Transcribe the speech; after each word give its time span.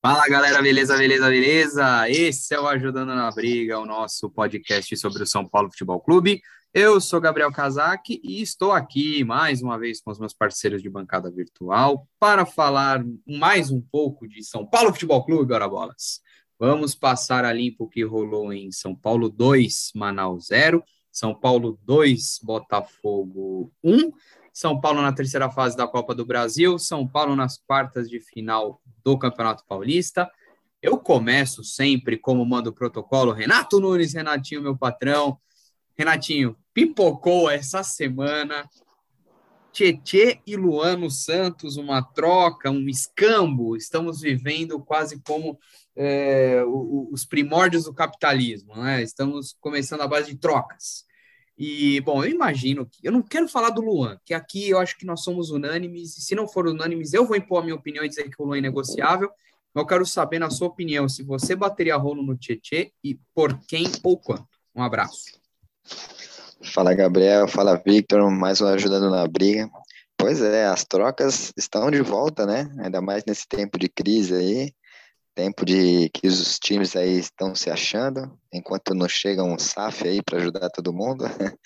Fala 0.00 0.26
galera, 0.28 0.62
beleza, 0.62 0.96
beleza, 0.96 1.28
beleza? 1.28 2.10
Esse 2.10 2.54
é 2.54 2.60
o 2.60 2.66
Ajudando 2.66 3.14
na 3.14 3.30
Briga, 3.30 3.78
o 3.78 3.84
nosso 3.84 4.30
podcast 4.30 4.96
sobre 4.96 5.22
o 5.22 5.26
São 5.26 5.46
Paulo 5.46 5.70
Futebol 5.70 6.00
Clube. 6.00 6.40
Eu 6.72 7.00
sou 7.00 7.20
Gabriel 7.20 7.52
Casac 7.52 8.20
e 8.22 8.40
estou 8.40 8.72
aqui 8.72 9.22
mais 9.24 9.62
uma 9.62 9.78
vez 9.78 10.00
com 10.00 10.10
os 10.10 10.18
meus 10.18 10.32
parceiros 10.32 10.82
de 10.82 10.88
bancada 10.88 11.30
virtual 11.30 12.08
para 12.18 12.46
falar 12.46 13.04
mais 13.26 13.70
um 13.70 13.80
pouco 13.80 14.26
de 14.26 14.42
São 14.42 14.66
Paulo 14.66 14.92
Futebol 14.92 15.24
Clube, 15.24 15.52
ora 15.52 15.68
bolas. 15.68 16.20
Vamos 16.58 16.94
passar 16.94 17.44
a 17.44 17.52
limpo 17.52 17.84
o 17.84 17.88
que 17.88 18.02
rolou 18.02 18.52
em 18.52 18.72
São 18.72 18.94
Paulo 18.94 19.28
2, 19.28 19.92
Manaus 19.94 20.46
0, 20.46 20.82
São 21.12 21.34
Paulo 21.34 21.78
2, 21.84 22.40
Botafogo 22.42 23.70
1, 23.84 24.10
São 24.56 24.80
Paulo 24.80 25.02
na 25.02 25.12
terceira 25.12 25.50
fase 25.50 25.76
da 25.76 25.86
Copa 25.86 26.14
do 26.14 26.24
Brasil, 26.24 26.78
São 26.78 27.06
Paulo 27.06 27.36
nas 27.36 27.58
quartas 27.58 28.08
de 28.08 28.18
final 28.20 28.80
do 29.04 29.18
Campeonato 29.18 29.62
Paulista. 29.68 30.30
Eu 30.80 30.96
começo 30.96 31.62
sempre, 31.62 32.16
como 32.16 32.42
manda 32.42 32.70
o 32.70 32.72
protocolo, 32.72 33.32
Renato 33.32 33.78
Nunes, 33.78 34.14
Renatinho, 34.14 34.62
meu 34.62 34.74
patrão. 34.74 35.38
Renatinho, 35.94 36.56
pipocou 36.72 37.50
essa 37.50 37.82
semana 37.82 38.66
Tietê 39.72 40.40
e 40.46 40.56
Luano 40.56 41.10
Santos, 41.10 41.76
uma 41.76 42.00
troca, 42.00 42.70
um 42.70 42.88
escambo. 42.88 43.76
Estamos 43.76 44.22
vivendo 44.22 44.80
quase 44.80 45.20
como 45.20 45.58
é, 45.94 46.64
os 46.66 47.26
primórdios 47.26 47.84
do 47.84 47.92
capitalismo, 47.92 48.74
né? 48.74 49.02
Estamos 49.02 49.54
começando 49.60 50.00
a 50.00 50.08
base 50.08 50.30
de 50.30 50.38
trocas. 50.38 51.05
E, 51.58 52.00
bom, 52.02 52.22
eu 52.22 52.30
imagino 52.30 52.86
que. 52.86 52.98
Eu 53.02 53.12
não 53.12 53.22
quero 53.22 53.48
falar 53.48 53.70
do 53.70 53.80
Luan, 53.80 54.18
que 54.24 54.34
aqui 54.34 54.68
eu 54.68 54.78
acho 54.78 54.96
que 54.98 55.06
nós 55.06 55.22
somos 55.22 55.50
unânimes, 55.50 56.16
e 56.16 56.20
se 56.20 56.34
não 56.34 56.46
for 56.46 56.66
unânimes, 56.66 57.14
eu 57.14 57.26
vou 57.26 57.36
impor 57.36 57.60
a 57.60 57.64
minha 57.64 57.74
opinião 57.74 58.04
e 58.04 58.08
dizer 58.08 58.28
que 58.28 58.40
o 58.40 58.44
Luan 58.44 58.58
é 58.58 58.60
negociável. 58.60 59.30
Eu 59.74 59.86
quero 59.86 60.06
saber, 60.06 60.38
na 60.38 60.50
sua 60.50 60.68
opinião, 60.68 61.08
se 61.08 61.22
você 61.22 61.54
bateria 61.54 61.96
rolo 61.96 62.22
no 62.22 62.36
Tietê 62.36 62.92
e 63.04 63.18
por 63.34 63.58
quem 63.66 63.86
ou 64.02 64.18
quanto. 64.18 64.48
Um 64.74 64.82
abraço. 64.82 65.38
Fala, 66.72 66.94
Gabriel. 66.94 67.46
Fala, 67.46 67.80
Victor. 67.84 68.30
Mais 68.30 68.60
um 68.60 68.66
ajudando 68.66 69.10
na 69.10 69.26
briga. 69.26 69.68
Pois 70.16 70.40
é, 70.40 70.66
as 70.66 70.84
trocas 70.84 71.52
estão 71.56 71.90
de 71.90 72.00
volta, 72.00 72.46
né? 72.46 72.70
Ainda 72.78 73.02
mais 73.02 73.24
nesse 73.26 73.46
tempo 73.46 73.78
de 73.78 73.88
crise 73.88 74.34
aí 74.34 74.72
tempo 75.36 75.66
de 75.66 76.08
que 76.08 76.26
os 76.26 76.58
times 76.58 76.96
aí 76.96 77.18
estão 77.18 77.54
se 77.54 77.70
achando, 77.70 78.32
enquanto 78.50 78.94
não 78.94 79.06
chega 79.06 79.44
um 79.44 79.58
SAF 79.58 80.08
aí 80.08 80.22
para 80.22 80.38
ajudar 80.38 80.70
todo 80.70 80.94
mundo. 80.94 81.24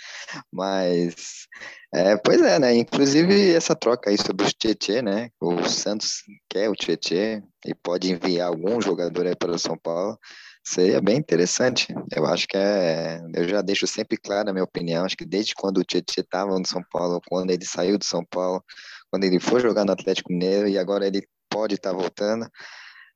Mas, 0.52 1.46
é, 1.94 2.16
pois 2.16 2.42
é, 2.42 2.58
né? 2.58 2.74
Inclusive 2.74 3.54
essa 3.54 3.76
troca 3.76 4.10
aí 4.10 4.18
sobre 4.18 4.44
o 4.44 4.50
Tietê, 4.50 5.00
né? 5.00 5.30
O 5.40 5.62
Santos 5.68 6.24
quer 6.48 6.68
o 6.68 6.74
Tietê 6.74 7.40
e 7.64 7.72
pode 7.72 8.10
enviar 8.10 8.48
algum 8.48 8.80
jogador 8.82 9.28
aí 9.28 9.36
para 9.36 9.52
o 9.52 9.58
São 9.58 9.78
Paulo. 9.78 10.18
Seria 10.64 11.00
bem 11.00 11.16
interessante. 11.16 11.94
Eu 12.14 12.26
acho 12.26 12.48
que 12.48 12.56
é. 12.56 13.20
Eu 13.34 13.48
já 13.48 13.62
deixo 13.62 13.86
sempre 13.86 14.18
clara 14.18 14.50
a 14.50 14.52
minha 14.52 14.64
opinião. 14.64 15.04
Acho 15.04 15.16
que 15.16 15.24
desde 15.24 15.54
quando 15.54 15.78
o 15.78 15.84
Tietchan 15.84 16.22
estava 16.22 16.58
no 16.58 16.66
São 16.66 16.82
Paulo, 16.90 17.20
quando 17.28 17.50
ele 17.50 17.64
saiu 17.64 17.96
do 17.96 18.04
São 18.04 18.24
Paulo, 18.24 18.62
quando 19.10 19.24
ele 19.24 19.38
foi 19.38 19.60
jogar 19.60 19.84
no 19.84 19.92
Atlético 19.92 20.32
Mineiro 20.32 20.68
e 20.68 20.76
agora 20.76 21.06
ele 21.06 21.22
pode 21.48 21.76
estar 21.76 21.90
tá 21.90 21.96
voltando, 21.96 22.46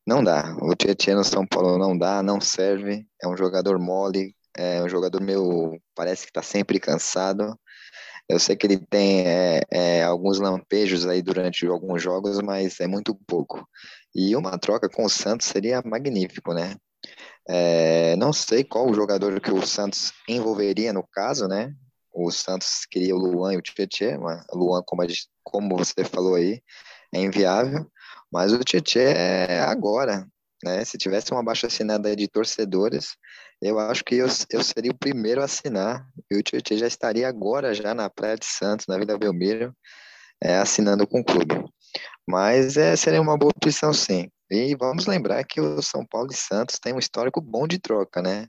não 0.06 0.22
dá. 0.22 0.56
O 0.60 0.74
Tietchan 0.74 1.16
no 1.16 1.24
São 1.24 1.47
Paulo 1.47 1.78
não 1.78 1.97
dá, 1.97 2.22
não 2.22 2.41
serve. 2.41 3.06
É 3.22 3.28
um 3.28 3.36
jogador 3.36 3.78
mole, 3.78 4.34
é 4.56 4.83
um 4.83 4.88
jogador 4.88 5.20
meu, 5.20 5.78
parece 5.94 6.24
que 6.24 6.30
está 6.30 6.42
sempre 6.42 6.78
cansado. 6.78 7.58
Eu 8.28 8.38
sei 8.38 8.56
que 8.56 8.66
ele 8.66 8.78
tem 8.78 9.27
é, 9.27 9.61
é, 9.70 10.02
alguns 10.02 10.38
lampejos 10.38 11.06
aí 11.06 11.20
durante 11.20 11.66
alguns 11.66 12.02
jogos, 12.02 12.41
mas 12.41 12.80
é 12.80 12.86
muito 12.86 13.14
pouco. 13.27 13.66
E 14.14 14.34
uma 14.36 14.58
troca 14.58 14.88
com 14.88 15.05
o 15.05 15.11
Santos 15.11 15.46
seria 15.46 15.83
magnífico, 15.84 16.55
né? 16.55 16.77
É, 17.46 18.16
não 18.16 18.33
sei 18.33 18.64
qual 18.64 18.89
o 18.89 18.94
jogador 18.94 19.39
que 19.41 19.50
o 19.50 19.66
Santos 19.66 20.12
envolveria 20.28 20.92
no 20.92 21.06
caso, 21.06 21.46
né? 21.46 21.74
O 22.12 22.30
Santos 22.30 22.86
queria 22.90 23.14
o 23.14 23.18
Luan 23.18 23.55
e 23.55 23.56
o 23.58 23.62
Tietchan, 23.62 24.18
mas 24.18 24.45
o 24.52 24.58
Luan, 24.58 24.83
como, 24.86 25.06
gente, 25.06 25.29
como 25.42 25.77
você 25.77 26.05
falou 26.05 26.36
aí, 26.36 26.62
é 27.12 27.20
inviável. 27.20 27.86
Mas 28.34 28.52
o 28.52 28.58
Tietchan 28.58 28.98
é 28.98 29.61
agora, 29.61 30.27
né? 30.64 30.84
Se 30.84 30.98
tivesse 30.98 31.30
uma 31.30 31.40
baixa 31.40 31.68
assinada 31.68 32.17
de 32.17 32.27
torcedores, 32.27 33.14
eu 33.62 33.78
acho 33.78 34.05
que 34.05 34.17
eu, 34.17 34.27
eu 34.50 34.61
seria 34.64 34.90
o 34.90 34.98
primeiro 34.98 35.40
a 35.40 35.45
assinar. 35.45 36.05
E 36.28 36.36
o 36.36 36.42
Tietchan 36.42 36.78
já 36.78 36.89
estaria 36.89 37.28
agora 37.28 37.73
já 37.73 37.94
na 37.94 38.11
Praia 38.11 38.36
de 38.36 38.44
Santos, 38.44 38.86
na 38.89 38.98
Vila 38.98 39.17
Belmiro, 39.17 39.73
é, 40.42 40.56
assinando 40.56 41.06
com 41.06 41.20
o 41.20 41.24
clube. 41.24 41.64
Mas 42.28 42.77
é, 42.77 42.96
seria 42.96 43.23
uma 43.23 43.39
boa 43.39 43.52
opção, 43.56 43.92
sim. 43.92 44.28
E 44.50 44.74
vamos 44.74 45.06
lembrar 45.06 45.44
que 45.44 45.61
o 45.61 45.80
São 45.80 46.05
Paulo 46.05 46.30
e 46.33 46.36
Santos 46.36 46.80
têm 46.80 46.92
um 46.92 46.98
histórico 46.98 47.40
bom 47.40 47.68
de 47.68 47.78
troca, 47.78 48.20
né? 48.20 48.48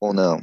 Ou 0.00 0.12
não? 0.12 0.42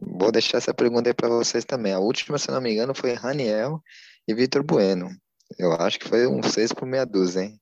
Vou 0.00 0.32
deixar 0.32 0.56
essa 0.56 0.72
pergunta 0.72 1.10
aí 1.10 1.14
para 1.14 1.28
vocês 1.28 1.66
também. 1.66 1.92
A 1.92 1.98
última, 1.98 2.38
se 2.38 2.50
não 2.50 2.62
me 2.62 2.72
engano, 2.72 2.94
foi 2.94 3.12
Raniel 3.12 3.82
e 4.26 4.34
Vitor 4.34 4.62
Bueno. 4.62 5.10
Eu 5.58 5.74
acho 5.74 5.98
que 5.98 6.08
foi 6.08 6.26
um 6.26 6.42
6 6.42 6.72
por 6.72 6.86
meia 6.86 7.04
dúzia, 7.04 7.42
hein? 7.42 7.60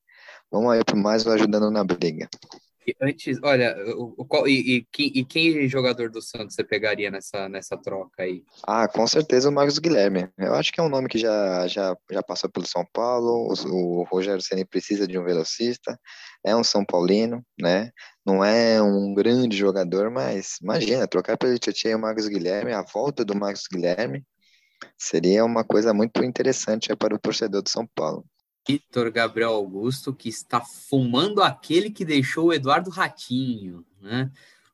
Vamos 0.53 0.71
aí 0.71 0.83
para 0.85 0.95
mais 0.95 1.25
um 1.25 1.31
ajudando 1.31 1.71
na 1.71 1.83
briga. 1.83 2.29
Antes, 3.01 3.39
olha, 3.41 3.75
o, 3.97 4.13
o, 4.15 4.47
e, 4.47 4.85
e, 4.99 5.19
e, 5.19 5.25
quem 5.25 5.67
jogador 5.67 6.11
do 6.11 6.21
Santos 6.21 6.53
você 6.53 6.63
pegaria 6.63 7.09
nessa, 7.09 7.49
nessa 7.49 7.75
troca 7.75 8.21
aí? 8.21 8.43
Ah, 8.67 8.87
com 8.87 9.07
certeza 9.07 9.49
o 9.49 9.51
Marcos 9.51 9.79
Guilherme. 9.79 10.29
Eu 10.37 10.53
acho 10.53 10.71
que 10.71 10.79
é 10.79 10.83
um 10.83 10.89
nome 10.89 11.07
que 11.07 11.17
já, 11.17 11.67
já, 11.67 11.97
já 12.11 12.21
passou 12.21 12.51
pelo 12.51 12.67
São 12.67 12.85
Paulo. 12.93 13.51
O, 13.65 14.01
o 14.01 14.03
Rogério 14.03 14.43
Ceni 14.43 14.63
precisa 14.63 15.07
de 15.07 15.17
um 15.17 15.23
velocista. 15.23 15.99
É 16.45 16.55
um 16.55 16.63
São 16.63 16.85
Paulino, 16.85 17.43
né? 17.59 17.89
Não 18.23 18.45
é 18.45 18.79
um 18.79 19.11
grande 19.11 19.57
jogador, 19.57 20.11
mas 20.11 20.57
imagina, 20.61 21.07
trocar 21.07 21.35
pelo 21.35 21.57
Tietchan 21.57 21.89
e 21.89 21.95
o 21.95 21.99
Marcos 21.99 22.27
Guilherme, 22.27 22.73
a 22.73 22.83
volta 22.83 23.25
do 23.25 23.33
Marcos 23.33 23.63
Guilherme 23.71 24.23
seria 24.99 25.43
uma 25.43 25.63
coisa 25.63 25.95
muito 25.95 26.23
interessante 26.23 26.95
para 26.95 27.15
o 27.15 27.19
torcedor 27.19 27.63
do 27.63 27.69
São 27.69 27.87
Paulo. 27.95 28.23
Vitor 28.67 29.11
Gabriel 29.11 29.51
Augusto, 29.51 30.13
que 30.13 30.29
está 30.29 30.61
fumando 30.61 31.41
aquele 31.41 31.89
que 31.89 32.05
deixou 32.05 32.47
o 32.47 32.53
Eduardo 32.53 32.89
Ratinho, 32.89 33.85
né? 34.01 34.31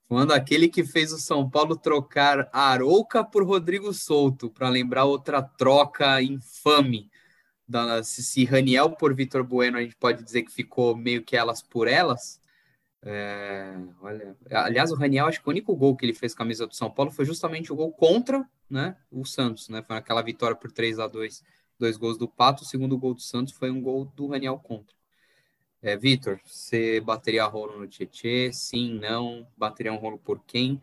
Fumando 0.08 0.32
aquele 0.32 0.68
que 0.68 0.84
fez 0.84 1.12
o 1.12 1.20
São 1.20 1.48
Paulo 1.48 1.76
trocar 1.76 2.50
Arouca 2.52 3.24
por 3.24 3.46
Rodrigo 3.46 3.94
Souto, 3.94 4.50
para 4.50 4.70
lembrar 4.70 5.06
outra 5.06 5.42
troca 5.42 6.22
infame. 6.22 7.10
Da, 7.68 8.04
se 8.04 8.44
Raniel 8.46 8.92
por 8.92 9.14
Vitor 9.14 9.44
Bueno, 9.44 9.78
a 9.78 9.82
gente 9.82 9.96
pode 9.96 10.24
dizer 10.24 10.42
que 10.42 10.52
ficou 10.52 10.96
meio 10.96 11.24
que 11.24 11.38
elas 11.38 11.62
por 11.62 11.88
elas. 11.88 12.42
É, 13.04 13.76
olha, 14.02 14.36
aliás, 14.50 14.92
o 14.92 14.96
Raniel, 14.96 15.28
acho 15.28 15.42
que 15.42 15.48
o 15.48 15.52
único 15.52 15.76
gol 15.76 15.96
que 15.96 16.06
ele 16.06 16.14
fez 16.14 16.34
com 16.34 16.42
a 16.42 16.46
camisa 16.46 16.66
do 16.66 16.76
São 16.76 16.90
Paulo 16.90 17.12
foi 17.12 17.26
justamente 17.26 17.72
o 17.72 17.76
gol 17.76 17.92
contra 17.92 18.48
né, 18.70 18.96
o 19.12 19.24
Santos, 19.26 19.70
né? 19.70 19.82
Foi 19.84 19.96
aquela 19.96 20.22
vitória 20.22 20.56
por 20.56 20.72
3 20.72 21.00
a 21.00 21.08
2 21.08 21.44
dois 21.80 21.98
gols 21.98 22.18
do 22.18 22.28
Pato, 22.28 22.64
o 22.64 22.66
segundo 22.66 22.98
gol 22.98 23.14
do 23.14 23.22
Santos 23.22 23.54
foi 23.54 23.72
um 23.72 23.82
gol 23.82 24.06
do 24.16 24.28
Raniel 24.28 24.60
contra. 24.60 24.96
É, 25.82 25.96
Vitor, 25.96 26.40
você 26.46 27.00
bateria 27.00 27.46
rolo 27.46 27.80
no 27.80 27.88
Tietê? 27.88 28.52
Sim, 28.52 29.00
não? 29.00 29.48
Bateria 29.58 29.94
um 29.94 29.98
rolo 29.98 30.18
por 30.18 30.42
quem? 30.46 30.82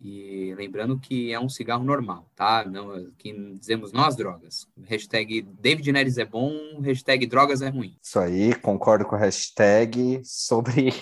E 0.00 0.52
lembrando 0.56 0.98
que 0.98 1.32
é 1.32 1.38
um 1.38 1.48
cigarro 1.48 1.84
normal, 1.84 2.28
tá? 2.34 2.64
Não, 2.64 3.08
que 3.12 3.32
dizemos 3.56 3.92
nós 3.92 4.16
drogas. 4.16 4.66
Hashtag 4.82 5.42
David 5.42 5.92
Neres 5.92 6.18
é 6.18 6.24
bom, 6.24 6.80
hashtag 6.80 7.24
drogas 7.24 7.62
é 7.62 7.68
ruim. 7.68 7.96
Isso 8.02 8.18
aí, 8.18 8.52
concordo 8.52 9.04
com 9.04 9.14
a 9.14 9.18
hashtag 9.18 10.20
sobre 10.24 10.92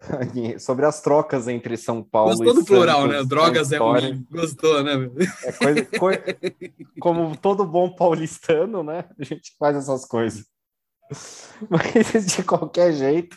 sobre 0.58 0.86
as 0.86 1.00
trocas 1.00 1.48
entre 1.48 1.76
São 1.76 2.02
Paulo 2.02 2.36
Gostou 2.36 2.52
e 2.52 2.54
do 2.54 2.64
plural, 2.64 3.06
né? 3.06 3.22
Drogas 3.24 3.72
é 3.72 3.78
ruim. 3.78 4.26
Gostou, 4.30 4.82
né? 4.82 4.92
É 5.44 5.52
coisa, 5.52 5.84
coisa, 5.98 6.24
como 7.00 7.36
todo 7.36 7.66
bom 7.66 7.94
paulistano, 7.94 8.82
né? 8.82 9.04
A 9.18 9.24
gente 9.24 9.54
faz 9.58 9.76
essas 9.76 10.04
coisas. 10.04 10.46
Mas 11.68 12.26
de 12.36 12.42
qualquer 12.42 12.92
jeito, 12.92 13.36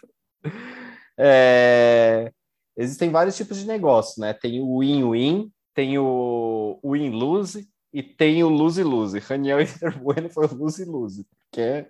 é... 1.17 2.31
existem 2.77 3.09
vários 3.09 3.35
tipos 3.35 3.57
de 3.57 3.67
negócio, 3.67 4.21
né? 4.21 4.33
Tem 4.33 4.61
o 4.61 4.79
win-win, 4.79 5.51
tem 5.73 5.97
o 5.97 6.79
win-lose 6.83 7.67
e 7.91 8.01
tem 8.01 8.43
o 8.43 8.49
lose-lose. 8.49 9.19
Raniel 9.19 9.59
e 9.61 9.67
Bueno 10.01 10.29
foi 10.29 10.47
o 10.47 10.55
lose-lose, 10.55 11.27
que 11.51 11.61
é 11.61 11.87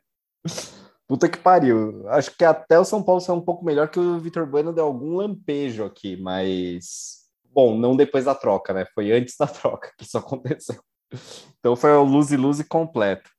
Puta 1.08 1.30
que 1.30 1.38
pariu. 1.38 2.08
Acho 2.10 2.36
que 2.36 2.46
até 2.46 2.80
o 2.80 2.86
São 2.86 3.04
Paulo 3.04 3.22
saiu 3.22 3.38
um 3.38 3.42
pouco 3.42 3.66
melhor 3.66 3.90
que 3.90 4.00
o 4.00 4.20
Vitor 4.20 4.46
Bueno 4.46 4.74
deu 4.74 4.86
algum 4.86 5.16
lampejo 5.18 5.84
aqui, 5.84 6.18
mas. 6.18 7.24
Bom, 7.52 7.78
não 7.78 7.96
depois 7.96 8.26
da 8.26 8.34
troca, 8.34 8.74
né? 8.74 8.86
Foi 8.96 9.12
antes 9.12 9.36
da 9.38 9.46
troca 9.48 9.92
que 9.98 10.06
isso 10.06 10.18
aconteceu. 10.18 10.82
Então 11.60 11.76
foi 11.76 11.92
o 11.92 12.04
lose-lose 12.04 12.64
completo. 12.64 13.30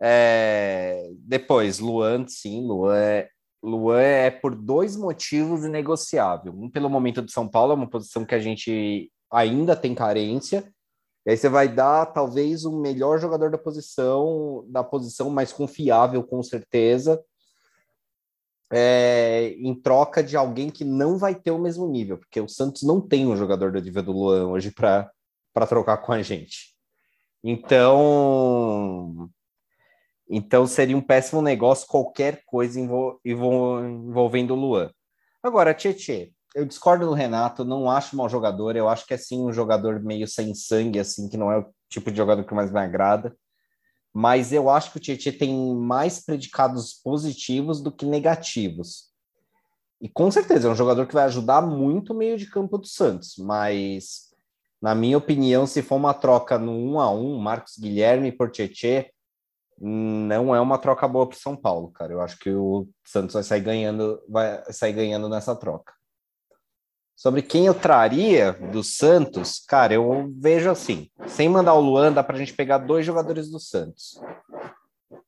É... 0.00 1.10
Depois, 1.18 1.78
Luan, 1.78 2.26
sim, 2.26 2.66
Luan 2.66 2.96
é... 2.96 3.28
Luan 3.62 4.00
é 4.00 4.30
por 4.30 4.54
dois 4.54 4.96
motivos 4.96 5.64
inegociável. 5.64 6.52
Um, 6.52 6.70
pelo 6.70 6.88
momento 6.88 7.20
do 7.20 7.30
São 7.30 7.48
Paulo, 7.48 7.72
é 7.72 7.74
uma 7.74 7.90
posição 7.90 8.24
que 8.24 8.34
a 8.34 8.38
gente 8.38 9.10
ainda 9.30 9.74
tem 9.74 9.94
carência, 9.94 10.72
e 11.26 11.30
aí 11.30 11.36
você 11.36 11.48
vai 11.48 11.68
dar 11.68 12.06
talvez 12.06 12.64
o 12.64 12.80
melhor 12.80 13.18
jogador 13.18 13.50
da 13.50 13.58
posição, 13.58 14.64
da 14.68 14.84
posição 14.84 15.28
mais 15.28 15.52
confiável, 15.52 16.22
com 16.22 16.42
certeza. 16.42 17.22
é, 18.70 19.54
em 19.58 19.74
troca 19.74 20.22
de 20.22 20.36
alguém 20.36 20.70
que 20.70 20.84
não 20.84 21.18
vai 21.18 21.34
ter 21.34 21.50
o 21.50 21.58
mesmo 21.58 21.88
nível, 21.88 22.18
porque 22.18 22.40
o 22.40 22.48
Santos 22.48 22.82
não 22.82 23.00
tem 23.00 23.26
um 23.26 23.36
jogador 23.36 23.70
do 23.72 23.80
nível 23.80 24.02
do 24.02 24.12
Luan 24.12 24.48
hoje 24.48 24.70
para 24.72 25.10
trocar 25.68 25.98
com 25.98 26.12
a 26.12 26.22
gente. 26.22 26.74
Então, 27.44 29.30
então 30.28 30.66
seria 30.66 30.96
um 30.96 31.00
péssimo 31.00 31.40
negócio 31.40 31.86
qualquer 31.86 32.42
coisa 32.44 32.80
envol, 32.80 33.20
envolvendo 33.24 34.52
o 34.52 34.56
Luan. 34.56 34.90
Agora, 35.42 35.72
Tietê, 35.74 36.32
eu 36.56 36.64
discordo 36.64 37.06
do 37.06 37.14
Renato, 37.14 37.64
não 37.64 37.90
acho 37.90 38.16
mau 38.16 38.28
jogador, 38.28 38.74
eu 38.74 38.88
acho 38.88 39.06
que 39.06 39.14
é 39.14 39.16
sim 39.16 39.40
um 39.40 39.52
jogador 39.52 40.00
meio 40.02 40.26
sem 40.26 40.54
sangue, 40.54 40.98
assim, 40.98 41.28
que 41.28 41.36
não 41.36 41.52
é 41.52 41.58
o 41.58 41.66
tipo 41.88 42.10
de 42.10 42.16
jogador 42.16 42.44
que 42.44 42.54
mais 42.54 42.72
me 42.72 42.80
agrada 42.80 43.36
mas 44.18 44.50
eu 44.50 44.70
acho 44.70 44.92
que 44.92 44.96
o 44.96 45.00
Tietchan 45.00 45.32
tem 45.32 45.74
mais 45.76 46.24
predicados 46.24 46.94
positivos 46.94 47.82
do 47.82 47.92
que 47.92 48.06
negativos. 48.06 49.10
E 50.00 50.08
com 50.08 50.30
certeza 50.30 50.68
é 50.68 50.70
um 50.70 50.74
jogador 50.74 51.06
que 51.06 51.12
vai 51.12 51.24
ajudar 51.24 51.60
muito 51.60 52.14
o 52.14 52.16
meio 52.16 52.38
de 52.38 52.48
campo 52.48 52.78
do 52.78 52.86
Santos, 52.86 53.34
mas 53.36 54.34
na 54.80 54.94
minha 54.94 55.18
opinião, 55.18 55.66
se 55.66 55.82
for 55.82 55.96
uma 55.96 56.14
troca 56.14 56.56
no 56.56 56.72
1 56.72 57.00
a 57.00 57.10
1, 57.10 57.38
Marcos 57.38 57.76
Guilherme 57.76 58.32
por 58.32 58.50
Tietchan, 58.50 59.04
não 59.78 60.54
é 60.54 60.60
uma 60.62 60.78
troca 60.78 61.06
boa 61.06 61.28
para 61.28 61.36
São 61.36 61.54
Paulo, 61.54 61.90
cara. 61.90 62.14
Eu 62.14 62.22
acho 62.22 62.38
que 62.38 62.48
o 62.48 62.88
Santos 63.04 63.34
vai 63.34 63.42
sair 63.42 63.60
ganhando, 63.60 64.18
vai 64.26 64.62
sair 64.72 64.94
ganhando 64.94 65.28
nessa 65.28 65.54
troca. 65.54 65.92
Sobre 67.16 67.40
quem 67.40 67.64
eu 67.64 67.72
traria 67.72 68.52
do 68.52 68.84
Santos, 68.84 69.64
cara, 69.66 69.94
eu 69.94 70.30
vejo 70.36 70.70
assim, 70.70 71.10
sem 71.26 71.48
mandar 71.48 71.72
o 71.72 71.80
Luan, 71.80 72.12
dá 72.12 72.22
para 72.22 72.36
a 72.36 72.38
gente 72.38 72.52
pegar 72.52 72.76
dois 72.76 73.06
jogadores 73.06 73.50
do 73.50 73.58
Santos. 73.58 74.20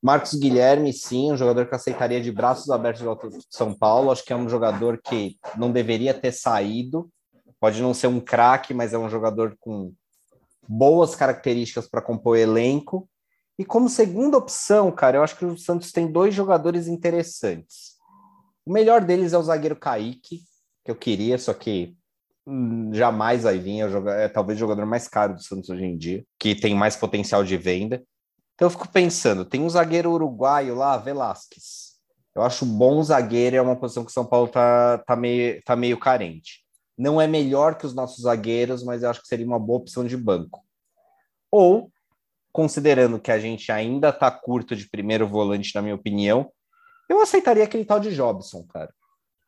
Marcos 0.02 0.34
Guilherme, 0.34 0.92
sim, 0.92 1.32
um 1.32 1.36
jogador 1.36 1.66
que 1.66 1.74
aceitaria 1.74 2.20
de 2.20 2.30
braços 2.30 2.68
abertos 2.70 3.02
de 3.02 3.46
São 3.50 3.72
Paulo. 3.72 4.10
Acho 4.10 4.22
que 4.22 4.32
é 4.32 4.36
um 4.36 4.48
jogador 4.48 5.00
que 5.02 5.36
não 5.56 5.72
deveria 5.72 6.12
ter 6.12 6.30
saído. 6.30 7.10
Pode 7.58 7.80
não 7.80 7.94
ser 7.94 8.06
um 8.06 8.20
craque, 8.20 8.74
mas 8.74 8.92
é 8.92 8.98
um 8.98 9.08
jogador 9.08 9.56
com 9.58 9.92
boas 10.68 11.14
características 11.16 11.88
para 11.88 12.02
compor 12.02 12.36
elenco. 12.36 13.08
E 13.58 13.64
como 13.64 13.88
segunda 13.88 14.36
opção, 14.36 14.92
cara, 14.92 15.16
eu 15.16 15.22
acho 15.22 15.36
que 15.36 15.44
o 15.44 15.58
Santos 15.58 15.90
tem 15.90 16.12
dois 16.12 16.34
jogadores 16.34 16.86
interessantes. 16.86 17.96
O 18.64 18.72
melhor 18.72 19.00
deles 19.00 19.32
é 19.32 19.38
o 19.38 19.42
zagueiro 19.42 19.74
Kaique, 19.74 20.42
que 20.88 20.90
eu 20.90 20.96
queria, 20.96 21.36
só 21.36 21.52
que 21.52 21.94
hum, 22.46 22.90
jamais 22.94 23.42
vai 23.42 23.58
vir. 23.58 23.80
É, 23.80 24.24
é 24.24 24.28
talvez 24.28 24.58
o 24.58 24.60
jogador 24.60 24.86
mais 24.86 25.06
caro 25.06 25.34
do 25.34 25.42
Santos 25.42 25.68
hoje 25.68 25.84
em 25.84 25.96
dia, 25.96 26.24
que 26.38 26.54
tem 26.54 26.74
mais 26.74 26.96
potencial 26.96 27.44
de 27.44 27.56
venda. 27.58 28.02
Então 28.54 28.66
eu 28.66 28.70
fico 28.70 28.88
pensando, 28.88 29.44
tem 29.44 29.60
um 29.60 29.68
zagueiro 29.68 30.10
uruguaio 30.10 30.74
lá, 30.74 30.96
Velasquez. 30.96 31.98
Eu 32.34 32.42
acho 32.42 32.64
bom 32.64 33.02
zagueiro, 33.02 33.56
é 33.56 33.60
uma 33.60 33.76
posição 33.76 34.04
que 34.04 34.10
o 34.10 34.14
São 34.14 34.24
Paulo 34.24 34.48
tá, 34.48 34.98
tá, 34.98 35.14
meio, 35.14 35.62
tá 35.62 35.76
meio 35.76 35.98
carente. 35.98 36.64
Não 36.96 37.20
é 37.20 37.26
melhor 37.26 37.76
que 37.76 37.86
os 37.86 37.94
nossos 37.94 38.22
zagueiros, 38.22 38.82
mas 38.82 39.02
eu 39.02 39.10
acho 39.10 39.20
que 39.20 39.28
seria 39.28 39.46
uma 39.46 39.58
boa 39.58 39.80
opção 39.80 40.04
de 40.04 40.16
banco. 40.16 40.64
Ou, 41.50 41.92
considerando 42.52 43.20
que 43.20 43.30
a 43.30 43.38
gente 43.38 43.70
ainda 43.70 44.12
tá 44.12 44.30
curto 44.30 44.74
de 44.74 44.88
primeiro 44.88 45.26
volante, 45.26 45.74
na 45.74 45.82
minha 45.82 45.94
opinião, 45.94 46.50
eu 47.08 47.20
aceitaria 47.20 47.64
aquele 47.64 47.84
tal 47.84 48.00
de 48.00 48.14
Jobson, 48.14 48.64
cara. 48.64 48.92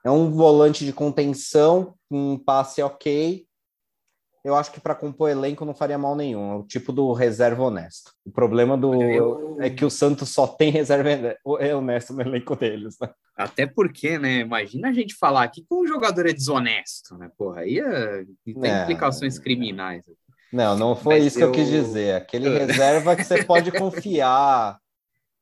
É 0.04 0.10
um 0.10 0.30
volante 0.30 0.84
de 0.84 0.92
contenção, 0.92 1.94
um 2.10 2.38
passe 2.38 2.82
ok. 2.82 3.46
Eu 4.42 4.54
acho 4.54 4.72
que 4.72 4.80
para 4.80 4.94
compor 4.94 5.28
elenco 5.28 5.66
não 5.66 5.74
faria 5.74 5.98
mal 5.98 6.16
nenhum. 6.16 6.52
É 6.52 6.56
o 6.56 6.62
tipo 6.62 6.92
do 6.92 7.12
reserva 7.12 7.62
honesto. 7.62 8.12
O 8.24 8.30
problema 8.30 8.76
do 8.76 8.94
eu... 9.02 9.58
é 9.60 9.68
que 9.68 9.84
o 9.84 9.90
Santos 9.90 10.30
só 10.30 10.46
tem 10.46 10.70
reserva 10.70 11.36
é 11.58 11.76
honesto 11.76 12.14
no 12.14 12.22
elenco 12.22 12.56
deles, 12.56 12.96
né? 12.98 13.10
Até 13.36 13.66
porque, 13.66 14.18
né? 14.18 14.38
Imagina 14.38 14.88
a 14.88 14.92
gente 14.92 15.14
falar 15.14 15.42
aqui 15.42 15.60
que 15.60 15.74
um 15.74 15.86
jogador 15.86 16.26
é 16.26 16.32
desonesto, 16.32 17.18
né? 17.18 17.30
Porra, 17.36 17.60
aí 17.60 17.78
é... 17.78 18.24
tem 18.44 18.70
é... 18.70 18.82
implicações 18.82 19.38
criminais. 19.38 20.02
Não, 20.50 20.76
não 20.76 20.96
foi 20.96 21.16
Mas 21.16 21.26
isso 21.26 21.40
eu... 21.40 21.52
que 21.52 21.60
eu 21.60 21.64
quis 21.64 21.70
dizer. 21.70 22.14
Aquele 22.14 22.48
reserva 22.58 23.14
que 23.14 23.24
você 23.24 23.44
pode 23.44 23.70
confiar, 23.70 24.78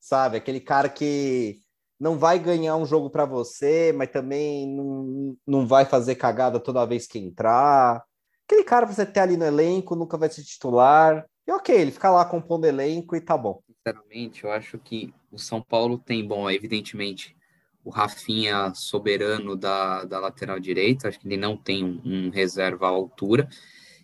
sabe? 0.01 0.37
Aquele 0.37 0.61
cara 0.61 0.89
que 0.89 1.61
não 1.99 2.19
vai 2.19 2.39
ganhar 2.39 2.77
um 2.77 2.87
jogo 2.87 3.11
para 3.11 3.25
você, 3.25 3.93
mas 3.95 4.11
também 4.11 4.67
não, 4.69 5.37
não 5.47 5.67
vai 5.67 5.85
fazer 5.85 6.15
cagada 6.15 6.61
toda 6.61 6.87
vez 6.87 7.07
que 7.07 7.19
entrar. 7.19 8.05
Aquele 8.47 8.65
cara 8.65 8.87
você 8.87 9.05
ter 9.05 9.21
ali 9.21 9.37
no 9.37 9.45
elenco, 9.45 9.97
nunca 9.97 10.17
vai 10.17 10.31
ser 10.31 10.43
titular. 10.43 11.27
E 11.47 11.53
ok, 11.53 11.75
ele 11.75 11.91
fica 11.91 12.11
lá 12.11 12.25
compondo 12.25 12.67
elenco 12.67 13.17
e 13.17 13.21
tá 13.21 13.37
bom. 13.37 13.61
Sinceramente, 13.67 14.45
eu 14.45 14.53
acho 14.53 14.79
que 14.79 15.13
o 15.33 15.39
São 15.39 15.61
Paulo 15.63 15.99
tem, 15.99 16.27
bom, 16.27 16.49
evidentemente, 16.51 17.37
o 17.85 17.91
Rafinha 17.91 18.73
soberano 18.75 19.57
da, 19.57 20.05
da 20.05 20.21
lateral 20.21 20.61
direita, 20.61 21.09
acho 21.09 21.19
que 21.19 21.27
ele 21.27 21.37
não 21.37 21.57
tem 21.57 21.85
um, 21.85 22.01
um 22.05 22.31
reserva 22.31 22.87
à 22.87 22.91
altura. 22.91 23.49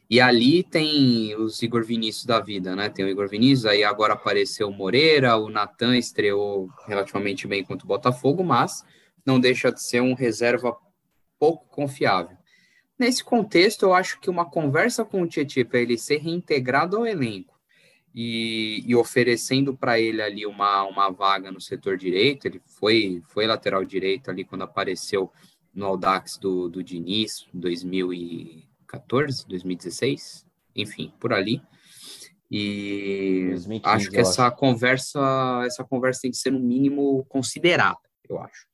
E 0.08 0.20
ali 0.20 0.62
tem 0.62 1.34
os 1.36 1.62
Igor 1.62 1.82
Vinícius 1.84 2.26
da 2.26 2.38
vida, 2.38 2.76
né? 2.76 2.88
Tem 2.88 3.04
o 3.04 3.08
Igor 3.08 3.28
Vinícius, 3.28 3.66
aí 3.66 3.82
agora 3.82 4.12
apareceu 4.12 4.68
o 4.68 4.72
Moreira, 4.72 5.36
o 5.36 5.48
Natan 5.48 5.96
estreou 5.96 6.68
relativamente 6.86 7.46
bem 7.46 7.64
contra 7.64 7.84
o 7.84 7.88
Botafogo, 7.88 8.44
mas 8.44 8.84
não 9.24 9.40
deixa 9.40 9.72
de 9.72 9.82
ser 9.82 10.02
um 10.02 10.14
reserva 10.14 10.76
pouco 11.38 11.66
confiável. 11.68 12.36
Nesse 12.98 13.24
contexto, 13.24 13.84
eu 13.84 13.94
acho 13.94 14.20
que 14.20 14.30
uma 14.30 14.48
conversa 14.48 15.04
com 15.04 15.22
o 15.22 15.26
Tietchan 15.26 15.64
para 15.64 15.80
ele 15.80 15.98
ser 15.98 16.18
reintegrado 16.18 16.96
ao 16.96 17.06
elenco 17.06 17.58
e, 18.14 18.84
e 18.86 18.94
oferecendo 18.94 19.76
para 19.76 19.98
ele 19.98 20.22
ali 20.22 20.46
uma, 20.46 20.84
uma 20.84 21.10
vaga 21.10 21.50
no 21.50 21.60
setor 21.60 21.96
direito, 21.96 22.46
ele 22.46 22.62
foi, 22.66 23.22
foi 23.26 23.46
lateral 23.46 23.84
direito 23.84 24.30
ali 24.30 24.44
quando 24.44 24.62
apareceu 24.62 25.32
no 25.74 25.86
Audax 25.86 26.38
do, 26.38 26.68
do 26.68 26.84
Diniz, 26.84 27.46
2000 27.52 28.14
e 28.14 28.63
2014, 28.94 29.46
2016, 29.49 30.46
enfim, 30.76 31.12
por 31.19 31.32
ali. 31.32 31.62
E 32.50 33.49
2015, 33.50 33.96
acho 33.96 34.11
que 34.11 34.19
essa 34.19 34.46
acho. 34.46 34.56
conversa, 34.56 35.62
essa 35.67 35.85
conversa 35.85 36.23
tem 36.23 36.31
que 36.31 36.37
ser 36.37 36.50
no 36.50 36.61
mínimo 36.61 37.25
considerada, 37.26 37.99
eu 38.29 38.38
acho. 38.38 38.67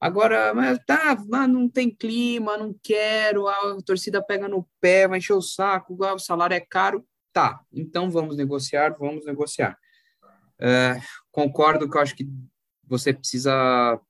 Agora, 0.00 0.52
mas 0.52 0.78
tá, 0.84 1.16
não 1.46 1.68
tem 1.68 1.88
clima, 1.88 2.56
não 2.56 2.74
quero, 2.82 3.46
a 3.46 3.76
torcida 3.84 4.22
pega 4.22 4.48
no 4.48 4.68
pé, 4.80 5.06
vai 5.06 5.18
encher 5.18 5.34
o 5.34 5.42
saco, 5.42 5.96
o 5.96 6.18
salário 6.18 6.54
é 6.54 6.60
caro. 6.60 7.06
Tá, 7.32 7.60
então 7.72 8.10
vamos 8.10 8.36
negociar, 8.36 8.96
vamos 8.98 9.24
negociar. 9.24 9.78
É, 10.60 11.00
concordo 11.30 11.88
que 11.88 11.96
eu 11.96 12.00
acho 12.00 12.16
que 12.16 12.28
você 12.84 13.12
precisa 13.12 14.00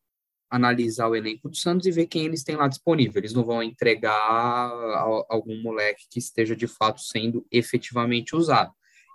analisar 0.52 1.08
o 1.08 1.16
elenco 1.16 1.48
do 1.48 1.56
Santos 1.56 1.86
e 1.86 1.90
ver 1.90 2.06
quem 2.06 2.26
eles 2.26 2.44
têm 2.44 2.56
lá 2.56 2.68
disponível. 2.68 3.18
Eles 3.18 3.32
não 3.32 3.42
vão 3.42 3.62
entregar 3.62 4.04
algum 5.30 5.60
moleque 5.62 6.04
que 6.10 6.18
esteja 6.18 6.54
de 6.54 6.66
fato 6.66 7.00
sendo 7.00 7.46
efetivamente 7.50 8.36
usado. 8.36 8.70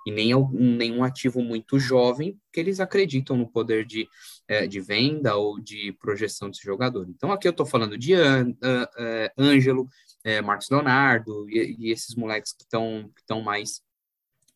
E 0.07 0.11
nem 0.11 0.31
nenhum 0.51 1.03
ativo 1.03 1.41
muito 1.43 1.77
jovem, 1.77 2.39
que 2.51 2.59
eles 2.59 2.79
acreditam 2.79 3.37
no 3.37 3.47
poder 3.47 3.85
de, 3.85 4.07
é, 4.47 4.65
de 4.65 4.79
venda 4.79 5.35
ou 5.35 5.59
de 5.59 5.91
projeção 5.99 6.49
desse 6.49 6.63
jogador. 6.63 7.07
Então, 7.07 7.31
aqui 7.31 7.47
eu 7.47 7.51
estou 7.51 7.65
falando 7.65 7.97
de 7.97 8.15
uh, 8.15 9.37
Ângelo, 9.37 9.87
é, 10.23 10.41
Marcos 10.41 10.69
Leonardo 10.71 11.47
e, 11.49 11.91
esses 11.91 12.15
moleques 12.15 12.53
que 12.53 12.63
estão 12.63 13.41
mais, 13.43 13.81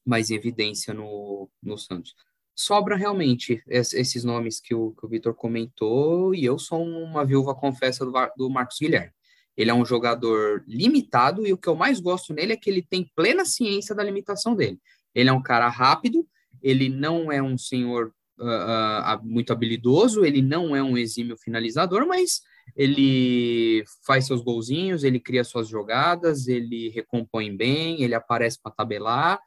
mais 0.03 0.31
em 0.31 0.35
evidência 0.35 0.93
no, 0.93 1.47
no 1.61 1.77
Santos 1.77 2.15
sobra 2.55 2.95
realmente 2.95 3.63
esses 3.67 4.23
nomes 4.23 4.59
que 4.59 4.75
o, 4.75 4.91
que 4.91 5.05
o 5.05 5.09
Vitor 5.09 5.33
comentou, 5.33 6.35
e 6.35 6.45
eu 6.45 6.59
sou 6.59 6.83
uma 6.83 7.25
viúva 7.25 7.55
confessa 7.55 8.05
do, 8.05 8.13
do 8.37 8.49
Marcos 8.49 8.77
Guilherme. 8.79 9.11
Ele 9.57 9.69
é 9.69 9.73
um 9.73 9.85
jogador 9.85 10.63
limitado, 10.67 11.45
e 11.45 11.53
o 11.53 11.57
que 11.57 11.67
eu 11.67 11.75
mais 11.75 11.99
gosto 11.99 12.33
nele 12.33 12.53
é 12.53 12.57
que 12.57 12.69
ele 12.69 12.81
tem 12.81 13.09
plena 13.15 13.45
ciência 13.45 13.93
da 13.93 14.03
limitação 14.03 14.55
dele. 14.55 14.79
Ele 15.13 15.29
é 15.29 15.33
um 15.33 15.41
cara 15.41 15.67
rápido, 15.67 16.25
ele 16.61 16.89
não 16.89 17.31
é 17.31 17.41
um 17.41 17.57
senhor 17.57 18.13
uh, 18.39 18.43
uh, 18.43 19.23
muito 19.23 19.51
habilidoso, 19.51 20.23
ele 20.23 20.41
não 20.41 20.75
é 20.75 20.81
um 20.81 20.97
exímio 20.97 21.37
finalizador, 21.37 22.05
mas 22.05 22.41
ele 22.75 23.83
faz 24.05 24.25
seus 24.25 24.41
golzinhos, 24.41 25.03
ele 25.03 25.19
cria 25.19 25.43
suas 25.43 25.67
jogadas, 25.67 26.47
ele 26.47 26.89
recompõe 26.89 27.55
bem, 27.55 28.01
ele 28.01 28.15
aparece 28.15 28.59
para 28.61 28.71
tabelar, 28.71 29.39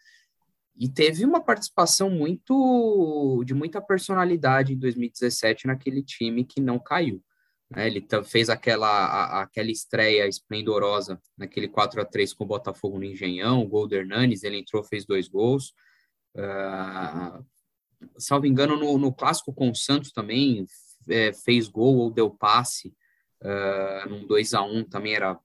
e 0.76 0.88
teve 0.88 1.24
uma 1.24 1.40
participação 1.40 2.10
muito 2.10 3.42
de 3.46 3.54
muita 3.54 3.80
personalidade 3.80 4.72
em 4.72 4.78
2017 4.78 5.66
naquele 5.66 6.02
time 6.02 6.44
que 6.44 6.60
não 6.60 6.78
caiu. 6.78 7.22
Né? 7.70 7.86
Ele 7.86 8.04
fez 8.24 8.50
aquela, 8.50 8.88
a, 8.88 9.42
aquela 9.42 9.70
estreia 9.70 10.26
esplendorosa 10.26 11.20
naquele 11.36 11.68
4 11.68 12.00
a 12.00 12.04
3 12.04 12.32
com 12.34 12.44
o 12.44 12.48
Botafogo 12.48 12.98
no 12.98 13.04
Engenhão, 13.04 13.62
o 13.62 13.68
gol 13.68 13.86
do 13.86 13.94
Hernanes, 13.94 14.42
ele 14.42 14.58
entrou, 14.58 14.82
fez 14.82 15.04
dois 15.04 15.28
gols. 15.28 15.72
Uh, 16.34 17.44
salvo 18.18 18.46
engano, 18.46 18.76
no, 18.76 18.98
no 18.98 19.12
clássico 19.12 19.52
com 19.52 19.70
o 19.70 19.74
Santos 19.74 20.10
também 20.10 20.66
é, 21.08 21.32
fez 21.32 21.68
gol 21.68 21.96
ou 21.96 22.10
deu 22.10 22.30
passe 22.30 22.94
uh, 23.42 24.08
num 24.08 24.26
2 24.26 24.54
a 24.54 24.62
1 24.62 24.84
também 24.84 25.14
era 25.14 25.38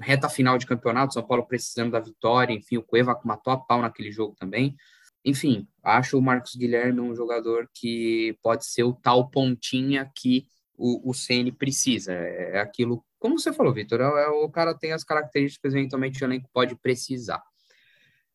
reta 0.00 0.28
final 0.28 0.58
de 0.58 0.66
campeonato, 0.66 1.14
São 1.14 1.22
Paulo 1.22 1.46
precisando 1.46 1.92
da 1.92 2.00
vitória, 2.00 2.52
enfim, 2.52 2.76
o 2.76 2.82
Cueva 2.82 3.18
matou 3.24 3.52
a 3.52 3.58
pau 3.58 3.80
naquele 3.80 4.10
jogo 4.10 4.34
também. 4.38 4.76
Enfim, 5.24 5.66
acho 5.82 6.18
o 6.18 6.22
Marcos 6.22 6.54
Guilherme 6.54 7.00
um 7.00 7.14
jogador 7.14 7.68
que 7.72 8.36
pode 8.42 8.66
ser 8.66 8.82
o 8.82 8.92
tal 8.92 9.30
pontinha 9.30 10.10
que 10.14 10.46
o, 10.76 11.10
o 11.10 11.14
CN 11.14 11.50
precisa. 11.52 12.12
É, 12.12 12.56
é 12.56 12.60
aquilo, 12.60 13.04
como 13.18 13.38
você 13.38 13.52
falou, 13.52 13.72
Vitor, 13.72 14.00
é, 14.00 14.24
é, 14.24 14.28
o 14.28 14.48
cara 14.50 14.74
tem 14.74 14.92
as 14.92 15.04
características 15.04 15.72
eventualmente 15.72 16.22
o 16.22 16.26
elenco 16.26 16.48
pode 16.52 16.74
precisar. 16.76 17.42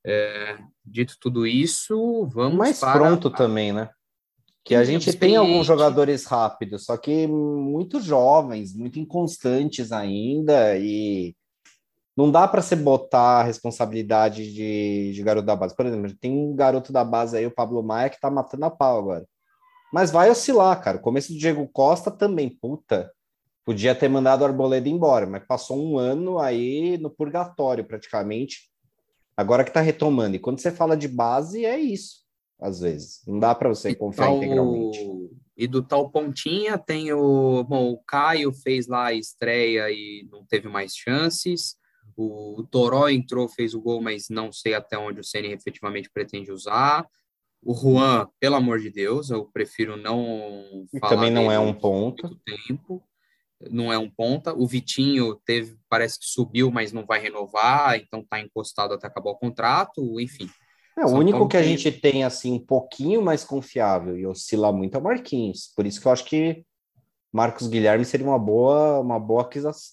É, 0.04 0.58
dito 0.84 1.18
tudo 1.20 1.46
isso, 1.46 2.25
vamos 2.28 2.58
mais 2.58 2.80
para... 2.80 2.94
pronto 2.94 3.30
também, 3.30 3.72
né? 3.74 3.89
Que 4.63 4.75
a 4.75 4.84
gente 4.84 5.12
tem 5.13 5.36
alguns 5.36 5.66
jogadores 5.66 6.25
rápidos, 6.25 6.86
só 6.86 6.96
que 6.96 7.28
muito 7.28 8.00
jovens, 8.00 8.75
muito 8.75 9.00
inconstantes 9.00 9.92
ainda, 9.92 10.78
e 10.78 11.36
não 12.20 12.30
dá 12.30 12.46
para 12.46 12.62
você 12.62 12.76
botar 12.76 13.40
a 13.40 13.44
responsabilidade 13.44 14.54
de, 14.54 15.14
de 15.14 15.24
garoto 15.24 15.46
da 15.46 15.56
base. 15.56 15.74
Por 15.74 15.86
exemplo, 15.86 16.14
tem 16.20 16.30
um 16.30 16.54
garoto 16.54 16.92
da 16.92 17.02
base 17.02 17.38
aí, 17.38 17.46
o 17.46 17.52
Pablo 17.52 17.82
Maia, 17.82 18.10
que 18.10 18.20
tá 18.20 18.30
matando 18.30 18.66
a 18.66 18.70
pau 18.70 19.00
agora. 19.00 19.26
Mas 19.94 20.12
vai 20.12 20.30
oscilar, 20.30 20.84
cara. 20.84 20.98
O 20.98 21.02
começo 21.02 21.32
do 21.32 21.40
Diego 21.40 21.66
Costa 21.72 22.12
também, 22.12 22.50
puta. 22.50 23.10
Podia 23.64 23.96
ter 23.96 24.10
mandado 24.10 24.42
o 24.42 24.44
Arboleda 24.44 24.90
embora, 24.90 25.26
mas 25.26 25.48
passou 25.48 25.82
um 25.82 25.98
ano 25.98 26.40
aí 26.40 26.98
no 26.98 27.10
purgatório, 27.10 27.86
praticamente. 27.86 28.70
Agora 29.38 29.64
que 29.64 29.72
tá 29.72 29.80
retomando. 29.80 30.36
E 30.36 30.40
quando 30.40 30.60
você 30.60 30.72
fala 30.72 30.98
de 30.98 31.08
base, 31.08 31.66
é 31.66 31.80
isso, 31.80 32.26
às 32.60 32.82
vezes. 32.82 33.22
Não 33.26 33.40
dá 33.40 33.56
para 33.56 33.70
você 33.70 33.96
confiar 33.96 34.26
tal, 34.26 34.38
integralmente. 34.40 35.00
E 35.56 35.68
do 35.68 35.82
tal 35.82 36.10
Pontinha 36.10 36.78
tem 36.78 37.14
o. 37.14 37.64
Bom, 37.64 37.92
o 37.92 37.98
Caio 38.00 38.52
fez 38.52 38.88
lá 38.88 39.06
a 39.06 39.14
estreia 39.14 39.90
e 39.90 40.28
não 40.30 40.44
teve 40.46 40.68
mais 40.68 40.94
chances. 40.94 41.78
O 42.16 42.66
Toró 42.70 43.08
entrou, 43.10 43.48
fez 43.48 43.74
o 43.74 43.82
gol, 43.82 44.01
mas 44.01 44.30
não 44.30 44.51
sei 44.51 44.74
até 44.74 44.98
onde 44.98 45.20
o 45.20 45.24
Ceni 45.24 45.51
efetivamente 45.51 46.10
pretende 46.10 46.51
usar. 46.51 47.08
O 47.62 47.74
Juan, 47.74 48.28
pelo 48.39 48.56
amor 48.56 48.80
de 48.80 48.89
Deus, 48.89 49.30
eu 49.30 49.46
prefiro 49.46 49.98
não 49.98 50.86
e 50.94 51.00
falar. 51.00 51.16
Também 51.16 51.32
não 51.32 51.51
é 51.51 51.60
um 51.60 51.74
ponto. 51.74 52.38
Tempo. 52.46 53.04
Não 53.70 53.92
é 53.92 53.98
um 53.98 54.10
ponta. 54.10 54.54
O 54.54 54.66
Vitinho 54.66 55.36
teve, 55.46 55.78
parece 55.89 56.20
que 56.20 56.25
subiu, 56.25 56.72
mas 56.72 56.94
não 56.94 57.06
vai 57.06 57.20
renovar, 57.20 57.98
então 57.98 58.22
está 58.22 58.39
encostado 58.39 58.94
até 58.94 59.08
acabar 59.08 59.32
o 59.32 59.38
contrato, 59.38 60.20
enfim. 60.20 60.50
É, 60.98 61.06
o 61.06 61.10
único 61.10 61.48
que 61.48 61.58
a 61.58 61.63
gente 61.63 61.92
tem 61.92 62.24
assim 62.24 62.54
um 62.54 62.66
pouquinho 62.66 63.22
mais 63.22 63.44
confiável 63.44 64.18
e 64.18 64.25
oscila 64.25 64.72
muito 64.72 64.96
é 64.96 65.00
o 65.00 65.04
Marquinhos. 65.04 65.72
Por 65.75 65.86
isso 65.86 66.00
que 66.00 66.08
eu 66.08 66.12
acho 66.12 66.25
que 66.25 66.66
Marcos 67.31 67.67
Guilherme 67.67 68.05
seria 68.05 68.25
uma 68.25 68.39
boa, 68.39 69.00
uma 69.00 69.19
boa 69.19 69.48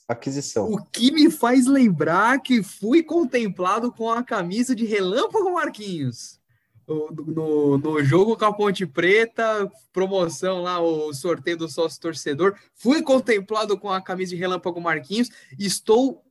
aquisição. 0.09 0.71
O 0.71 0.85
que 0.85 1.13
me 1.13 1.31
faz 1.31 1.67
lembrar 1.67 2.41
que 2.41 2.63
fui 2.63 3.03
contemplado 3.03 3.93
com 3.93 4.11
a 4.11 4.23
camisa 4.23 4.75
de 4.75 4.87
Relâmpago 4.87 5.53
Marquinhos 5.53 6.41
no, 6.87 7.79
no 7.79 8.05
jogo 8.05 8.37
com 8.37 8.45
a 8.45 8.53
Ponte 8.53 8.87
Preta, 8.87 9.71
promoção 9.93 10.63
lá, 10.63 10.81
o 10.81 11.13
sorteio 11.13 11.57
do 11.57 11.69
sócio 11.69 12.01
torcedor. 12.01 12.55
Fui 12.75 13.03
contemplado 13.03 13.77
com 13.79 13.91
a 13.91 14.01
camisa 14.01 14.31
de 14.31 14.37
Relâmpago 14.37 14.81
Marquinhos. 14.81 15.31
Estou. 15.59 16.23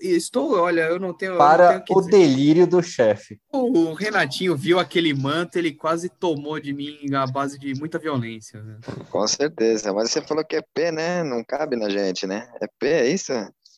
Estou, 0.00 0.58
olha, 0.58 0.82
eu 0.82 0.98
não 0.98 1.12
tenho. 1.12 1.36
Para 1.36 1.74
não 1.74 1.80
tenho 1.80 1.98
o 1.98 2.02
delírio 2.02 2.66
do 2.66 2.82
chefe. 2.82 3.40
O 3.52 3.92
Renatinho 3.92 4.56
viu 4.56 4.78
aquele 4.78 5.14
manto, 5.14 5.56
ele 5.56 5.72
quase 5.72 6.08
tomou 6.08 6.58
de 6.58 6.72
mim 6.72 6.98
a 7.14 7.26
base 7.26 7.58
de 7.58 7.74
muita 7.74 7.98
violência. 7.98 8.62
Né? 8.62 8.78
Com 9.10 9.26
certeza, 9.26 9.92
mas 9.92 10.10
você 10.10 10.20
falou 10.20 10.44
que 10.44 10.56
é 10.56 10.62
P, 10.62 10.90
né? 10.90 11.22
Não 11.22 11.44
cabe 11.44 11.76
na 11.76 11.88
gente, 11.88 12.26
né? 12.26 12.48
É 12.60 12.66
P, 12.66 12.86
é 12.86 13.08
isso? 13.08 13.32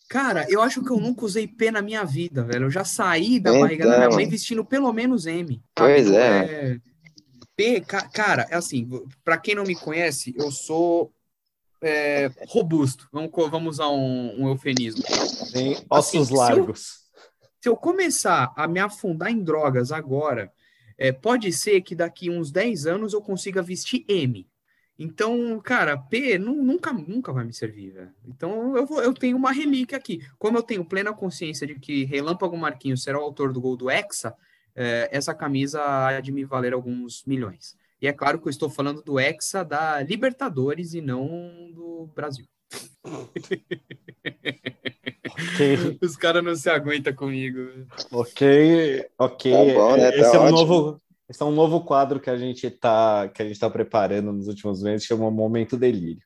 Cara, 0.09 0.45
eu 0.49 0.61
acho 0.61 0.83
que 0.83 0.91
eu 0.91 0.99
nunca 0.99 1.25
usei 1.25 1.47
P 1.47 1.71
na 1.71 1.81
minha 1.81 2.03
vida, 2.03 2.43
velho. 2.43 2.67
Eu 2.67 2.71
já 2.71 2.85
saí 2.85 3.39
da 3.39 3.51
então... 3.51 3.61
barriga 3.61 3.87
da 3.87 3.99
minha 3.99 4.11
mãe 4.11 4.29
vestindo 4.29 4.65
pelo 4.65 4.93
menos 4.93 5.27
M. 5.27 5.63
Pois 5.75 6.09
então, 6.09 6.21
é. 6.21 6.45
é. 6.45 6.79
P, 7.55 7.81
cara, 8.13 8.47
é 8.51 8.57
assim, 8.57 8.89
para 9.23 9.37
quem 9.37 9.55
não 9.55 9.65
me 9.65 9.77
conhece, 9.77 10.35
eu 10.37 10.51
sou 10.51 11.13
é, 11.83 12.31
robusto. 12.49 13.09
Vamos, 13.13 13.31
vamos 13.51 13.77
usar 13.77 13.89
um, 13.89 14.43
um 14.43 14.49
eufemismo. 14.49 15.03
Tem 15.53 15.77
ossos 15.89 16.29
assim, 16.29 16.37
largos. 16.37 16.81
Se 16.81 16.89
eu, 16.89 17.61
se 17.63 17.69
eu, 17.69 17.77
começar 17.77 18.53
a 18.57 18.69
me 18.69 18.81
afundar 18.81 19.31
em 19.31 19.43
drogas 19.43 19.93
agora, 19.93 20.53
é, 20.99 21.13
pode 21.13 21.53
ser 21.53 21.81
que 21.81 21.95
daqui 21.95 22.31
uns 22.31 22.51
10 22.51 22.87
anos 22.87 23.13
eu 23.13 23.23
consiga 23.23 23.63
vestir 23.63 24.05
M. 24.09 24.47
Então, 24.99 25.59
cara, 25.61 25.97
P 25.97 26.39
nunca, 26.39 26.93
nunca 26.93 27.33
vai 27.33 27.43
me 27.43 27.55
servir, 27.55 27.93
velho. 27.93 28.13
Então, 28.27 28.77
eu, 28.77 28.85
vou, 28.85 29.03
eu 29.03 29.15
tenho 29.15 29.35
uma 29.35 29.51
relíquia 29.51 29.97
aqui. 29.97 30.21
Como 30.39 30.59
eu 30.59 30.63
tenho 30.63 30.85
plena 30.85 31.11
consciência 31.15 31.67
de 31.67 31.75
que 31.75 32.05
Relâmpago 32.05 32.55
Marquinhos 32.55 33.03
será 33.03 33.19
o 33.19 33.23
autor 33.23 33.51
do 33.51 33.63
gol 33.63 33.79
do 33.79 33.91
Hexa, 33.91 34.35
é, 34.77 35.09
essa 35.11 35.35
camisa 35.35 35.81
há 35.83 36.21
de 36.21 36.31
me 36.31 36.45
valer 36.45 36.75
alguns 36.75 37.25
milhões. 37.25 37.75
E 38.01 38.07
é 38.07 38.13
claro 38.13 38.41
que 38.41 38.47
eu 38.47 38.51
estou 38.51 38.71
falando 38.71 39.03
do 39.03 39.19
Hexa 39.21 39.65
da 39.65 40.03
Libertadores 40.03 40.95
e 40.95 41.01
não 41.01 41.71
do 41.73 42.09
Brasil. 42.15 42.47
Okay. 45.55 45.99
Os 46.03 46.17
caras 46.17 46.43
não 46.43 46.55
se 46.55 46.71
aguentam 46.71 47.13
comigo. 47.13 47.59
Ok, 48.11 49.07
ok. 49.19 49.53
Tá 49.53 49.75
bom, 49.75 49.97
né? 49.97 50.09
Esse 50.11 50.33
tá 50.33 50.37
é 50.37 50.41
um 50.41 50.51
novo 50.51 51.01
esse 51.29 51.43
é 51.43 51.47
um 51.47 51.53
novo 51.53 51.85
quadro 51.85 52.19
que 52.19 52.29
a 52.29 52.37
gente 52.37 52.67
está 52.67 53.29
que 53.29 53.41
a 53.41 53.47
gente 53.47 53.61
tá 53.61 53.71
preparando 53.71 54.33
nos 54.33 54.49
últimos 54.49 54.83
meses, 54.83 55.07
chama 55.07 55.31
Momento 55.31 55.77
Delírio. 55.77 56.23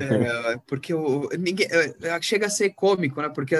É, 0.00 0.56
porque 0.66 0.94
o, 0.94 1.28
ninguém, 1.38 1.66
é, 1.70 2.08
é, 2.08 2.22
chega 2.22 2.46
a 2.46 2.50
ser 2.50 2.70
cômico, 2.70 3.20
né? 3.20 3.28
Porque, 3.28 3.56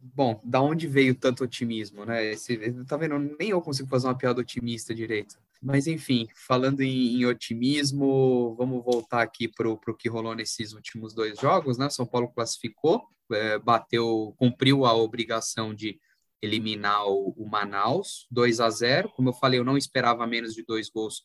bom, 0.00 0.40
da 0.44 0.60
onde 0.60 0.86
veio 0.86 1.14
tanto 1.14 1.44
otimismo, 1.44 2.04
né? 2.04 2.24
Esse, 2.24 2.56
tá 2.84 2.96
vendo? 2.96 3.18
Nem 3.38 3.50
eu 3.50 3.60
consigo 3.60 3.88
fazer 3.88 4.06
uma 4.06 4.16
piada 4.16 4.40
otimista 4.40 4.94
direito. 4.94 5.36
Mas, 5.62 5.86
enfim, 5.86 6.28
falando 6.34 6.80
em, 6.80 7.20
em 7.20 7.26
otimismo, 7.26 8.54
vamos 8.56 8.84
voltar 8.84 9.22
aqui 9.22 9.48
para 9.48 9.68
o 9.68 9.78
que 9.94 10.08
rolou 10.08 10.34
nesses 10.34 10.72
últimos 10.72 11.14
dois 11.14 11.38
jogos, 11.38 11.78
né? 11.78 11.90
São 11.90 12.06
Paulo 12.06 12.28
classificou, 12.28 13.04
é, 13.32 13.58
bateu, 13.58 14.34
cumpriu 14.38 14.84
a 14.84 14.94
obrigação 14.94 15.74
de 15.74 15.98
eliminar 16.40 17.06
o, 17.06 17.34
o, 17.36 17.48
Manaus 17.48 18.26
2 18.30 18.60
a 18.60 18.70
0 18.70 19.08
Como 19.10 19.30
eu 19.30 19.32
falei, 19.32 19.58
eu 19.58 19.64
não 19.64 19.76
esperava 19.76 20.26
menos 20.26 20.54
de 20.54 20.62
dois 20.62 20.88
gols. 20.88 21.22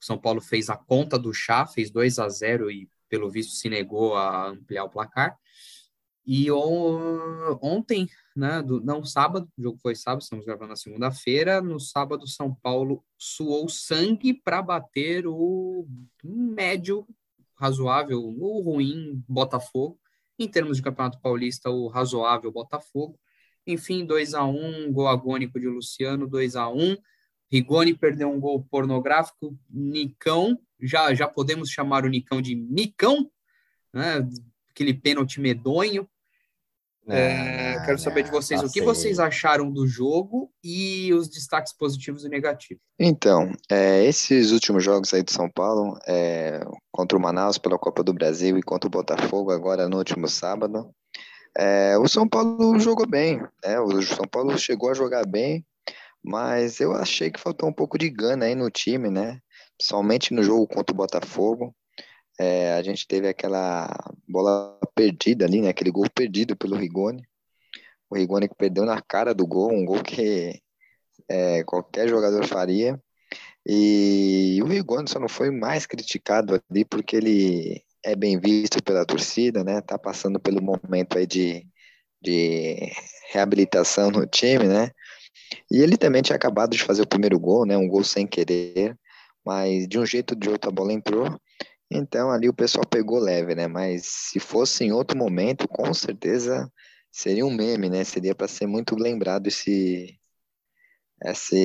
O 0.00 0.04
São 0.04 0.18
Paulo 0.18 0.40
fez 0.40 0.68
a 0.68 0.76
conta 0.76 1.18
do 1.18 1.32
chá, 1.32 1.66
fez 1.66 1.90
2 1.90 2.18
a 2.18 2.28
0 2.28 2.70
e, 2.70 2.88
pelo 3.08 3.30
visto, 3.30 3.52
se 3.54 3.68
negou 3.68 4.14
a 4.16 4.48
ampliar 4.48 4.84
o 4.84 4.90
placar. 4.90 5.36
E 6.26 6.50
ontem, 7.62 8.06
né, 8.36 8.62
do, 8.62 8.82
não 8.82 9.02
sábado, 9.02 9.48
o 9.56 9.62
jogo 9.62 9.78
foi 9.80 9.94
sábado, 9.94 10.20
estamos 10.20 10.44
gravando 10.44 10.68
na 10.68 10.76
segunda-feira. 10.76 11.62
No 11.62 11.80
sábado, 11.80 12.26
São 12.26 12.54
Paulo 12.54 13.02
suou 13.16 13.66
sangue 13.68 14.34
para 14.34 14.60
bater 14.60 15.26
o 15.26 15.86
médio, 16.22 17.06
razoável, 17.54 18.22
o 18.22 18.60
ruim 18.60 19.24
Botafogo. 19.26 19.98
Em 20.38 20.46
termos 20.46 20.76
de 20.76 20.82
Campeonato 20.82 21.18
Paulista, 21.20 21.70
o 21.70 21.88
razoável 21.88 22.52
Botafogo. 22.52 23.18
Enfim, 23.66 24.04
2 24.04 24.34
a 24.34 24.44
1 24.44 24.92
gol 24.92 25.08
agônico 25.08 25.58
de 25.58 25.66
Luciano, 25.66 26.28
2 26.28 26.56
a 26.56 26.68
1 26.68 26.96
Rigoni 27.50 27.94
perdeu 27.94 28.30
um 28.30 28.38
gol 28.38 28.62
pornográfico, 28.70 29.58
Nicão, 29.70 30.58
já, 30.80 31.12
já 31.14 31.28
podemos 31.28 31.70
chamar 31.70 32.04
o 32.04 32.08
Nicão 32.08 32.40
de 32.40 32.54
Nicão, 32.54 33.30
né? 33.92 34.26
aquele 34.70 34.94
pênalti 34.94 35.40
medonho. 35.40 36.08
É, 37.10 37.72
ah, 37.72 37.86
quero 37.86 37.98
saber 37.98 38.22
de 38.22 38.30
vocês 38.30 38.62
o 38.62 38.70
que 38.70 38.82
vocês 38.82 39.18
acharam 39.18 39.70
do 39.70 39.86
jogo 39.86 40.52
e 40.62 41.10
os 41.14 41.26
destaques 41.26 41.72
positivos 41.72 42.22
e 42.22 42.28
negativos. 42.28 42.82
Então, 42.98 43.50
é, 43.70 44.04
esses 44.04 44.52
últimos 44.52 44.84
jogos 44.84 45.14
aí 45.14 45.22
do 45.22 45.30
São 45.30 45.48
Paulo, 45.48 45.98
é, 46.06 46.60
contra 46.92 47.16
o 47.16 47.20
Manaus 47.20 47.56
pela 47.56 47.78
Copa 47.78 48.04
do 48.04 48.12
Brasil 48.12 48.58
e 48.58 48.62
contra 48.62 48.88
o 48.88 48.90
Botafogo 48.90 49.50
agora 49.50 49.88
no 49.88 49.96
último 49.96 50.28
sábado, 50.28 50.94
é, 51.56 51.96
o 51.96 52.06
São 52.06 52.28
Paulo 52.28 52.78
jogou 52.78 53.06
bem, 53.06 53.40
né? 53.64 53.80
O 53.80 54.02
São 54.02 54.26
Paulo 54.30 54.58
chegou 54.58 54.90
a 54.90 54.94
jogar 54.94 55.26
bem, 55.26 55.64
mas 56.22 56.78
eu 56.78 56.92
achei 56.92 57.30
que 57.30 57.40
faltou 57.40 57.68
um 57.70 57.72
pouco 57.72 57.96
de 57.96 58.10
gana 58.10 58.44
aí 58.44 58.54
no 58.54 58.70
time, 58.70 59.08
né? 59.08 59.40
Principalmente 59.78 60.34
no 60.34 60.42
jogo 60.42 60.66
contra 60.66 60.92
o 60.92 60.96
Botafogo. 60.96 61.74
É, 62.38 62.74
a 62.74 62.82
gente 62.82 63.06
teve 63.06 63.28
aquela 63.28 63.88
bola 64.28 64.78
perdida 64.94 65.44
ali, 65.44 65.60
né? 65.60 65.68
Aquele 65.68 65.90
gol 65.90 66.08
perdido 66.10 66.56
pelo 66.56 66.76
Rigoni. 66.76 67.22
O 68.10 68.16
Rigoni 68.16 68.48
que 68.48 68.54
perdeu 68.54 68.84
na 68.84 69.00
cara 69.00 69.34
do 69.34 69.46
gol, 69.46 69.72
um 69.72 69.84
gol 69.84 70.02
que 70.02 70.60
é, 71.28 71.64
qualquer 71.64 72.08
jogador 72.08 72.46
faria. 72.46 73.00
E 73.66 74.60
o 74.62 74.66
Rigoni 74.66 75.08
só 75.08 75.18
não 75.18 75.28
foi 75.28 75.50
mais 75.50 75.86
criticado 75.86 76.60
ali 76.70 76.84
porque 76.84 77.16
ele 77.16 77.84
é 78.04 78.16
bem 78.16 78.38
visto 78.38 78.82
pela 78.82 79.04
torcida, 79.04 79.62
né? 79.62 79.80
Tá 79.80 79.98
passando 79.98 80.40
pelo 80.40 80.62
momento 80.62 81.18
aí 81.18 81.26
de, 81.26 81.66
de 82.22 82.90
reabilitação 83.30 84.10
no 84.10 84.26
time, 84.26 84.66
né? 84.66 84.90
E 85.70 85.82
ele 85.82 85.96
também 85.96 86.22
tinha 86.22 86.36
acabado 86.36 86.70
de 86.70 86.82
fazer 86.82 87.02
o 87.02 87.08
primeiro 87.08 87.38
gol, 87.38 87.66
né? 87.66 87.76
Um 87.76 87.88
gol 87.88 88.04
sem 88.04 88.26
querer, 88.26 88.96
mas 89.48 89.88
de 89.88 89.98
um 89.98 90.04
jeito 90.04 90.32
ou 90.32 90.38
de 90.38 90.50
outro 90.50 90.68
a 90.68 90.72
bola 90.72 90.92
entrou. 90.92 91.40
Então 91.90 92.30
ali 92.30 92.50
o 92.50 92.54
pessoal 92.54 92.84
pegou 92.86 93.18
leve, 93.18 93.54
né? 93.54 93.66
Mas 93.66 94.04
se 94.04 94.38
fosse 94.38 94.84
em 94.84 94.92
outro 94.92 95.16
momento, 95.16 95.66
com 95.66 95.94
certeza 95.94 96.70
seria 97.10 97.46
um 97.46 97.50
meme, 97.50 97.88
né? 97.88 98.04
Seria 98.04 98.34
para 98.34 98.46
ser 98.46 98.66
muito 98.66 98.94
lembrado 98.94 99.46
esse 99.46 100.14
esse 101.24 101.56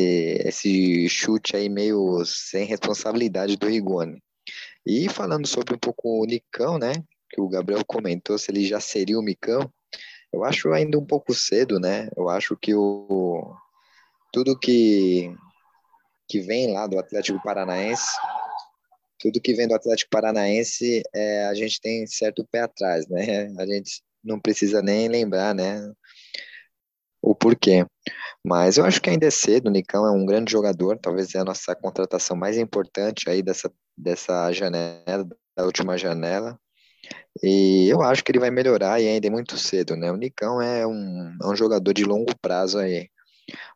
esse 0.45 1.09
chute 1.09 1.57
aí 1.57 1.67
meio 1.67 2.23
sem 2.25 2.65
responsabilidade 2.65 3.57
do 3.57 3.67
Rigoni. 3.67 4.23
E 4.85 5.09
falando 5.09 5.45
sobre 5.45 5.75
um 5.75 5.77
pouco 5.77 6.21
o 6.23 6.25
Nicão, 6.25 6.77
né? 6.79 6.93
Que 7.29 7.41
o 7.41 7.49
Gabriel 7.49 7.83
comentou 7.85 8.37
se 8.37 8.49
ele 8.49 8.65
já 8.65 8.79
seria 8.79 9.19
o 9.19 9.23
Micão. 9.23 9.69
Eu 10.31 10.45
acho 10.45 10.71
ainda 10.71 10.97
um 10.97 11.05
pouco 11.05 11.33
cedo, 11.33 11.79
né? 11.81 12.09
Eu 12.15 12.29
acho 12.29 12.55
que 12.55 12.73
o 12.73 13.53
tudo 14.31 14.57
que 14.57 15.35
que 16.27 16.39
vem 16.39 16.73
lá 16.73 16.87
do 16.87 16.99
Atlético 16.99 17.41
Paranaense, 17.43 18.07
tudo 19.19 19.41
que 19.41 19.53
vem 19.53 19.67
do 19.67 19.75
Atlético 19.75 20.09
Paranaense, 20.11 21.01
é, 21.13 21.45
a 21.45 21.53
gente 21.53 21.79
tem 21.79 22.05
certo 22.05 22.45
pé 22.51 22.61
atrás, 22.61 23.07
né? 23.07 23.47
A 23.57 23.65
gente 23.65 24.01
não 24.23 24.39
precisa 24.39 24.81
nem 24.81 25.07
lembrar, 25.07 25.53
né? 25.55 25.91
O 27.21 27.33
porquê. 27.33 27.85
Mas 28.45 28.77
eu 28.77 28.85
acho 28.85 29.01
que 29.01 29.09
ainda 29.09 29.25
é 29.25 29.31
cedo, 29.31 29.67
o 29.67 29.71
Nicão 29.71 30.05
é 30.05 30.11
um 30.11 30.25
grande 30.25 30.51
jogador, 30.51 30.97
talvez 30.99 31.33
é 31.35 31.39
a 31.39 31.45
nossa 31.45 31.73
contratação 31.73 32.35
mais 32.35 32.57
importante 32.57 33.29
aí 33.29 33.41
dessa, 33.41 33.71
dessa 33.97 34.51
janela, 34.51 35.25
da 35.55 35.65
última 35.65 35.97
janela. 35.97 36.59
E 37.41 37.87
eu 37.89 38.01
acho 38.01 38.23
que 38.23 38.31
ele 38.31 38.39
vai 38.39 38.51
melhorar 38.51 39.01
e 39.01 39.07
ainda 39.07 39.27
é 39.27 39.29
muito 39.29 39.57
cedo, 39.57 39.95
né? 39.95 40.11
O 40.11 40.17
Nicão 40.17 40.61
é 40.61 40.85
um, 40.85 41.37
é 41.41 41.47
um 41.47 41.55
jogador 41.55 41.93
de 41.93 42.03
longo 42.03 42.35
prazo 42.41 42.77
aí. 42.77 43.09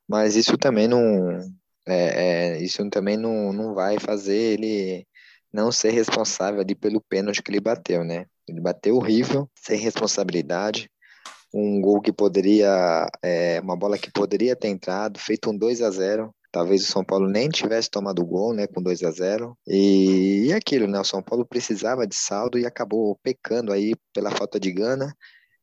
Mas 0.07 0.35
isso 0.35 0.57
também 0.57 0.87
não. 0.87 1.39
É, 1.87 2.57
é, 2.57 2.61
isso 2.61 2.87
também 2.89 3.17
não, 3.17 3.53
não 3.53 3.73
vai 3.73 3.99
fazer 3.99 4.35
ele 4.35 5.07
não 5.51 5.71
ser 5.71 5.91
responsável 5.91 6.59
ali 6.61 6.75
pelo 6.75 7.01
pênalti 7.01 7.41
que 7.41 7.49
ele 7.49 7.61
bateu, 7.61 8.03
né? 8.03 8.25
Ele 8.47 8.61
bateu 8.61 8.95
horrível, 8.95 9.49
sem 9.55 9.79
responsabilidade 9.79 10.89
um 11.53 11.81
gol 11.81 12.01
que 12.01 12.11
poderia, 12.11 13.07
é, 13.23 13.59
uma 13.61 13.75
bola 13.75 13.97
que 13.97 14.11
poderia 14.11 14.55
ter 14.55 14.67
entrado, 14.67 15.19
feito 15.19 15.49
um 15.49 15.57
2 15.57 15.81
a 15.81 15.89
0 15.89 16.33
Talvez 16.49 16.81
o 16.81 16.91
São 16.91 17.03
Paulo 17.03 17.27
nem 17.29 17.49
tivesse 17.49 17.89
tomado 17.89 18.21
o 18.21 18.25
gol, 18.25 18.53
né, 18.53 18.65
com 18.67 18.81
2 18.81 19.03
a 19.03 19.11
0 19.11 19.55
e, 19.67 20.45
e 20.47 20.53
aquilo, 20.53 20.87
né, 20.87 20.99
o 20.99 21.03
São 21.03 21.21
Paulo 21.21 21.45
precisava 21.45 22.07
de 22.07 22.15
saldo 22.15 22.57
e 22.57 22.65
acabou 22.65 23.19
pecando 23.21 23.71
aí 23.71 23.93
pela 24.13 24.31
falta 24.31 24.59
de 24.59 24.71
gana 24.71 25.13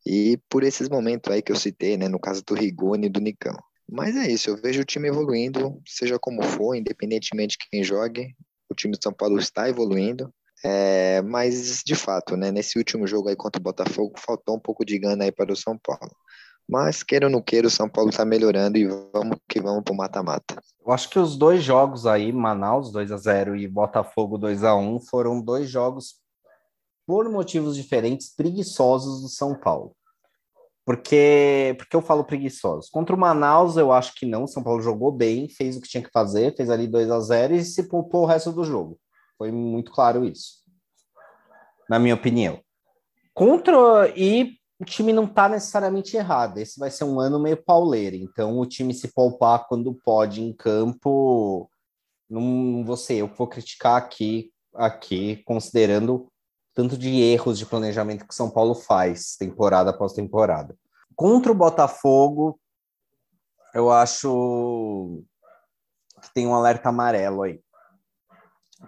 e 0.07 0.39
por 0.49 0.63
esses 0.63 0.89
momentos 0.89 1.33
aí 1.33 1.43
que 1.43 1.51
eu 1.51 1.57
citei, 1.57 1.97
né, 1.97 2.09
no 2.09 2.21
caso 2.21 2.43
do 2.47 2.55
Rigoni 2.55 3.07
e 3.07 3.11
do 3.11 3.21
Nicão. 3.21 3.57
Mas 3.89 4.17
é 4.17 4.31
isso, 4.31 4.51
eu 4.51 4.57
vejo 4.57 4.81
o 4.81 4.85
time 4.85 5.09
evoluindo, 5.09 5.81
seja 5.87 6.19
como 6.19 6.43
for, 6.43 6.75
independentemente 6.75 7.57
de 7.59 7.69
quem 7.69 7.85
jogue, 7.85 8.35
o 8.69 8.75
time 8.75 8.97
de 8.97 9.03
São 9.03 9.13
Paulo 9.13 9.39
está 9.39 9.69
evoluindo. 9.69 10.33
É, 10.65 11.21
mas, 11.21 11.83
de 11.85 11.95
fato, 11.95 12.37
né, 12.37 12.51
nesse 12.51 12.79
último 12.79 13.07
jogo 13.07 13.29
aí 13.29 13.37
contra 13.37 13.61
o 13.61 13.63
Botafogo, 13.63 14.15
faltou 14.19 14.57
um 14.57 14.61
pouco 14.61 14.85
de 14.85 14.99
gana 14.99 15.25
aí 15.25 15.33
para 15.33 15.53
o 15.53 15.57
São 15.57 15.77
Paulo. 15.77 16.11
Mas, 16.67 17.03
queira 17.03 17.27
ou 17.27 17.31
não 17.31 17.43
queira, 17.43 17.67
o 17.67 17.71
São 17.71 17.87
Paulo 17.89 18.09
está 18.09 18.25
melhorando 18.25 18.79
e 18.79 18.87
vamos 18.87 19.37
que 19.47 19.61
vamos 19.61 19.85
para 19.85 19.93
o 19.93 19.97
mata-mata. 19.97 20.59
Eu 20.85 20.93
acho 20.93 21.11
que 21.11 21.19
os 21.19 21.37
dois 21.37 21.63
jogos 21.63 22.07
aí, 22.07 22.33
Manaus 22.33 22.91
2 22.91 23.13
a 23.13 23.19
0 23.19 23.55
e 23.57 23.69
Botafogo 23.69 24.39
2 24.39 24.65
a 24.65 24.75
1 24.75 25.01
foram 25.01 25.43
dois 25.43 25.69
jogos, 25.69 26.15
por 27.07 27.29
motivos 27.29 27.77
diferentes, 27.77 28.35
preguiçosos 28.35 29.21
do 29.21 29.29
São 29.29 29.55
Paulo. 29.55 29.95
Porque, 30.85 31.75
porque 31.79 31.97
eu 31.97 32.03
falo 32.03 32.25
preguiçosos. 32.25 32.91
Contra 32.91 33.17
o 33.17 33.19
Manaus, 33.19 33.77
eu 33.77 33.91
acho 33.91 34.15
que 34.15 34.27
não. 34.27 34.47
São 34.47 34.63
Paulo 34.63 34.83
jogou 34.83 35.11
bem, 35.11 35.49
fez 35.49 35.77
o 35.77 35.81
que 35.81 35.89
tinha 35.89 36.03
que 36.03 36.11
fazer, 36.13 36.55
fez 36.55 36.69
ali 36.69 36.87
2 36.87 37.11
a 37.11 37.21
0 37.21 37.55
e 37.55 37.65
se 37.65 37.89
poupou 37.89 38.23
o 38.23 38.27
resto 38.27 38.53
do 38.53 38.65
jogo. 38.65 38.99
Foi 39.39 39.51
muito 39.51 39.91
claro 39.91 40.25
isso, 40.25 40.63
na 41.89 41.99
minha 41.99 42.15
opinião. 42.15 42.61
Contra 43.33 44.09
e 44.15 44.59
o 44.79 44.85
time 44.85 45.13
não 45.13 45.25
está 45.25 45.49
necessariamente 45.49 46.17
errado. 46.17 46.59
Esse 46.59 46.79
vai 46.79 46.91
ser 46.91 47.05
um 47.05 47.19
ano 47.19 47.41
meio 47.41 47.57
pauleiro. 47.57 48.17
Então, 48.17 48.59
o 48.59 48.67
time 48.67 48.93
se 48.93 49.13
poupar 49.13 49.67
quando 49.67 49.95
pode 50.05 50.43
em 50.43 50.53
campo, 50.53 51.71
não 52.29 52.85
vou 52.85 52.97
ser 52.97 53.15
eu 53.15 53.29
que 53.29 53.39
vou 53.39 53.47
criticar 53.47 53.97
aqui, 53.97 54.53
aqui, 54.75 55.43
considerando 55.45 56.29
tanto 56.75 56.99
de 56.99 57.21
erros 57.21 57.59
de 57.59 57.65
planejamento 57.65 58.27
que 58.27 58.35
São 58.35 58.51
Paulo 58.51 58.75
faz, 58.75 59.37
temporada 59.37 59.91
após 59.91 60.13
temporada. 60.13 60.77
Contra 61.15 61.53
o 61.53 61.55
Botafogo, 61.55 62.59
eu 63.73 63.91
acho 63.91 65.23
que 66.21 66.35
tem 66.35 66.47
um 66.47 66.55
alerta 66.55 66.89
amarelo 66.89 67.43
aí. 67.43 67.61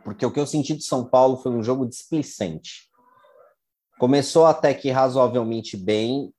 Porque 0.04 0.26
o 0.26 0.32
que 0.32 0.40
eu 0.40 0.46
senti 0.46 0.74
de 0.74 0.82
São 0.82 1.04
Paulo 1.04 1.36
foi 1.36 1.52
um 1.52 1.62
jogo 1.62 1.86
displicente. 1.86 2.90
Começou 3.98 4.44
até 4.44 4.74
que 4.74 4.90
razoavelmente 4.90 5.76
bem, 5.76 6.34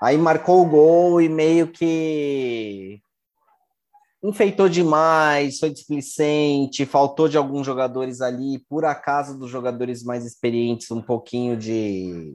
aí 0.00 0.16
marcou 0.16 0.62
o 0.62 0.68
gol 0.68 1.20
e 1.20 1.28
meio 1.28 1.70
que 1.70 3.02
enfeitou 4.24 4.70
demais, 4.70 5.58
foi 5.58 5.70
displicente, 5.70 6.86
faltou 6.86 7.28
de 7.28 7.36
alguns 7.36 7.66
jogadores 7.66 8.22
ali, 8.22 8.58
por 8.70 8.86
acaso 8.86 9.38
dos 9.38 9.50
jogadores 9.50 10.02
mais 10.02 10.24
experientes, 10.24 10.90
um 10.90 11.02
pouquinho 11.02 11.58
de, 11.58 12.34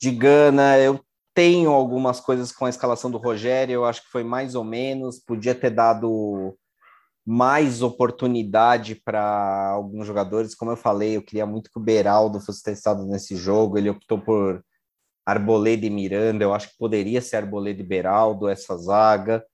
de 0.00 0.10
gana. 0.10 0.76
Eu 0.78 1.00
tenho 1.32 1.70
algumas 1.70 2.18
coisas 2.18 2.50
com 2.50 2.64
a 2.64 2.68
escalação 2.68 3.12
do 3.12 3.18
Rogério, 3.18 3.74
eu 3.74 3.84
acho 3.84 4.02
que 4.02 4.10
foi 4.10 4.24
mais 4.24 4.56
ou 4.56 4.64
menos, 4.64 5.20
podia 5.20 5.54
ter 5.54 5.70
dado 5.70 6.52
mais 7.24 7.80
oportunidade 7.80 8.96
para 8.96 9.70
alguns 9.70 10.04
jogadores. 10.04 10.52
Como 10.56 10.72
eu 10.72 10.76
falei, 10.76 11.16
eu 11.16 11.22
queria 11.22 11.46
muito 11.46 11.70
que 11.70 11.78
o 11.78 11.82
Beraldo 11.82 12.40
fosse 12.40 12.60
testado 12.60 13.06
nesse 13.06 13.36
jogo. 13.36 13.78
Ele 13.78 13.88
optou 13.88 14.20
por 14.20 14.64
Arboleda 15.24 15.86
e 15.86 15.90
Miranda. 15.90 16.42
Eu 16.42 16.52
acho 16.52 16.70
que 16.70 16.76
poderia 16.76 17.20
ser 17.20 17.36
Arboleda 17.36 17.80
e 17.80 17.86
Beraldo 17.86 18.48
essa 18.48 18.76
zaga. 18.76 19.44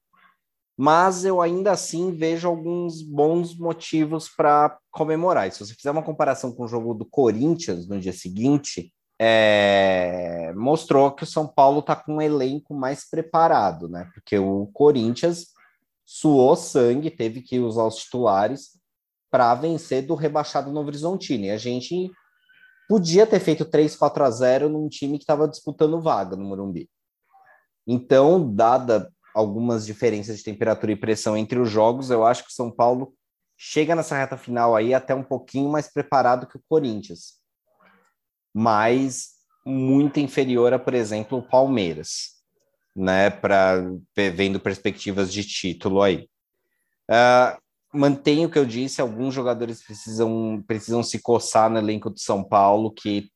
Mas 0.81 1.25
eu 1.25 1.43
ainda 1.43 1.73
assim 1.73 2.13
vejo 2.13 2.47
alguns 2.47 3.03
bons 3.03 3.59
motivos 3.59 4.29
para 4.29 4.79
comemorar. 4.93 5.49
E 5.49 5.51
se 5.51 5.59
você 5.59 5.75
fizer 5.75 5.91
uma 5.91 6.05
comparação 6.05 6.53
com 6.53 6.63
o 6.63 6.69
jogo 6.69 6.95
do 6.95 7.05
Corinthians 7.05 7.89
no 7.89 7.99
dia 7.99 8.13
seguinte, 8.13 8.93
é... 9.21 10.53
mostrou 10.55 11.11
que 11.11 11.25
o 11.25 11.27
São 11.27 11.49
Paulo 11.49 11.81
está 11.81 11.97
com 11.97 12.15
um 12.15 12.23
elenco 12.23 12.73
mais 12.75 13.11
preparado, 13.11 13.89
né? 13.89 14.09
Porque 14.15 14.39
o 14.39 14.69
Corinthians 14.73 15.49
suou 16.07 16.55
sangue, 16.55 17.11
teve 17.11 17.43
que 17.43 17.59
usar 17.59 17.85
os 17.85 17.97
titulares 17.97 18.79
para 19.33 19.53
vencer 19.57 20.07
do 20.07 20.15
rebaixado 20.15 20.71
Novo 20.71 20.87
Horizontino. 20.91 21.47
E 21.47 21.51
a 21.51 21.59
gente 21.59 22.09
podia 22.89 23.27
ter 23.27 23.41
feito 23.41 23.65
3 23.65 23.97
4 23.97 24.25
a 24.25 24.31
0 24.31 24.69
num 24.69 24.89
time 24.89 25.19
que 25.19 25.25
estava 25.25 25.49
disputando 25.49 26.01
vaga 26.01 26.37
no 26.37 26.45
Morumbi. 26.45 26.89
Então, 27.85 28.55
dada 28.55 29.13
algumas 29.39 29.87
diferenças 29.87 30.39
de 30.39 30.45
temperatura 30.45 30.93
e 30.93 30.97
pressão 30.97 31.37
entre 31.37 31.59
os 31.59 31.71
jogos, 31.71 32.11
eu 32.11 32.27
acho 32.27 32.45
que 32.45 32.51
o 32.51 32.55
São 32.55 32.71
Paulo 32.71 33.15
chega 33.57 33.95
nessa 33.95 34.17
reta 34.17 34.37
final 34.37 34.75
aí 34.75 34.93
até 34.93 35.15
um 35.15 35.23
pouquinho 35.23 35.71
mais 35.71 35.93
preparado 35.93 36.47
que 36.47 36.57
o 36.57 36.63
Corinthians. 36.69 37.35
Mas 38.53 39.31
muito 39.65 40.19
inferior 40.19 40.73
a, 40.73 40.79
por 40.79 40.95
exemplo, 40.95 41.39
o 41.39 41.43
Palmeiras 41.43 42.39
né, 42.97 43.31
para 43.31 43.81
vendo 44.35 44.59
perspectivas 44.59 45.33
de 45.33 45.45
título 45.45 46.03
aí. 46.03 46.29
Uh, 47.09 47.57
mantenho 47.95 48.49
o 48.49 48.51
que 48.51 48.59
eu 48.59 48.67
disse, 48.67 49.01
alguns 49.01 49.33
jogadores 49.33 49.81
precisam, 49.83 50.63
precisam 50.67 51.03
se 51.03 51.21
coçar 51.21 51.71
no 51.71 51.79
elenco 51.79 52.11
do 52.11 52.19
São 52.19 52.43
Paulo 52.43 52.91
que 52.91 53.31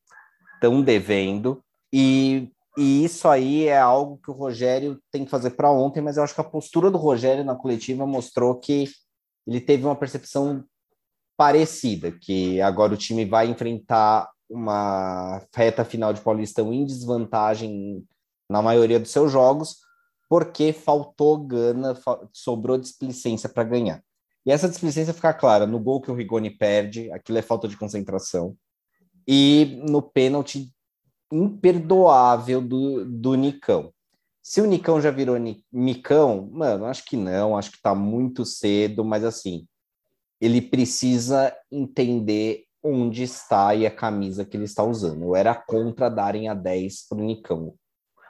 estão 0.54 0.82
devendo, 0.82 1.62
e, 1.92 2.50
e 2.76 3.04
isso 3.04 3.28
aí 3.28 3.66
é 3.66 3.78
algo 3.78 4.18
que 4.18 4.30
o 4.30 4.34
Rogério 4.34 4.98
tem 5.10 5.24
que 5.24 5.30
fazer 5.30 5.50
para 5.50 5.70
ontem, 5.70 6.00
mas 6.00 6.16
eu 6.16 6.22
acho 6.22 6.34
que 6.34 6.40
a 6.40 6.44
postura 6.44 6.90
do 6.90 6.98
Rogério 6.98 7.44
na 7.44 7.54
coletiva 7.54 8.06
mostrou 8.06 8.58
que 8.58 8.88
ele 9.46 9.60
teve 9.60 9.84
uma 9.84 9.96
percepção 9.96 10.64
parecida, 11.36 12.12
que 12.12 12.60
agora 12.60 12.94
o 12.94 12.96
time 12.96 13.24
vai 13.24 13.48
enfrentar 13.48 14.30
uma 14.48 15.42
reta 15.54 15.84
final 15.84 16.12
de 16.12 16.20
Paulistão 16.20 16.72
em 16.72 16.84
desvantagem 16.84 18.06
na 18.48 18.62
maioria 18.62 19.00
dos 19.00 19.10
seus 19.10 19.32
jogos, 19.32 19.78
porque 20.28 20.72
faltou 20.72 21.38
gana, 21.38 21.98
sobrou 22.32 22.78
displicência 22.78 23.48
para 23.48 23.64
ganhar. 23.64 24.02
E 24.46 24.50
essa 24.50 24.68
displicência 24.68 25.14
fica 25.14 25.32
clara 25.34 25.66
no 25.66 25.78
gol 25.78 26.00
que 26.00 26.10
o 26.10 26.14
Rigoni 26.14 26.50
perde, 26.50 27.10
aquilo 27.12 27.38
é 27.38 27.42
falta 27.42 27.68
de 27.68 27.76
concentração, 27.76 28.56
e 29.26 29.80
no 29.88 30.02
pênalti 30.02 30.72
imperdoável 31.32 32.60
do, 32.60 33.04
do 33.04 33.34
Nicão. 33.34 33.92
Se 34.42 34.60
o 34.60 34.66
Nicão 34.66 35.00
já 35.00 35.10
virou 35.10 35.36
Nicão, 35.72 36.48
mano, 36.52 36.84
acho 36.86 37.04
que 37.04 37.16
não, 37.16 37.56
acho 37.56 37.70
que 37.72 37.80
tá 37.80 37.94
muito 37.94 38.44
cedo, 38.44 39.04
mas 39.04 39.24
assim, 39.24 39.66
ele 40.40 40.60
precisa 40.60 41.54
entender 41.70 42.64
onde 42.82 43.22
está 43.22 43.74
e 43.74 43.86
a 43.86 43.90
camisa 43.90 44.44
que 44.44 44.56
ele 44.56 44.64
está 44.64 44.82
usando. 44.82 45.22
Eu 45.22 45.36
era 45.36 45.54
contra 45.54 46.08
darem 46.08 46.48
a 46.48 46.54
10 46.54 47.08
pro 47.08 47.18
Nicão. 47.18 47.74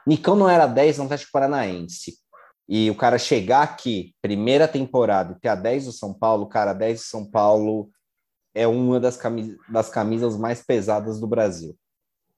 Nicão 0.05 0.35
não 0.35 0.47
era 0.47 0.67
10 0.67 0.99
no 0.99 1.05
Atlético 1.05 1.31
Paranaense. 1.31 2.19
E 2.69 2.89
o 2.89 2.95
cara 2.95 3.17
chegar 3.17 3.63
aqui, 3.63 4.13
primeira 4.21 4.67
temporada, 4.67 5.33
e 5.33 5.39
ter 5.39 5.49
a 5.49 5.55
10 5.55 5.85
do 5.85 5.91
São 5.91 6.13
Paulo, 6.13 6.47
cara, 6.47 6.73
10 6.73 6.99
do 6.99 7.03
São 7.03 7.25
Paulo 7.25 7.89
é 8.53 8.67
uma 8.67 8.99
das, 8.99 9.17
camis 9.17 9.57
das 9.67 9.89
camisas 9.89 10.37
mais 10.37 10.63
pesadas 10.63 11.19
do 11.19 11.27
Brasil. 11.27 11.75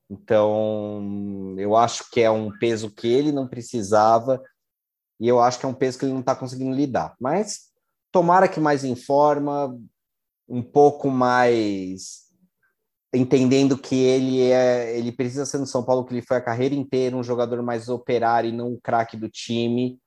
Então, 0.09 1.55
eu 1.57 1.75
acho 1.75 2.09
que 2.11 2.21
é 2.21 2.29
um 2.29 2.51
peso 2.57 2.91
que 2.91 3.07
ele 3.07 3.31
não 3.31 3.47
precisava 3.47 4.41
e 5.19 5.27
eu 5.27 5.39
acho 5.39 5.59
que 5.59 5.65
é 5.65 5.69
um 5.69 5.73
peso 5.73 5.97
que 5.97 6.05
ele 6.05 6.13
não 6.13 6.19
está 6.19 6.35
conseguindo 6.35 6.75
lidar. 6.75 7.15
Mas 7.19 7.71
tomara 8.11 8.47
que 8.47 8.59
mais 8.59 8.83
em 8.83 8.95
forma, 8.95 9.77
um 10.47 10.61
pouco 10.61 11.09
mais 11.09 12.25
entendendo 13.13 13.77
que 13.77 13.95
ele 13.95 14.41
é, 14.41 14.97
ele 14.97 15.11
precisa 15.11 15.45
ser 15.45 15.57
no 15.57 15.65
São 15.65 15.83
Paulo 15.83 16.05
que 16.05 16.13
ele 16.13 16.21
foi 16.21 16.37
a 16.37 16.41
carreira 16.41 16.75
inteira 16.75 17.15
um 17.15 17.23
jogador 17.23 17.61
mais 17.63 17.87
operário 17.87 18.49
e 18.49 18.53
não 18.55 18.73
um 18.73 18.79
craque 18.81 19.15
do 19.15 19.29
time. 19.29 19.97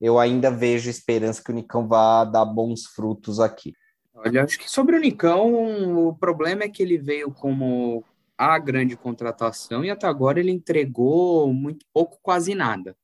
Eu 0.00 0.18
ainda 0.18 0.50
vejo 0.50 0.88
esperança 0.88 1.42
que 1.42 1.50
o 1.50 1.54
Nicão 1.54 1.86
vá 1.86 2.24
dar 2.24 2.44
bons 2.44 2.86
frutos 2.86 3.40
aqui. 3.40 3.74
Olha, 4.14 4.44
acho 4.44 4.58
que 4.58 4.70
sobre 4.70 4.96
o 4.96 5.00
Nicão, 5.00 6.06
o 6.08 6.16
problema 6.16 6.64
é 6.64 6.68
que 6.68 6.82
ele 6.82 6.98
veio 6.98 7.32
como 7.32 8.04
a 8.40 8.58
grande 8.58 8.96
contratação 8.96 9.84
e 9.84 9.90
até 9.90 10.06
agora 10.06 10.40
ele 10.40 10.50
entregou 10.50 11.52
muito 11.52 11.84
pouco, 11.92 12.18
quase 12.22 12.54
nada. 12.54 12.96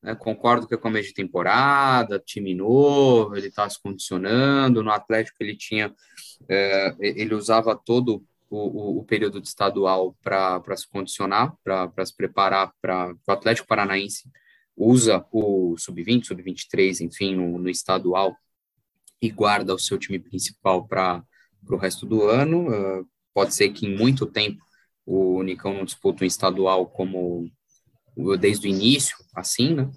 Né? 0.00 0.14
Concordo 0.14 0.68
que 0.68 0.74
é 0.74 0.78
começo 0.78 1.08
de 1.08 1.14
temporada, 1.14 2.22
time 2.24 2.54
novo, 2.54 3.36
ele 3.36 3.48
está 3.48 3.68
se 3.68 3.82
condicionando. 3.82 4.82
No 4.82 4.92
Atlético 4.92 5.38
ele 5.40 5.56
tinha, 5.56 5.92
é, 6.48 6.94
ele 7.00 7.34
usava 7.34 7.74
todo 7.74 8.24
o, 8.48 8.96
o, 8.96 8.98
o 9.00 9.04
período 9.04 9.40
estadual 9.40 10.16
para 10.22 10.76
se 10.76 10.88
condicionar, 10.88 11.52
para 11.64 12.06
se 12.06 12.16
preparar 12.16 12.72
para 12.80 13.12
o 13.26 13.32
Atlético 13.32 13.66
Paranaense 13.66 14.30
usa 14.76 15.26
o 15.32 15.76
sub-20, 15.76 16.26
sub-23, 16.26 17.00
enfim, 17.00 17.34
no, 17.34 17.58
no, 17.58 17.68
estadual 17.68 18.36
e 19.20 19.28
guarda 19.28 19.74
o 19.74 19.78
seu 19.78 19.98
time 19.98 20.20
principal 20.20 20.86
para 20.86 21.24
o 21.68 21.76
resto 21.76 22.06
do 22.06 22.22
ano. 22.22 22.68
Uh, 22.68 23.04
pode 23.34 23.56
ser 23.56 23.70
que 23.70 23.86
em 23.86 23.96
muito 23.96 24.24
tempo 24.24 24.67
o 25.08 25.42
Nicão 25.42 25.72
não 25.72 25.84
disputa 25.86 26.22
um 26.22 26.26
estadual 26.26 26.86
como 26.86 27.50
desde 28.38 28.66
o 28.66 28.70
início, 28.70 29.16
assim, 29.34 29.74
né? 29.74 29.90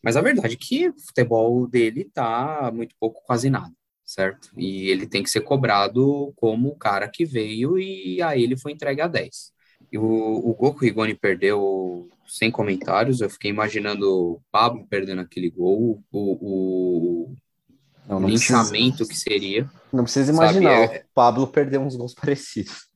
Mas 0.00 0.16
a 0.16 0.20
verdade 0.20 0.54
é 0.54 0.56
que 0.56 0.88
o 0.88 1.00
futebol 1.00 1.66
dele 1.66 2.04
tá 2.04 2.70
muito 2.72 2.94
pouco, 3.00 3.24
quase 3.24 3.50
nada, 3.50 3.72
certo? 4.04 4.50
E 4.56 4.88
ele 4.88 5.06
tem 5.06 5.22
que 5.22 5.30
ser 5.30 5.40
cobrado 5.40 6.32
como 6.36 6.68
o 6.68 6.76
cara 6.76 7.08
que 7.08 7.24
veio 7.24 7.76
e 7.76 8.22
a 8.22 8.36
ele 8.36 8.56
foi 8.56 8.70
entregue 8.70 9.00
a 9.00 9.08
10. 9.08 9.52
E 9.90 9.98
o, 9.98 10.04
o 10.04 10.56
o 10.56 10.70
Rigoni 10.70 11.14
perdeu 11.14 12.08
sem 12.28 12.50
comentários, 12.50 13.20
eu 13.20 13.30
fiquei 13.30 13.50
imaginando 13.50 14.08
o 14.08 14.40
Pablo 14.52 14.86
perdendo 14.88 15.22
aquele 15.22 15.50
gol, 15.50 16.00
o, 16.12 16.32
o 16.40 17.34
não, 18.08 18.20
não 18.20 18.28
linchamento 18.28 18.98
precisa, 18.98 19.08
que 19.08 19.16
seria. 19.16 19.70
Não 19.92 20.04
precisa 20.04 20.32
imaginar, 20.32 20.86
sabe? 20.86 20.98
o 20.98 21.04
Pablo 21.12 21.46
perdeu 21.48 21.80
uns 21.80 21.96
gols 21.96 22.14
parecidos. 22.14 22.88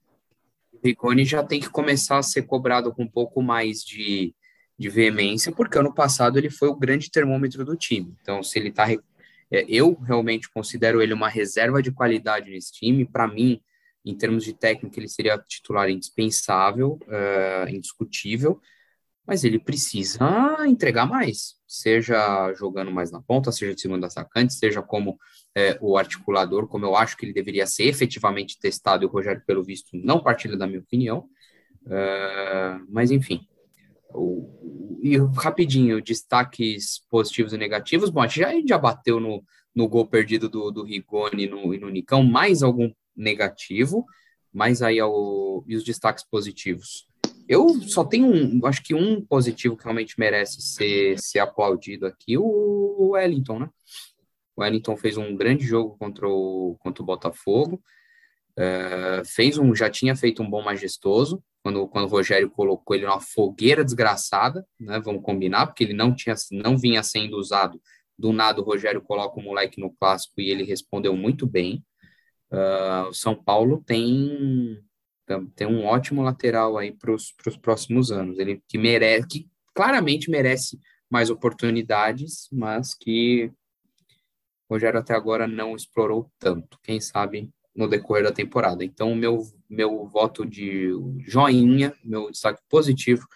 Rigoni 0.82 1.24
já 1.24 1.42
tem 1.42 1.60
que 1.60 1.70
começar 1.70 2.18
a 2.18 2.22
ser 2.22 2.42
cobrado 2.42 2.92
com 2.92 3.02
um 3.02 3.10
pouco 3.10 3.42
mais 3.42 3.82
de, 3.82 4.34
de 4.78 4.88
veemência, 4.88 5.52
porque 5.52 5.78
ano 5.78 5.94
passado 5.94 6.38
ele 6.38 6.50
foi 6.50 6.68
o 6.68 6.76
grande 6.76 7.10
termômetro 7.10 7.64
do 7.64 7.76
time. 7.76 8.14
Então, 8.22 8.42
se 8.42 8.58
ele 8.58 8.68
está. 8.70 8.90
É, 9.52 9.64
eu 9.68 9.94
realmente 9.94 10.48
considero 10.48 11.02
ele 11.02 11.12
uma 11.12 11.28
reserva 11.28 11.82
de 11.82 11.90
qualidade 11.90 12.50
nesse 12.50 12.72
time. 12.72 13.04
Para 13.04 13.26
mim, 13.26 13.60
em 14.04 14.16
termos 14.16 14.44
de 14.44 14.54
técnica, 14.54 14.98
ele 14.98 15.08
seria 15.08 15.38
titular 15.38 15.90
indispensável, 15.90 16.98
uh, 17.02 17.68
indiscutível, 17.68 18.60
mas 19.26 19.44
ele 19.44 19.58
precisa 19.58 20.66
entregar 20.66 21.06
mais, 21.06 21.56
seja 21.66 22.52
jogando 22.54 22.90
mais 22.90 23.10
na 23.10 23.20
ponta, 23.20 23.52
seja 23.52 23.74
de 23.74 23.80
segundo 23.80 24.04
atacante, 24.04 24.54
seja 24.54 24.82
como 24.82 25.18
é, 25.54 25.78
o 25.80 25.96
articulador, 25.96 26.66
como 26.66 26.84
eu 26.84 26.96
acho 26.96 27.16
que 27.16 27.24
ele 27.24 27.32
deveria 27.32 27.66
ser 27.66 27.84
efetivamente 27.84 28.58
testado, 28.58 29.04
e 29.04 29.06
o 29.06 29.10
Rogério, 29.10 29.42
pelo 29.46 29.64
visto, 29.64 29.90
não 29.94 30.22
partilha 30.22 30.56
da 30.56 30.66
minha 30.66 30.80
opinião. 30.80 31.28
Uh, 31.86 32.86
mas, 32.88 33.10
enfim, 33.10 33.40
o, 34.14 34.98
e 35.02 35.16
rapidinho, 35.16 36.02
destaques 36.02 37.02
positivos 37.10 37.52
e 37.52 37.58
negativos. 37.58 38.10
Bom, 38.10 38.20
a 38.20 38.26
gente 38.26 38.40
já, 38.40 38.52
já 38.66 38.78
bateu 38.78 39.18
no, 39.18 39.42
no 39.74 39.88
gol 39.88 40.06
perdido 40.06 40.48
do, 40.48 40.70
do 40.70 40.84
Rigoni 40.84 41.46
no, 41.46 41.74
e 41.74 41.78
no 41.78 41.88
Nicão, 41.88 42.22
mais 42.22 42.62
algum 42.62 42.92
negativo, 43.16 44.04
mas 44.52 44.82
aí 44.82 44.98
ao, 44.98 45.64
e 45.66 45.76
os 45.76 45.84
destaques 45.84 46.24
positivos. 46.24 47.08
Eu 47.48 47.68
só 47.82 48.04
tenho 48.04 48.26
um, 48.26 48.60
acho 48.64 48.82
que 48.82 48.94
um 48.94 49.24
positivo 49.24 49.76
que 49.76 49.82
realmente 49.82 50.14
merece 50.18 50.60
ser, 50.62 51.18
ser 51.18 51.40
aplaudido 51.40 52.06
aqui, 52.06 52.38
o 52.38 53.10
Wellington, 53.12 53.58
né? 53.60 53.70
Wellington 54.60 54.96
fez 54.96 55.16
um 55.16 55.34
grande 55.34 55.64
jogo 55.64 55.96
contra 55.98 56.28
o, 56.28 56.76
contra 56.80 57.02
o 57.02 57.06
Botafogo, 57.06 57.82
é, 58.56 59.22
fez 59.24 59.58
um, 59.58 59.74
já 59.74 59.88
tinha 59.88 60.14
feito 60.14 60.42
um 60.42 60.50
bom 60.50 60.62
majestoso, 60.62 61.42
quando, 61.62 61.86
quando 61.88 62.04
o 62.04 62.08
Rogério 62.08 62.50
colocou 62.50 62.96
ele 62.96 63.06
numa 63.06 63.20
fogueira 63.20 63.84
desgraçada, 63.84 64.66
né? 64.78 64.98
Vamos 65.00 65.22
combinar, 65.22 65.66
porque 65.66 65.84
ele 65.84 65.92
não 65.92 66.14
tinha, 66.14 66.34
não 66.52 66.76
vinha 66.76 67.02
sendo 67.02 67.36
usado. 67.36 67.80
Do 68.18 68.32
nada 68.32 68.60
o 68.60 68.64
Rogério 68.64 69.00
coloca 69.02 69.38
o 69.38 69.42
moleque 69.42 69.80
no 69.80 69.92
clássico 69.92 70.40
e 70.40 70.50
ele 70.50 70.62
respondeu 70.62 71.14
muito 71.16 71.46
bem. 71.46 71.84
Uh, 72.50 73.08
o 73.08 73.14
São 73.14 73.34
Paulo 73.34 73.82
tem 73.86 74.82
tem 75.54 75.64
um 75.64 75.84
ótimo 75.84 76.22
lateral 76.22 76.76
aí 76.76 76.90
para 76.90 77.12
os 77.12 77.32
próximos 77.62 78.10
anos. 78.10 78.38
Ele 78.38 78.60
que 78.66 78.76
merece, 78.76 79.28
que 79.28 79.48
claramente 79.72 80.28
merece 80.28 80.76
mais 81.08 81.30
oportunidades, 81.30 82.48
mas 82.52 82.94
que 82.94 83.52
Rogério 84.70 85.00
até 85.00 85.14
agora 85.14 85.48
não 85.48 85.74
explorou 85.74 86.30
tanto. 86.38 86.78
Quem 86.82 87.00
sabe 87.00 87.50
no 87.74 87.88
decorrer 87.88 88.24
da 88.24 88.32
temporada. 88.32 88.84
Então, 88.84 89.14
meu, 89.14 89.42
meu 89.68 90.06
voto 90.06 90.46
de 90.46 90.90
joinha, 91.26 91.94
meu 92.04 92.30
destaque 92.30 92.60
positivo 92.68 93.26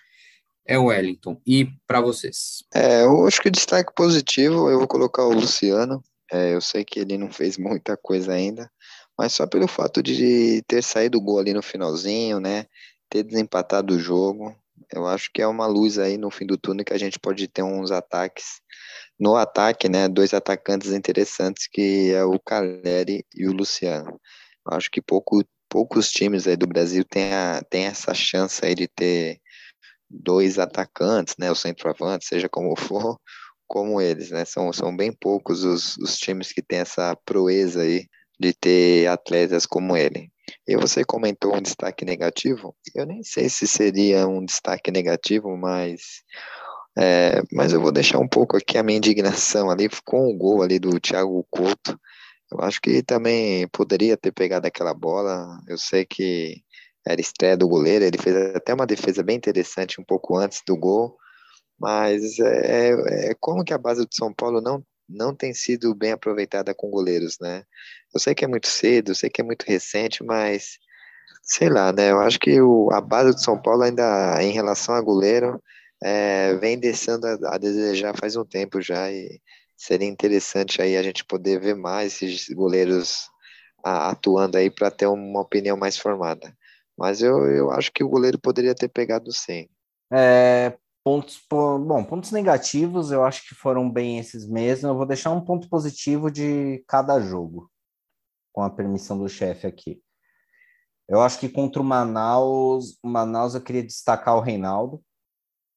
é 0.66 0.78
o 0.78 0.86
Wellington. 0.86 1.40
E 1.46 1.68
para 1.86 2.00
vocês? 2.00 2.64
É, 2.72 3.02
eu 3.02 3.26
acho 3.26 3.40
que 3.40 3.48
o 3.48 3.52
destaque 3.52 3.92
positivo 3.94 4.70
eu 4.70 4.78
vou 4.78 4.88
colocar 4.88 5.24
o 5.24 5.32
Luciano. 5.32 6.02
É, 6.32 6.54
eu 6.54 6.60
sei 6.60 6.84
que 6.84 7.00
ele 7.00 7.18
não 7.18 7.30
fez 7.30 7.58
muita 7.58 7.96
coisa 7.96 8.32
ainda, 8.32 8.70
mas 9.18 9.32
só 9.32 9.46
pelo 9.46 9.68
fato 9.68 10.02
de 10.02 10.62
ter 10.66 10.82
saído 10.82 11.18
o 11.18 11.20
gol 11.20 11.38
ali 11.38 11.52
no 11.52 11.62
finalzinho, 11.62 12.40
né? 12.40 12.66
Ter 13.10 13.22
desempatado 13.22 13.94
o 13.94 13.98
jogo, 13.98 14.56
eu 14.92 15.06
acho 15.06 15.30
que 15.32 15.42
é 15.42 15.46
uma 15.46 15.66
luz 15.66 15.98
aí 15.98 16.16
no 16.16 16.30
fim 16.30 16.46
do 16.46 16.58
túnel 16.58 16.84
que 16.84 16.92
a 16.92 16.98
gente 16.98 17.18
pode 17.18 17.46
ter 17.48 17.62
uns 17.62 17.90
ataques 17.90 18.60
no 19.18 19.36
ataque, 19.36 19.88
né, 19.88 20.08
dois 20.08 20.34
atacantes 20.34 20.90
interessantes 20.90 21.68
que 21.70 22.12
é 22.12 22.24
o 22.24 22.38
Caleri 22.38 23.24
e 23.34 23.46
o 23.46 23.52
Luciano. 23.52 24.20
Eu 24.66 24.76
acho 24.76 24.90
que 24.90 25.00
pouco, 25.00 25.44
poucos 25.68 26.10
times 26.10 26.46
aí 26.46 26.56
do 26.56 26.66
Brasil 26.66 27.04
têm, 27.04 27.32
a, 27.32 27.62
têm 27.70 27.86
essa 27.86 28.12
chance 28.14 28.64
aí 28.64 28.74
de 28.74 28.88
ter 28.88 29.40
dois 30.10 30.58
atacantes, 30.58 31.36
né, 31.38 31.50
o 31.50 31.54
centroavante, 31.54 32.26
seja 32.26 32.48
como 32.48 32.76
for, 32.78 33.18
como 33.66 34.00
eles, 34.00 34.30
né, 34.30 34.44
são, 34.44 34.72
são 34.72 34.94
bem 34.94 35.12
poucos 35.12 35.64
os, 35.64 35.96
os 35.98 36.16
times 36.18 36.52
que 36.52 36.62
têm 36.62 36.80
essa 36.80 37.16
proeza 37.24 37.82
aí 37.82 38.06
de 38.38 38.52
ter 38.52 39.06
atletas 39.06 39.64
como 39.64 39.96
ele. 39.96 40.30
E 40.66 40.76
você 40.76 41.04
comentou 41.04 41.56
um 41.56 41.62
destaque 41.62 42.04
negativo, 42.04 42.74
eu 42.94 43.06
nem 43.06 43.22
sei 43.22 43.48
se 43.48 43.66
seria 43.66 44.26
um 44.26 44.44
destaque 44.44 44.90
negativo, 44.90 45.56
mas 45.56 46.22
é, 46.96 47.42
mas 47.52 47.72
eu 47.72 47.80
vou 47.80 47.90
deixar 47.90 48.18
um 48.18 48.28
pouco 48.28 48.56
aqui 48.56 48.78
a 48.78 48.82
minha 48.82 48.98
indignação 48.98 49.68
ali 49.70 49.88
com 50.04 50.28
o 50.28 50.36
gol 50.36 50.62
ali 50.62 50.78
do 50.78 51.00
Thiago 51.00 51.44
Couto. 51.50 51.98
Eu 52.52 52.60
acho 52.60 52.80
que 52.80 53.02
também 53.02 53.66
poderia 53.68 54.16
ter 54.16 54.32
pegado 54.32 54.66
aquela 54.66 54.94
bola. 54.94 55.58
Eu 55.68 55.76
sei 55.76 56.04
que 56.04 56.62
era 57.06 57.20
estreia 57.20 57.56
do 57.56 57.68
goleiro, 57.68 58.04
ele 58.04 58.18
fez 58.18 58.36
até 58.54 58.72
uma 58.72 58.86
defesa 58.86 59.22
bem 59.22 59.36
interessante 59.36 60.00
um 60.00 60.04
pouco 60.04 60.36
antes 60.38 60.62
do 60.66 60.76
gol, 60.76 61.16
mas 61.78 62.38
é, 62.38 62.90
é, 62.92 63.30
é 63.30 63.34
como 63.40 63.64
que 63.64 63.74
a 63.74 63.78
base 63.78 64.02
do 64.06 64.14
São 64.14 64.32
Paulo 64.32 64.60
não, 64.62 64.82
não 65.08 65.34
tem 65.34 65.52
sido 65.54 65.94
bem 65.94 66.12
aproveitada 66.12 66.74
com 66.74 66.90
goleiros, 66.90 67.38
né? 67.40 67.64
Eu 68.14 68.20
sei 68.20 68.34
que 68.34 68.44
é 68.44 68.48
muito 68.48 68.68
cedo, 68.68 69.10
eu 69.10 69.14
sei 69.14 69.30
que 69.30 69.40
é 69.40 69.44
muito 69.44 69.64
recente, 69.64 70.22
mas 70.24 70.78
sei 71.42 71.68
lá, 71.68 71.92
né? 71.92 72.10
Eu 72.10 72.20
acho 72.20 72.38
que 72.38 72.60
o, 72.60 72.90
a 72.92 73.00
base 73.00 73.32
do 73.32 73.40
São 73.40 73.60
Paulo 73.60 73.82
ainda, 73.82 74.42
em 74.42 74.52
relação 74.52 74.94
a 74.94 75.00
goleiro, 75.00 75.62
é, 76.02 76.54
vem 76.56 76.78
descendo 76.78 77.26
a, 77.26 77.54
a, 77.54 77.58
desejar 77.58 78.16
faz 78.16 78.36
um 78.36 78.44
tempo 78.44 78.80
já 78.80 79.10
e 79.10 79.40
seria 79.76 80.08
interessante 80.08 80.80
aí 80.82 80.96
a 80.96 81.02
gente 81.02 81.24
poder 81.24 81.60
ver 81.60 81.74
mais 81.74 82.22
esses 82.22 82.48
goleiros 82.48 83.28
a, 83.84 84.10
atuando 84.10 84.56
aí 84.56 84.70
para 84.70 84.90
ter 84.90 85.06
uma 85.06 85.40
opinião 85.40 85.76
mais 85.76 85.96
formada. 85.98 86.54
Mas 86.96 87.22
eu, 87.22 87.44
eu 87.46 87.70
acho 87.70 87.92
que 87.92 88.04
o 88.04 88.08
goleiro 88.08 88.38
poderia 88.38 88.74
ter 88.74 88.88
pegado 88.88 89.32
sim. 89.32 89.68
É, 90.12 90.72
pontos, 91.04 91.40
bom, 91.48 92.02
pontos 92.02 92.32
negativos 92.32 93.12
eu 93.12 93.22
acho 93.22 93.46
que 93.46 93.54
foram 93.54 93.90
bem 93.90 94.18
esses 94.18 94.48
mesmos. 94.48 94.84
Eu 94.84 94.96
vou 94.96 95.06
deixar 95.06 95.30
um 95.30 95.44
ponto 95.44 95.68
positivo 95.68 96.30
de 96.30 96.82
cada 96.88 97.20
jogo, 97.20 97.70
com 98.52 98.62
a 98.62 98.70
permissão 98.70 99.18
do 99.18 99.28
chefe 99.28 99.66
aqui. 99.66 100.02
Eu 101.06 101.20
acho 101.20 101.38
que 101.38 101.48
contra 101.50 101.82
o 101.82 101.84
Manaus, 101.84 102.98
o 103.02 103.08
Manaus 103.08 103.54
eu 103.54 103.60
queria 103.60 103.82
destacar 103.84 104.36
o 104.36 104.40
Reinaldo, 104.40 105.02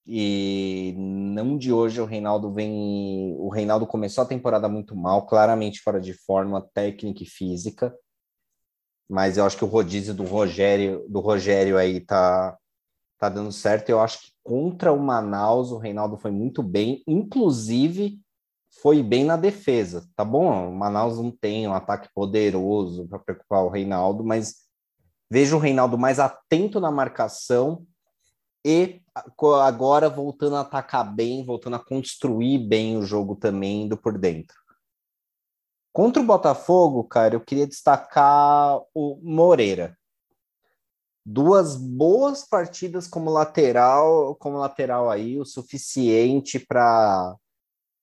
e 0.09 0.95
não 0.97 1.57
de 1.57 1.73
hoje 1.73 1.99
o 1.99 2.05
Reinaldo 2.05 2.53
vem. 2.53 3.35
O 3.37 3.49
Reinaldo 3.49 3.85
começou 3.85 4.23
a 4.23 4.27
temporada 4.27 4.69
muito 4.69 4.95
mal, 4.95 5.27
claramente 5.27 5.81
fora 5.81 5.99
de 5.99 6.13
forma 6.13 6.61
técnica 6.73 7.23
e 7.23 7.25
física. 7.25 7.93
Mas 9.09 9.37
eu 9.37 9.45
acho 9.45 9.57
que 9.57 9.65
o 9.65 9.67
rodízio 9.67 10.13
do 10.13 10.23
Rogério, 10.23 11.05
do 11.09 11.19
Rogério 11.19 11.77
aí 11.77 11.99
tá, 11.99 12.57
tá 13.17 13.29
dando 13.29 13.51
certo. 13.51 13.89
Eu 13.89 13.99
acho 13.99 14.19
que 14.19 14.31
contra 14.43 14.91
o 14.93 14.99
Manaus 14.99 15.71
o 15.71 15.77
Reinaldo 15.77 16.17
foi 16.17 16.31
muito 16.31 16.61
bem, 16.63 17.03
inclusive 17.07 18.19
foi 18.81 19.01
bem 19.01 19.25
na 19.25 19.35
defesa, 19.35 20.07
tá 20.15 20.23
bom? 20.23 20.69
O 20.69 20.75
Manaus 20.75 21.17
não 21.17 21.31
tem 21.31 21.67
um 21.67 21.73
ataque 21.73 22.09
poderoso 22.13 23.07
para 23.07 23.19
preocupar 23.19 23.63
o 23.63 23.69
Reinaldo, 23.69 24.23
mas 24.23 24.67
Vejo 25.29 25.57
o 25.57 25.59
Reinaldo 25.59 25.97
mais 25.97 26.19
atento 26.19 26.79
na 26.79 26.89
marcação 26.89 27.85
e 28.65 29.01
agora 29.61 30.09
voltando 30.09 30.55
a 30.55 30.61
atacar 30.61 31.13
bem, 31.13 31.45
voltando 31.45 31.75
a 31.75 31.83
construir 31.83 32.59
bem 32.59 32.97
o 32.97 33.01
jogo 33.01 33.35
também 33.35 33.83
indo 33.83 33.97
por 33.97 34.17
dentro. 34.17 34.55
Contra 35.91 36.21
o 36.21 36.25
Botafogo, 36.25 37.03
cara, 37.03 37.35
eu 37.35 37.41
queria 37.41 37.67
destacar 37.67 38.79
o 38.93 39.19
Moreira. 39.21 39.97
Duas 41.29 41.75
boas 41.75 42.47
partidas 42.47 43.05
como 43.05 43.29
lateral, 43.29 44.35
como 44.35 44.57
lateral 44.57 45.09
aí, 45.09 45.37
o 45.37 45.45
suficiente 45.45 46.57
para 46.57 47.35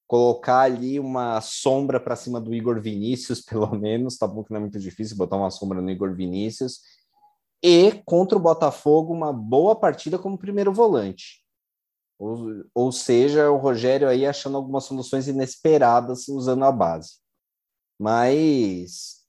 colocar 0.07 0.61
ali 0.61 1.01
uma 1.01 1.41
sombra 1.41 1.99
para 1.99 2.17
cima 2.17 2.39
do 2.39 2.55
Igor 2.55 2.81
Vinícius, 2.81 3.41
pelo 3.47 3.71
menos, 3.75 4.19
tá 4.19 4.27
bom 4.27 4.45
que 4.45 4.51
não 4.51 4.59
é 4.59 4.61
muito 4.61 4.79
difícil 4.79 5.17
botar 5.17 5.37
uma 5.37 5.51
sombra 5.51 5.81
no 5.81 5.91
Igor 5.91 6.15
Vinícius. 6.15 6.81
E 7.63 8.03
contra 8.05 8.37
o 8.37 8.43
Botafogo, 8.43 9.15
uma 9.15 9.33
boa 9.33 9.75
partida 9.75 10.19
como 10.19 10.37
primeiro 10.37 10.71
volante. 10.71 11.43
Ou, 12.19 12.63
ou 12.75 12.93
seja, 12.93 13.51
o 13.51 13.57
Rogério 13.57 14.07
aí 14.07 14.27
achando 14.27 14.59
algumas 14.59 14.85
soluções 14.85 15.29
inesperadas 15.29 16.29
usando 16.29 16.65
a 16.65 16.71
base 16.71 17.25
mas 17.99 19.24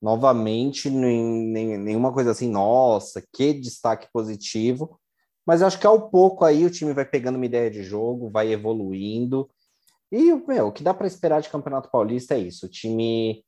novamente 0.00 0.88
nem, 0.90 1.22
nem, 1.24 1.78
nenhuma 1.78 2.12
coisa 2.12 2.30
assim, 2.30 2.50
nossa, 2.50 3.22
que 3.32 3.52
destaque 3.52 4.08
positivo. 4.12 4.98
Mas 5.46 5.62
acho 5.62 5.78
que 5.78 5.86
ao 5.86 6.10
pouco 6.10 6.44
aí 6.44 6.64
o 6.64 6.70
time 6.70 6.92
vai 6.92 7.04
pegando 7.04 7.36
uma 7.36 7.46
ideia 7.46 7.70
de 7.70 7.82
jogo, 7.82 8.30
vai 8.30 8.52
evoluindo. 8.52 9.48
E 10.12 10.32
meu, 10.46 10.68
o 10.68 10.72
que 10.72 10.82
dá 10.82 10.94
para 10.94 11.06
esperar 11.06 11.40
de 11.40 11.48
Campeonato 11.48 11.90
Paulista 11.90 12.34
é 12.34 12.38
isso: 12.38 12.66
o 12.66 12.68
time 12.68 13.44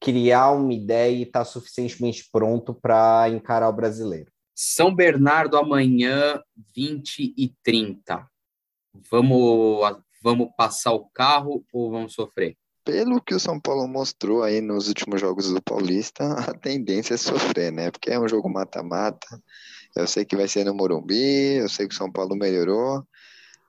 criar 0.00 0.50
uma 0.50 0.72
ideia 0.72 1.16
e 1.16 1.22
estar 1.22 1.40
tá 1.40 1.44
suficientemente 1.44 2.28
pronto 2.30 2.74
para 2.74 3.28
encarar 3.28 3.68
o 3.68 3.72
brasileiro. 3.72 4.30
São 4.54 4.94
Bernardo 4.94 5.56
amanhã, 5.56 6.40
20 6.74 7.34
e 7.36 7.54
30. 7.62 8.28
Vamos, 9.10 10.02
vamos 10.22 10.48
passar 10.56 10.92
o 10.92 11.08
carro 11.10 11.64
ou 11.72 11.90
vamos 11.90 12.14
sofrer? 12.14 12.56
Pelo 12.84 13.20
que 13.20 13.34
o 13.34 13.40
São 13.40 13.60
Paulo 13.60 13.86
mostrou 13.86 14.42
aí 14.42 14.60
nos 14.60 14.88
últimos 14.88 15.20
jogos 15.20 15.50
do 15.52 15.62
Paulista, 15.62 16.24
a 16.50 16.54
tendência 16.54 17.14
é 17.14 17.16
sofrer, 17.16 17.72
né? 17.72 17.90
Porque 17.90 18.10
é 18.10 18.18
um 18.18 18.28
jogo 18.28 18.48
mata-mata. 18.48 19.26
Eu 19.94 20.06
sei 20.06 20.24
que 20.24 20.36
vai 20.36 20.48
ser 20.48 20.64
no 20.64 20.74
Morumbi, 20.74 21.56
eu 21.56 21.68
sei 21.68 21.86
que 21.86 21.94
o 21.94 21.98
São 21.98 22.10
Paulo 22.10 22.34
melhorou, 22.34 23.06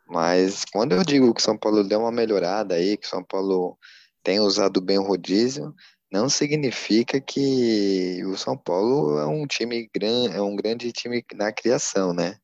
mas 0.08 0.64
quando 0.72 0.94
eu 0.94 1.04
digo 1.04 1.34
que 1.34 1.42
o 1.42 1.44
São 1.44 1.58
Paulo 1.58 1.84
deu 1.84 2.00
uma 2.00 2.12
melhorada 2.12 2.76
aí, 2.76 2.98
que 2.98 3.08
o 3.08 3.10
São 3.10 3.24
Paulo 3.24 3.78
tem 4.24 4.40
usado 4.40 4.82
bem 4.82 4.98
o 4.98 5.04
rodízio, 5.04 5.74
não 6.12 6.30
significa 6.30 7.20
que 7.20 8.24
o 8.26 8.38
São 8.38 8.58
Paulo 8.58 9.18
é 9.20 9.26
um 9.26 9.46
time 9.48 9.90
grande, 9.94 10.36
é 10.36 10.42
um 10.42 10.56
grande 10.56 10.92
time 10.92 11.26
na 11.34 11.52
criação, 11.52 12.14
né? 12.14 12.38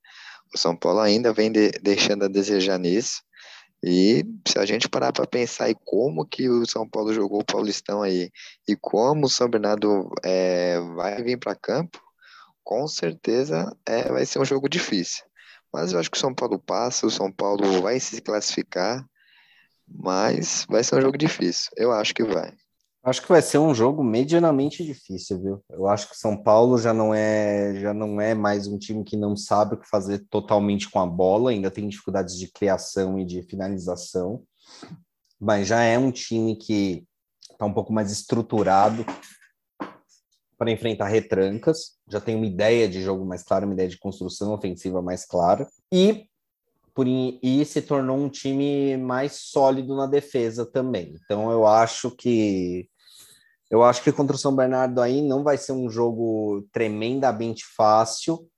O 0.53 0.57
São 0.57 0.75
Paulo 0.75 0.99
ainda 0.99 1.31
vem 1.31 1.51
de, 1.51 1.69
deixando 1.81 2.25
a 2.25 2.27
desejar 2.27 2.79
nisso. 2.79 3.21
E 3.83 4.25
se 4.47 4.59
a 4.59 4.65
gente 4.65 4.89
parar 4.89 5.13
para 5.13 5.25
pensar 5.25 5.69
em 5.69 5.75
como 5.85 6.25
que 6.25 6.49
o 6.49 6.65
São 6.65 6.87
Paulo 6.87 7.13
jogou 7.13 7.41
o 7.41 7.45
Paulistão 7.45 8.01
aí 8.01 8.29
e 8.67 8.75
como 8.75 9.25
o 9.25 9.29
São 9.29 9.49
Bernardo 9.49 10.11
é, 10.23 10.79
vai 10.95 11.23
vir 11.23 11.37
para 11.39 11.55
campo, 11.55 12.01
com 12.63 12.87
certeza 12.87 13.75
é, 13.85 14.11
vai 14.11 14.25
ser 14.25 14.39
um 14.39 14.45
jogo 14.45 14.67
difícil. 14.67 15.23
Mas 15.71 15.93
eu 15.93 15.99
acho 15.99 16.11
que 16.11 16.17
o 16.17 16.19
São 16.19 16.33
Paulo 16.33 16.59
passa, 16.59 17.07
o 17.07 17.11
São 17.11 17.31
Paulo 17.31 17.81
vai 17.81 17.99
se 17.99 18.21
classificar, 18.21 19.05
mas 19.87 20.65
vai 20.69 20.83
ser 20.83 20.95
um 20.95 21.01
jogo 21.01 21.17
difícil. 21.17 21.71
Eu 21.77 21.91
acho 21.91 22.13
que 22.13 22.23
vai. 22.23 22.53
Acho 23.09 23.23
que 23.23 23.29
vai 23.29 23.41
ser 23.41 23.57
um 23.57 23.73
jogo 23.73 24.03
medianamente 24.03 24.85
difícil, 24.85 25.41
viu? 25.41 25.63
Eu 25.67 25.87
acho 25.87 26.09
que 26.09 26.15
São 26.15 26.37
Paulo 26.37 26.77
já 26.77 26.93
não 26.93 27.11
é 27.11 27.73
já 27.79 27.91
não 27.91 28.21
é 28.21 28.35
mais 28.35 28.67
um 28.67 28.77
time 28.77 29.03
que 29.03 29.17
não 29.17 29.35
sabe 29.35 29.73
o 29.73 29.77
que 29.79 29.89
fazer 29.89 30.19
totalmente 30.29 30.87
com 30.89 30.99
a 30.99 31.07
bola, 31.07 31.49
ainda 31.49 31.71
tem 31.71 31.87
dificuldades 31.87 32.37
de 32.37 32.47
criação 32.51 33.17
e 33.17 33.25
de 33.25 33.41
finalização, 33.41 34.43
mas 35.39 35.67
já 35.67 35.81
é 35.81 35.97
um 35.97 36.11
time 36.11 36.55
que 36.55 37.03
está 37.51 37.65
um 37.65 37.73
pouco 37.73 37.91
mais 37.91 38.11
estruturado 38.11 39.03
para 40.55 40.71
enfrentar 40.71 41.07
retrancas, 41.07 41.97
já 42.07 42.21
tem 42.21 42.35
uma 42.35 42.45
ideia 42.45 42.87
de 42.87 43.01
jogo 43.01 43.25
mais 43.25 43.41
clara, 43.41 43.65
uma 43.65 43.73
ideia 43.73 43.89
de 43.89 43.97
construção 43.97 44.53
ofensiva 44.53 45.01
mais 45.01 45.25
clara 45.25 45.67
e 45.91 46.27
por, 46.93 47.07
e 47.07 47.65
se 47.65 47.81
tornou 47.81 48.17
um 48.17 48.29
time 48.29 48.97
mais 48.97 49.33
sólido 49.33 49.95
na 49.95 50.05
defesa 50.05 50.65
também. 50.65 51.15
Então 51.23 51.49
eu 51.49 51.65
acho 51.65 52.11
que 52.11 52.87
eu 53.69 53.83
acho 53.83 54.03
que 54.03 54.11
contra 54.11 54.35
o 54.35 54.39
São 54.39 54.55
Bernardo 54.55 55.01
aí 55.01 55.21
não 55.21 55.43
vai 55.43 55.57
ser 55.57 55.73
um 55.73 55.89
jogo 55.89 56.67
tremendamente 56.71 57.65
fácil, 57.65 58.49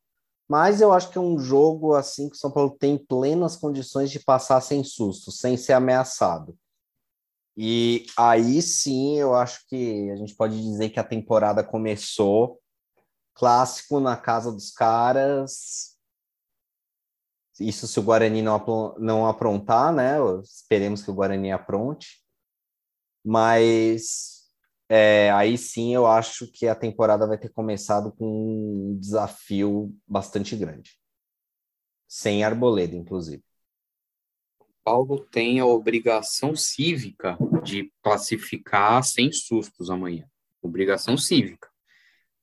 mas 0.50 0.82
eu 0.82 0.92
acho 0.92 1.10
que 1.10 1.18
é 1.18 1.22
um 1.22 1.40
jogo 1.40 1.94
assim 1.94 2.30
que 2.30 2.36
o 2.36 2.40
São 2.40 2.52
Paulo 2.52 2.72
tem 2.78 2.98
plenas 2.98 3.56
condições 3.56 4.12
de 4.12 4.20
passar 4.20 4.62
sem 4.62 4.84
susto, 4.84 5.32
sem 5.32 5.58
ser 5.58 5.74
ameaçado. 5.74 6.58
E 7.56 8.06
aí 8.18 8.62
sim, 8.62 9.18
eu 9.18 9.36
acho 9.36 9.68
que 9.68 10.10
a 10.12 10.16
gente 10.16 10.36
pode 10.36 10.62
dizer 10.62 10.90
que 10.90 11.00
a 11.00 11.04
temporada 11.04 11.64
começou 11.64 12.60
clássico 13.34 14.00
na 14.00 14.16
casa 14.16 14.52
dos 14.52 14.72
caras, 14.72 15.92
isso 17.62 17.88
se 17.88 18.00
o 18.00 18.04
Guarani 18.04 18.42
não, 18.42 18.96
não 18.98 19.28
aprontar, 19.28 19.94
né? 19.94 20.16
Esperemos 20.44 21.04
que 21.04 21.12
o 21.12 21.14
Guarani 21.14 21.52
apronte. 21.52 22.22
Mas 23.24 24.31
é, 24.94 25.32
aí 25.32 25.58
sim 25.58 25.96
eu 25.96 26.06
acho 26.06 26.52
que 26.52 26.68
a 26.68 26.76
temporada 26.76 27.26
vai 27.26 27.38
ter 27.38 27.48
começado 27.48 28.12
com 28.12 28.26
um 28.26 29.00
desafio 29.00 29.96
bastante 30.06 30.54
grande. 30.54 31.00
Sem 32.10 32.44
arboleda, 32.44 32.94
inclusive. 32.94 33.42
Paulo 34.84 35.18
tem 35.18 35.62
a 35.62 35.66
obrigação 35.66 36.58
cívica 36.58 37.38
de 37.64 37.90
classificar 38.04 39.02
sem 39.02 39.32
sustos 39.32 39.90
amanhã. 39.90 40.26
Obrigação 40.62 41.16
cívica. 41.16 41.70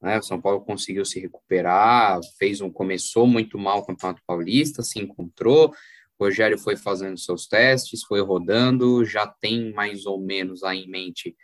Né? 0.00 0.18
O 0.18 0.22
São 0.22 0.40
Paulo 0.40 0.62
conseguiu 0.62 1.04
se 1.04 1.20
recuperar, 1.20 2.18
fez 2.38 2.62
um 2.62 2.70
começou 2.70 3.26
muito 3.26 3.58
mal 3.58 3.80
o 3.80 3.84
Campeonato 3.84 4.22
Paulista, 4.26 4.82
se 4.82 4.98
encontrou. 4.98 5.74
O 6.18 6.24
Rogério 6.24 6.56
foi 6.56 6.78
fazendo 6.78 7.18
seus 7.18 7.46
testes, 7.46 8.04
foi 8.04 8.22
rodando, 8.22 9.04
já 9.04 9.26
tem 9.26 9.70
mais 9.74 10.06
ou 10.06 10.18
menos 10.18 10.64
aí 10.64 10.84
em 10.84 10.88
mente 10.88 11.36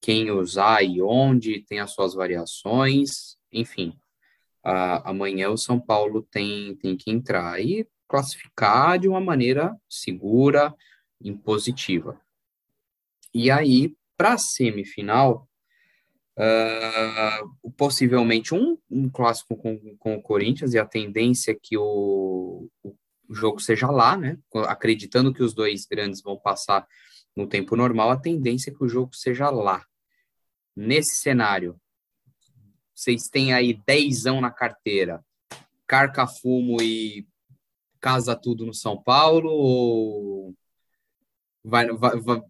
quem 0.00 0.30
usar 0.30 0.82
e 0.82 1.02
onde, 1.02 1.62
tem 1.62 1.80
as 1.80 1.92
suas 1.92 2.14
variações, 2.14 3.36
enfim. 3.52 3.96
Amanhã 4.62 5.50
o 5.50 5.56
São 5.56 5.80
Paulo 5.80 6.22
tem, 6.30 6.74
tem 6.76 6.96
que 6.96 7.10
entrar 7.10 7.60
e 7.60 7.86
classificar 8.08 8.98
de 8.98 9.08
uma 9.08 9.20
maneira 9.20 9.76
segura, 9.88 10.74
impositiva. 11.20 12.20
E 13.32 13.50
aí, 13.50 13.94
para 14.16 14.34
a 14.34 14.38
semifinal, 14.38 15.48
Uh, 16.38 17.72
possivelmente 17.78 18.54
um, 18.54 18.76
um 18.90 19.08
clássico 19.08 19.56
com, 19.56 19.96
com 19.96 20.16
o 20.16 20.22
Corinthians 20.22 20.74
e 20.74 20.78
a 20.78 20.84
tendência 20.84 21.52
é 21.52 21.58
que 21.58 21.78
o, 21.78 22.68
o 22.84 22.94
jogo 23.30 23.58
seja 23.58 23.90
lá, 23.90 24.18
né? 24.18 24.38
Acreditando 24.66 25.32
que 25.32 25.42
os 25.42 25.54
dois 25.54 25.86
grandes 25.86 26.20
vão 26.20 26.36
passar 26.36 26.86
no 27.36 27.46
tempo 27.46 27.76
normal, 27.76 28.10
a 28.10 28.16
tendência 28.16 28.70
é 28.70 28.74
que 28.74 28.82
o 28.82 28.88
jogo 28.88 29.14
seja 29.14 29.50
lá. 29.50 29.84
Nesse 30.74 31.16
cenário, 31.16 31.78
vocês 32.94 33.28
têm 33.28 33.52
aí 33.52 33.78
dezão 33.86 34.40
na 34.40 34.50
carteira, 34.50 35.22
carca 35.86 36.26
fumo 36.26 36.80
e 36.80 37.28
casa 38.00 38.34
tudo 38.34 38.64
no 38.64 38.72
São 38.72 39.00
Paulo 39.02 39.50
ou 39.50 40.54
vai, 41.62 41.88
vai, 41.88 42.42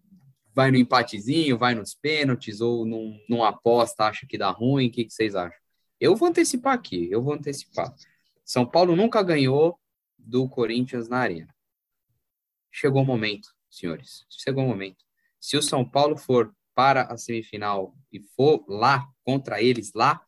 vai, 0.53 0.71
no 0.71 0.77
empatezinho, 0.77 1.57
vai 1.57 1.75
nos 1.75 1.93
pênaltis, 1.93 2.61
ou 2.61 2.85
não, 2.85 3.19
não 3.27 3.43
aposta, 3.43 4.05
acha 4.05 4.25
que 4.25 4.37
dá 4.37 4.49
ruim? 4.49 4.87
O 4.87 4.91
que, 4.91 5.05
que 5.05 5.13
vocês 5.13 5.35
acham? 5.35 5.59
Eu 5.99 6.15
vou 6.15 6.29
antecipar 6.29 6.73
aqui, 6.73 7.09
eu 7.11 7.21
vou 7.21 7.33
antecipar. 7.33 7.93
São 8.45 8.65
Paulo 8.65 8.95
nunca 8.95 9.21
ganhou 9.21 9.77
do 10.17 10.47
Corinthians 10.47 11.09
na 11.09 11.17
arena. 11.17 11.53
Chegou 12.71 13.01
o 13.01 13.05
momento, 13.05 13.49
senhores. 13.69 14.25
Chegou 14.29 14.63
o 14.63 14.67
momento. 14.67 14.97
Se 15.39 15.57
o 15.57 15.61
São 15.61 15.87
Paulo 15.87 16.17
for 16.17 16.53
para 16.75 17.03
a 17.03 17.17
semifinal 17.17 17.95
e 18.11 18.19
for 18.35 18.63
lá, 18.67 19.07
contra 19.23 19.61
eles 19.61 19.93
lá, 19.93 20.21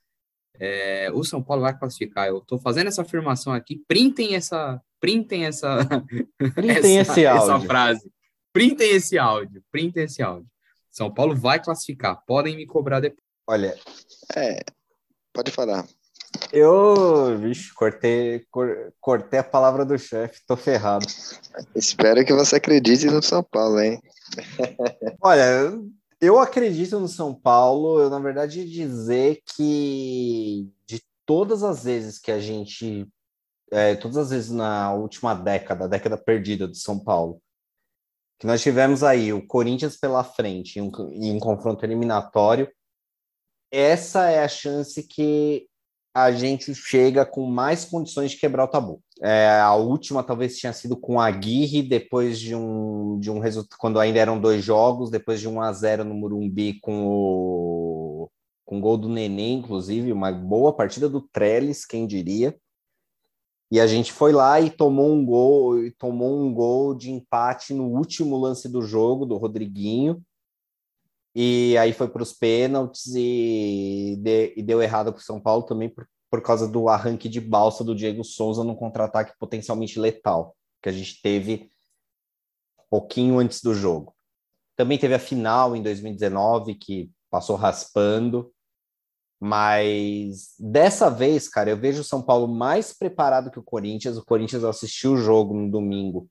é, 0.60 1.10
o 1.14 1.24
São 1.24 1.42
Paulo 1.42 1.64
vai 1.64 1.78
classificar. 1.78 2.28
Eu 2.28 2.40
estou 2.40 2.60
fazendo 2.60 2.88
essa 2.88 3.02
afirmação 3.02 3.54
aqui. 3.54 3.84
Printem 3.88 4.36
essa, 4.36 4.82
printem 5.00 5.46
essa, 5.46 5.80
printem 6.56 7.00
essa, 7.00 7.20
essa 7.20 7.60
frase. 7.62 8.12
Printem 8.52 8.92
esse 8.92 9.18
áudio, 9.18 9.64
printem 9.72 10.04
esse 10.04 10.22
áudio. 10.22 10.50
São 10.90 11.14
Paulo 11.14 11.36
vai 11.36 11.62
classificar, 11.62 12.24
podem 12.26 12.56
me 12.56 12.66
cobrar 12.66 13.00
depois. 13.00 13.24
Olha, 13.48 13.78
é, 14.36 14.60
pode 15.32 15.52
falar. 15.52 15.88
Eu, 16.52 17.38
vixe, 17.38 17.74
cortei, 17.74 18.46
cor, 18.52 18.94
cortei 19.00 19.40
a 19.40 19.44
palavra 19.44 19.84
do 19.86 19.98
chefe, 19.98 20.42
tô 20.46 20.56
ferrado. 20.56 21.06
Espero 21.76 22.24
que 22.26 22.34
você 22.34 22.58
acredite 22.58 23.08
no 23.08 23.22
São 23.22 23.44
Paulo, 23.44 23.80
hein? 23.80 24.02
Olha, 25.22 25.74
eu 26.22 26.38
acredito 26.38 27.00
no 27.00 27.08
São 27.08 27.34
Paulo, 27.34 28.00
eu 28.00 28.10
na 28.10 28.20
verdade 28.20 28.70
dizer 28.70 29.42
que 29.56 30.70
de 30.86 31.02
todas 31.26 31.64
as 31.64 31.84
vezes 31.84 32.20
que 32.20 32.32
a 32.32 32.40
gente, 32.40 33.08
é, 33.72 33.96
todas 33.96 34.18
as 34.18 34.30
vezes 34.30 34.52
na 34.52 34.94
última 34.94 35.34
década, 35.34 35.88
década 35.88 36.18
perdida 36.18 36.68
do 36.68 36.76
São 36.76 37.00
Paulo, 37.00 37.42
que 38.40 38.46
nós 38.46 38.62
tivemos 38.62 39.04
aí 39.04 39.34
o 39.34 39.46
Corinthians 39.46 39.98
pela 39.98 40.24
frente 40.24 40.80
em 40.80 40.82
um, 40.82 40.92
em 41.12 41.36
um 41.36 41.40
confronto 41.40 41.86
eliminatório, 41.86 42.72
essa 43.72 44.30
é 44.30 44.44
a 44.44 44.48
chance 44.48 45.04
que 45.04 45.69
a 46.14 46.32
gente 46.32 46.74
chega 46.74 47.26
com 47.26 47.46
mais 47.46 47.86
condições 47.86 48.32
de 48.32 48.38
quebrar 48.38 48.66
o 48.66 48.68
tabu. 48.68 49.02
É, 49.22 49.60
a 49.60 49.76
última 49.76 50.24
talvez 50.24 50.58
tinha 50.58 50.74
sido 50.74 50.98
com 50.98 51.20
a 51.20 51.28
Aguirre, 51.28 51.84
depois 51.84 52.40
de 52.40 52.56
um, 52.56 53.20
de 53.20 53.30
um 53.30 53.40
resultado, 53.40 53.78
quando 53.80 54.00
ainda 54.00 54.20
eram 54.20 54.40
dois 54.40 54.64
jogos, 54.64 55.12
depois 55.12 55.40
de 55.40 55.48
1 55.48 55.62
a 55.62 55.72
0 55.74 56.04
no 56.04 56.16
Murumbi 56.16 56.80
com 56.82 57.06
o 57.06 58.30
com 58.66 58.80
gol 58.80 58.98
do 58.98 59.10
Nenê, 59.10 59.54
inclusive, 59.54 60.12
uma 60.12 60.32
boa 60.32 60.72
partida 60.72 61.10
do 61.10 61.22
Trellis, 61.22 61.88
quem 61.88 62.06
diria. 62.06 62.56
E 63.72 63.80
a 63.80 63.88
gente 63.88 64.12
foi 64.12 64.32
lá 64.32 64.62
e 64.62 64.70
tomou 64.70 65.12
um 65.12 65.26
gol, 65.26 65.84
e 65.84 65.90
tomou 65.90 66.40
um 66.40 66.54
gol 66.54 66.94
de 66.94 67.10
empate 67.10 67.74
no 67.74 67.86
último 67.86 68.38
lance 68.38 68.70
do 68.70 68.84
jogo 68.84 69.26
do 69.26 69.38
Rodriguinho. 69.38 70.24
E 71.42 71.78
aí 71.78 71.94
foi 71.94 72.10
para 72.10 72.22
os 72.22 72.34
pênaltis 72.34 73.16
e, 73.16 74.18
de, 74.22 74.54
e, 74.58 74.62
deu 74.62 74.82
errado 74.82 75.14
para 75.14 75.22
o 75.22 75.24
São 75.24 75.40
Paulo 75.40 75.64
também 75.64 75.88
por, 75.88 76.06
por 76.30 76.42
causa 76.42 76.68
do 76.68 76.90
arranque 76.90 77.30
de 77.30 77.40
balsa 77.40 77.82
do 77.82 77.96
Diego 77.96 78.26
Souza 78.26 78.62
no 78.62 78.76
contra-ataque 78.76 79.32
potencialmente 79.40 79.98
letal 79.98 80.54
que 80.84 80.90
a 80.90 80.92
gente 80.92 81.22
teve 81.22 81.72
pouquinho 82.90 83.40
antes 83.40 83.62
do 83.62 83.74
jogo. 83.74 84.14
Também 84.76 84.98
teve 84.98 85.14
a 85.14 85.20
final 85.20 85.78
em 85.78 85.82
2019 85.82 86.76
que 86.76 87.10
passou 87.30 87.56
raspando. 87.56 88.52
Mas 89.40 90.56
dessa 90.60 91.10
vez, 91.10 91.48
cara, 91.48 91.70
eu 91.70 91.78
vejo 91.78 92.02
o 92.02 92.04
São 92.04 92.22
Paulo 92.22 92.50
mais 92.50 92.92
preparado 92.92 93.50
que 93.50 93.60
o 93.60 93.64
Corinthians. 93.64 94.18
O 94.18 94.26
Corinthians 94.26 94.66
assistiu 94.66 95.14
o 95.14 95.18
jogo 95.18 95.54
no 95.54 95.72
domingo. 95.72 96.30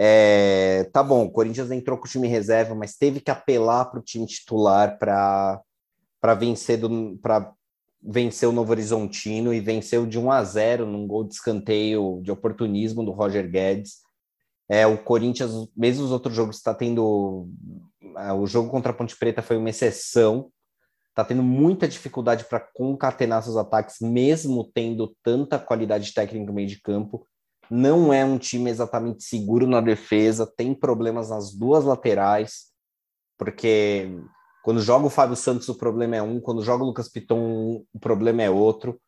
É, 0.00 0.84
tá 0.92 1.02
bom, 1.02 1.24
o 1.24 1.30
Corinthians 1.30 1.70
entrou 1.70 1.98
com 1.98 2.06
o 2.06 2.08
time 2.08 2.28
reserva, 2.28 2.74
mas 2.74 2.96
teve 2.96 3.20
que 3.20 3.30
apelar 3.30 3.86
para 3.86 3.98
o 3.98 4.02
time 4.02 4.26
titular 4.26 4.96
para 4.98 5.60
vencer 6.38 6.80
para 7.20 7.52
vencer 8.00 8.48
o 8.48 8.52
Novo 8.52 8.70
Horizontino 8.70 9.52
e 9.52 9.58
venceu 9.58 10.06
de 10.06 10.18
1 10.18 10.30
a 10.30 10.44
0 10.44 10.86
num 10.86 11.04
gol 11.06 11.24
de 11.24 11.34
escanteio 11.34 12.20
de 12.22 12.30
oportunismo 12.30 13.04
do 13.04 13.10
Roger 13.10 13.50
Guedes. 13.50 13.96
É, 14.68 14.86
o 14.86 15.02
Corinthians, 15.02 15.50
mesmo 15.76 16.04
os 16.04 16.12
outros 16.12 16.34
jogos, 16.34 16.56
está 16.56 16.72
tendo. 16.72 17.48
É, 18.18 18.32
o 18.32 18.46
jogo 18.46 18.70
contra 18.70 18.92
a 18.92 18.94
Ponte 18.94 19.16
Preta 19.16 19.42
foi 19.42 19.56
uma 19.56 19.70
exceção 19.70 20.52
está 21.20 21.24
tendo 21.24 21.42
muita 21.42 21.88
dificuldade 21.88 22.44
para 22.44 22.60
concatenar 22.60 23.42
seus 23.42 23.56
ataques, 23.56 23.96
mesmo 24.00 24.70
tendo 24.72 25.16
tanta 25.20 25.58
qualidade 25.58 26.14
técnica 26.14 26.46
no 26.46 26.52
meio 26.52 26.68
de 26.68 26.80
campo. 26.80 27.26
Não 27.70 28.12
é 28.12 28.24
um 28.24 28.38
time 28.38 28.70
exatamente 28.70 29.24
seguro 29.24 29.66
na 29.66 29.80
defesa, 29.80 30.46
tem 30.46 30.74
problemas 30.74 31.30
nas 31.30 31.54
duas 31.54 31.84
laterais, 31.84 32.68
porque 33.36 34.10
quando 34.62 34.80
joga 34.80 35.06
o 35.06 35.10
Fábio 35.10 35.36
Santos 35.36 35.68
o 35.68 35.74
problema 35.74 36.16
é 36.16 36.22
um, 36.22 36.40
quando 36.40 36.62
joga 36.62 36.82
o 36.82 36.86
Lucas 36.86 37.08
Piton 37.08 37.84
o 37.92 37.98
problema 38.00 38.42
é 38.42 38.50
outro. 38.50 39.00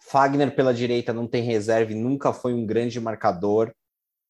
Fagner 0.00 0.54
pela 0.54 0.72
direita 0.72 1.12
não 1.12 1.26
tem 1.26 1.42
reserva 1.42 1.92
e 1.92 2.00
nunca 2.00 2.32
foi 2.32 2.54
um 2.54 2.64
grande 2.64 3.00
marcador. 3.00 3.72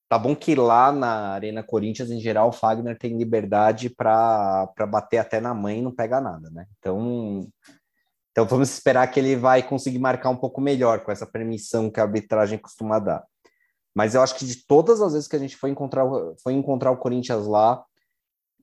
Tá 0.09 0.19
bom 0.19 0.35
que 0.35 0.55
lá 0.55 0.91
na 0.91 1.35
Arena 1.35 1.63
Corinthians, 1.63 2.11
em 2.11 2.19
geral, 2.19 2.49
o 2.49 2.53
Fagner 2.53 2.99
tem 2.99 3.17
liberdade 3.19 3.91
para 3.91 4.73
bater 4.89 5.19
até 5.19 5.39
na 5.39 5.53
mãe 5.53 5.81
e 5.81 5.83
não 5.83 5.95
pega 5.95 6.19
nada, 6.19 6.49
né? 6.51 6.67
Então, 6.79 7.47
então 8.31 8.47
vamos 8.47 8.71
esperar 8.71 9.07
que 9.09 9.21
ele 9.21 9.37
vai 9.37 9.63
conseguir 9.63 9.99
marcar 9.99 10.31
um 10.31 10.37
pouco 10.37 10.61
melhor 10.61 11.01
com 11.01 11.13
essa 11.13 11.27
permissão 11.27 11.91
que 11.91 12.01
a 12.01 12.05
arbitragem 12.05 12.59
costuma 12.59 12.99
dar. 12.99 13.23
Mas 13.99 14.15
eu 14.15 14.23
acho 14.23 14.37
que 14.37 14.47
de 14.47 14.65
todas 14.65 15.03
as 15.03 15.13
vezes 15.13 15.27
que 15.27 15.35
a 15.35 15.41
gente 15.41 15.57
foi 15.57 15.71
encontrar, 15.71 16.07
foi 16.41 16.53
encontrar 16.53 16.93
o 16.93 16.97
Corinthians 16.97 17.49
lá, 17.49 17.85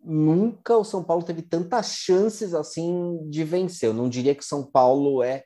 nunca 0.01 0.77
o 0.77 0.85
São 0.85 1.03
Paulo 1.03 1.23
teve 1.23 1.41
tantas 1.41 1.87
chances 1.87 2.53
assim 2.53 3.19
de 3.29 3.43
vencer. 3.43 3.89
Eu 3.89 3.93
não 3.93 4.07
diria 4.07 4.33
que 4.33 4.43
o 4.43 4.47
São 4.47 4.63
Paulo 4.65 5.21
é 5.21 5.43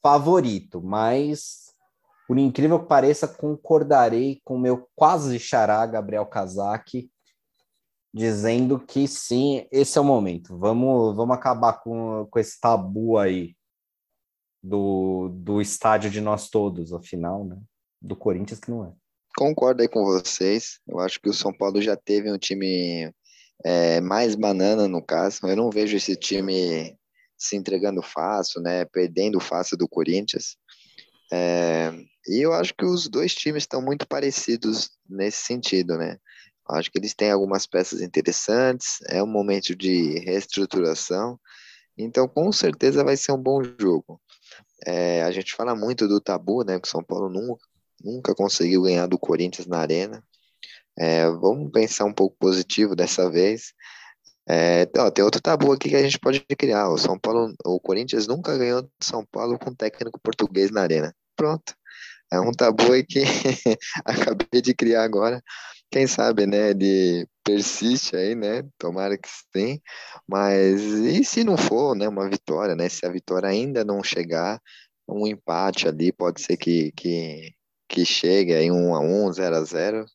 favorito, 0.00 0.80
mas 0.80 1.74
por 2.28 2.38
incrível 2.38 2.78
que 2.78 2.86
pareça, 2.86 3.26
concordarei 3.26 4.40
com 4.44 4.56
meu 4.56 4.88
quase 4.94 5.40
xará, 5.40 5.84
Gabriel 5.86 6.24
Kazak, 6.26 7.10
dizendo 8.14 8.78
que 8.78 9.08
sim, 9.08 9.66
esse 9.72 9.98
é 9.98 10.00
o 10.00 10.04
momento. 10.04 10.56
Vamos, 10.56 11.16
vamos 11.16 11.34
acabar 11.34 11.80
com, 11.80 12.28
com 12.30 12.38
esse 12.38 12.60
tabu 12.60 13.18
aí 13.18 13.56
do, 14.62 15.30
do 15.30 15.60
estádio 15.60 16.12
de 16.12 16.20
nós 16.20 16.48
todos, 16.48 16.92
afinal, 16.92 17.44
né? 17.44 17.60
Do 18.00 18.14
Corinthians 18.14 18.60
que 18.60 18.70
não 18.70 18.84
é. 18.84 18.99
Concordo 19.36 19.82
aí 19.82 19.88
com 19.88 20.04
vocês. 20.04 20.80
Eu 20.86 20.98
acho 21.00 21.20
que 21.20 21.28
o 21.28 21.34
São 21.34 21.52
Paulo 21.52 21.80
já 21.80 21.96
teve 21.96 22.30
um 22.30 22.38
time 22.38 23.12
é, 23.64 24.00
mais 24.00 24.34
banana, 24.34 24.88
no 24.88 25.02
caso. 25.02 25.40
Eu 25.44 25.56
não 25.56 25.70
vejo 25.70 25.96
esse 25.96 26.16
time 26.16 26.96
se 27.36 27.56
entregando 27.56 28.02
fácil, 28.02 28.60
né? 28.60 28.84
Perdendo 28.84 29.40
fácil 29.40 29.76
do 29.76 29.88
Corinthians. 29.88 30.56
É, 31.32 31.92
e 32.26 32.44
eu 32.44 32.52
acho 32.52 32.74
que 32.74 32.84
os 32.84 33.08
dois 33.08 33.34
times 33.34 33.62
estão 33.62 33.80
muito 33.80 34.06
parecidos 34.06 34.90
nesse 35.08 35.44
sentido, 35.44 35.96
né? 35.96 36.18
Acho 36.68 36.90
que 36.90 36.98
eles 36.98 37.14
têm 37.14 37.30
algumas 37.30 37.66
peças 37.66 38.00
interessantes, 38.00 38.98
é 39.08 39.22
um 39.22 39.26
momento 39.26 39.74
de 39.74 40.20
reestruturação, 40.20 41.38
então 41.98 42.28
com 42.28 42.52
certeza 42.52 43.02
vai 43.02 43.16
ser 43.16 43.32
um 43.32 43.42
bom 43.42 43.60
jogo. 43.78 44.20
É, 44.86 45.22
a 45.22 45.30
gente 45.30 45.54
fala 45.54 45.74
muito 45.74 46.06
do 46.06 46.20
tabu, 46.20 46.64
né? 46.64 46.78
Que 46.78 46.86
o 46.86 46.90
São 46.90 47.02
Paulo 47.02 47.28
nunca, 47.28 47.62
nunca 48.02 48.34
conseguiu 48.34 48.82
ganhar 48.82 49.06
do 49.06 49.18
Corinthians 49.18 49.66
na 49.66 49.78
arena. 49.78 50.22
É, 50.98 51.28
vamos 51.30 51.70
pensar 51.72 52.04
um 52.04 52.12
pouco 52.12 52.36
positivo 52.38 52.96
dessa 52.96 53.30
vez. 53.30 53.72
É, 54.48 54.88
ó, 54.98 55.10
tem 55.10 55.24
outro 55.24 55.40
tabu 55.40 55.72
aqui 55.72 55.88
que 55.90 55.96
a 55.96 56.02
gente 56.02 56.18
pode 56.18 56.40
criar. 56.58 56.90
O 56.90 56.98
São 56.98 57.18
Paulo, 57.18 57.54
o 57.64 57.80
Corinthians 57.80 58.26
nunca 58.26 58.56
ganhou 58.58 58.82
do 58.82 58.90
São 59.02 59.24
Paulo 59.26 59.58
com 59.58 59.74
técnico 59.74 60.20
português 60.20 60.70
na 60.70 60.82
arena. 60.82 61.14
Pronto. 61.36 61.74
É 62.32 62.40
um 62.40 62.52
tabu 62.52 62.92
aí 62.92 63.04
que 63.04 63.20
acabei 64.04 64.60
de 64.62 64.74
criar 64.74 65.04
agora. 65.04 65.42
Quem 65.90 66.06
sabe, 66.06 66.46
né? 66.46 66.70
Ele 66.70 67.26
persiste 67.44 68.16
aí, 68.16 68.34
né? 68.34 68.62
Tomara 68.78 69.18
que 69.18 69.28
sim. 69.56 69.80
Mas 70.28 70.80
e 70.82 71.24
se 71.24 71.44
não 71.44 71.56
for, 71.56 71.96
né? 71.96 72.08
Uma 72.08 72.28
vitória, 72.28 72.76
né? 72.76 72.88
Se 72.88 73.04
a 73.06 73.10
vitória 73.10 73.48
ainda 73.48 73.84
não 73.84 74.02
chegar, 74.02 74.60
um 75.08 75.26
empate 75.26 75.88
ali 75.88 76.12
pode 76.12 76.40
ser 76.42 76.56
que, 76.56 76.92
que, 76.92 77.52
que 77.90 78.06
chegue 78.06 78.54
aí 78.54 78.70
um 78.70 78.94
a 78.94 79.00
um, 79.00 79.32
zero 79.32 79.56
a 79.56 79.64
zero. 79.64 80.06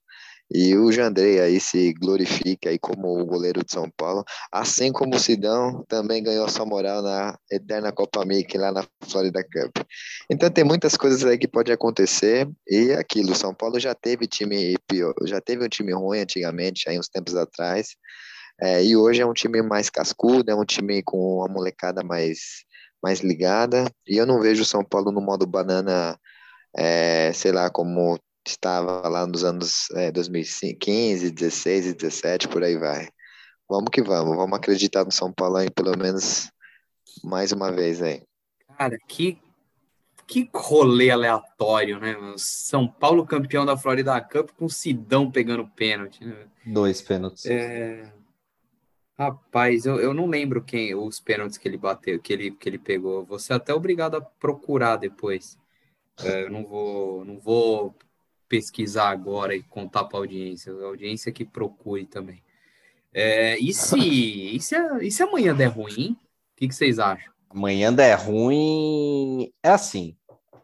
E 0.53 0.75
o 0.75 0.91
Jandrei 0.91 1.39
aí 1.39 1.59
se 1.59 1.91
glorifica 1.93 2.69
aí 2.69 2.77
como 2.77 3.19
o 3.19 3.25
goleiro 3.25 3.63
de 3.65 3.71
São 3.71 3.89
Paulo, 3.97 4.23
assim 4.51 4.91
como 4.91 5.15
o 5.15 5.19
Sidão 5.19 5.83
também 5.87 6.21
ganhou 6.21 6.47
sua 6.47 6.67
moral 6.67 7.01
na 7.01 7.35
eterna 7.51 7.91
Copa 7.91 8.23
Mickey 8.23 8.55
lá 8.55 8.71
na 8.71 8.85
Florida 9.07 9.43
Cup. 9.43 9.83
Então 10.29 10.47
tem 10.51 10.63
muitas 10.63 10.95
coisas 10.95 11.25
aí 11.25 11.39
que 11.39 11.47
pode 11.47 11.71
acontecer 11.71 12.47
e 12.67 12.91
aquilo, 12.91 13.33
São 13.33 13.55
Paulo 13.55 13.79
já 13.79 13.95
teve 13.95 14.27
time 14.27 14.75
pior, 14.87 15.15
já 15.23 15.41
teve 15.41 15.65
um 15.65 15.69
time 15.69 15.93
ruim 15.93 16.19
antigamente, 16.19 16.87
aí 16.87 16.99
uns 16.99 17.09
tempos 17.09 17.35
atrás, 17.35 17.95
é, 18.61 18.83
e 18.83 18.95
hoje 18.95 19.21
é 19.21 19.25
um 19.25 19.33
time 19.33 19.63
mais 19.63 19.89
cascudo, 19.89 20.51
é 20.51 20.55
um 20.55 20.63
time 20.63 21.01
com 21.03 21.43
a 21.43 21.51
molecada 21.51 22.03
mais 22.03 22.63
mais 23.03 23.19
ligada, 23.19 23.85
e 24.07 24.17
eu 24.17 24.25
não 24.25 24.41
vejo 24.41 24.63
o 24.63 24.65
São 24.65 24.83
Paulo 24.83 25.11
no 25.11 25.21
modo 25.21 25.45
banana, 25.45 26.17
é, 26.77 27.31
sei 27.33 27.51
lá, 27.51 27.69
como 27.69 28.19
estava 28.45 29.07
lá 29.07 29.25
nos 29.25 29.43
anos 29.43 29.89
é, 29.91 30.11
2015, 30.11 31.31
16 31.31 31.87
e 31.87 31.93
17, 31.93 32.47
por 32.47 32.63
aí 32.63 32.77
vai. 32.77 33.07
Vamos 33.67 33.89
que 33.91 34.01
vamos, 34.01 34.35
vamos 34.35 34.57
acreditar 34.57 35.03
no 35.03 35.11
São 35.11 35.31
Paulo 35.31 35.57
aí, 35.57 35.69
pelo 35.71 35.97
menos 35.97 36.51
mais 37.23 37.51
uma 37.51 37.71
vez 37.71 38.01
aí. 38.01 38.21
Cara, 38.77 38.97
que, 39.07 39.39
que 40.27 40.49
rolê 40.53 41.09
aleatório, 41.09 41.99
né? 41.99 42.15
São 42.37 42.87
Paulo 42.87 43.25
campeão 43.25 43.65
da 43.65 43.77
Florida 43.77 44.19
Cup 44.21 44.51
com 44.51 44.69
Sidão 44.69 45.31
pegando 45.31 45.67
pênalti. 45.67 46.23
Né? 46.23 46.35
Dois 46.65 47.01
pênaltis. 47.01 47.45
É... 47.45 48.11
Rapaz, 49.17 49.85
eu, 49.85 49.99
eu 49.99 50.13
não 50.13 50.27
lembro 50.27 50.61
quem 50.61 50.93
os 50.93 51.21
pênaltis 51.21 51.57
que 51.57 51.67
ele 51.67 51.77
bateu, 51.77 52.19
que 52.19 52.33
ele, 52.33 52.51
que 52.51 52.67
ele 52.67 52.77
pegou. 52.77 53.25
Você 53.25 53.53
é 53.53 53.55
até 53.55 53.73
obrigado 53.73 54.15
a 54.15 54.21
procurar 54.21 54.97
depois. 54.97 55.57
É, 56.23 56.43
eu 56.43 56.49
não 56.49 56.65
vou, 56.65 57.25
não 57.25 57.39
vou 57.39 57.95
pesquisar 58.47 59.09
agora 59.09 59.55
e 59.55 59.63
contar 59.63 60.05
para 60.05 60.17
a 60.17 60.21
audiência, 60.21 60.71
a 60.71 60.85
audiência 60.85 61.31
que 61.31 61.43
procure 61.43 62.05
também. 62.05 62.43
É, 63.13 63.57
e, 63.59 63.73
se, 63.73 63.97
e, 63.97 64.59
se, 64.59 64.75
e 65.01 65.11
se 65.11 65.23
amanhã 65.23 65.55
der 65.55 65.67
ruim, 65.67 66.11
o 66.11 66.55
que, 66.57 66.67
que 66.67 66.75
vocês 66.75 66.99
acham? 66.99 67.33
Amanhã 67.49 67.93
der 67.93 68.15
ruim, 68.15 69.51
é 69.63 69.69
assim, 69.69 70.17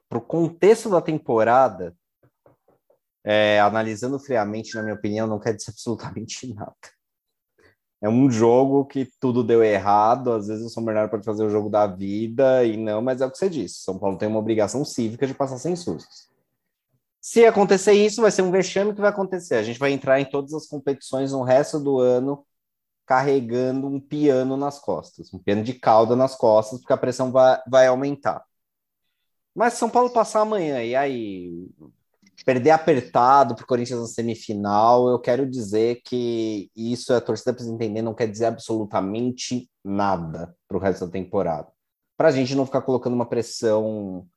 para 0.10 0.18
o 0.18 0.22
contexto 0.22 0.90
da 0.90 1.02
temporada, 1.02 1.96
é, 3.24 3.60
analisando 3.62 4.20
friamente, 4.20 4.76
na 4.76 4.84
minha 4.84 4.96
opinião, 4.96 5.28
não 5.28 5.40
quer 5.40 5.54
dizer 5.54 5.72
absolutamente 5.72 6.48
nada. 6.54 6.76
É 8.02 8.10
um 8.10 8.32
jogo 8.32 8.86
que 8.86 9.08
tudo 9.20 9.44
deu 9.44 9.64
errado. 9.64 10.32
Às 10.32 10.48
vezes 10.48 10.66
o 10.66 10.70
São 10.70 10.84
Bernardo 10.84 11.12
pode 11.12 11.24
fazer 11.24 11.46
o 11.46 11.50
jogo 11.50 11.70
da 11.70 11.86
vida 11.86 12.66
e 12.66 12.76
não, 12.76 13.02
mas 13.02 13.22
é 13.22 13.26
o 13.26 13.32
que 13.32 13.38
você 13.38 13.50
disse. 13.50 13.84
São 13.84 14.00
Paulo 14.00 14.18
tem 14.18 14.28
uma 14.28 14.40
obrigação 14.40 14.84
cívica 14.84 15.28
de 15.28 15.36
passar 15.36 15.60
sem 15.60 15.76
sustos. 15.76 16.30
Se 17.22 17.46
acontecer 17.46 17.94
isso, 17.94 18.22
vai 18.22 18.32
ser 18.32 18.42
um 18.42 18.50
vexame 18.50 18.96
que 18.96 19.02
vai 19.02 19.12
acontecer. 19.12 19.56
A 19.56 19.64
gente 19.64 19.78
vai 19.78 19.92
entrar 19.92 20.20
em 20.20 20.26
todas 20.26 20.54
as 20.54 20.66
competições 20.66 21.32
no 21.32 21.44
resto 21.44 21.80
do 21.80 22.00
ano 22.00 22.44
carregando 23.06 23.88
um 23.88 24.00
piano 24.00 24.56
nas 24.58 24.80
costas, 24.80 25.34
um 25.34 25.38
piano 25.38 25.64
de 25.64 25.74
cauda 25.74 26.16
nas 26.16 26.36
costas, 26.36 26.80
porque 26.80 26.94
a 26.94 26.98
pressão 26.98 27.32
vai, 27.32 27.62
vai 27.68 27.88
aumentar. 27.88 28.44
Mas 29.54 29.74
São 29.74 29.90
Paulo 29.90 30.10
passar 30.10 30.42
amanhã, 30.42 30.82
e 30.82 30.96
aí 30.96 31.68
perder 32.46 32.72
apertado 32.72 33.56
para 33.56 33.64
o 33.64 33.68
Corinthians 33.68 34.00
na 34.00 34.08
semifinal, 34.08 35.10
eu 35.10 35.20
quero 35.20 35.50
dizer 35.50 36.02
que 36.06 36.70
isso 36.76 37.14
a 37.14 37.22
torcida 37.22 37.54
precisa 37.54 37.74
entender, 37.74 38.02
não 38.02 38.14
quer 38.14 38.28
dizer 38.28 38.46
absolutamente 38.46 39.70
nada 39.84 40.56
para 40.68 40.78
o 40.78 40.80
resto 40.80 41.06
da 41.06 41.12
temporada. 41.12 41.68
Para 42.18 42.30
a 42.30 42.32
gente 42.32 42.56
não 42.56 42.66
ficar 42.66 42.82
colocando 42.82 43.14
uma 43.14 43.28
pressão 43.28 44.28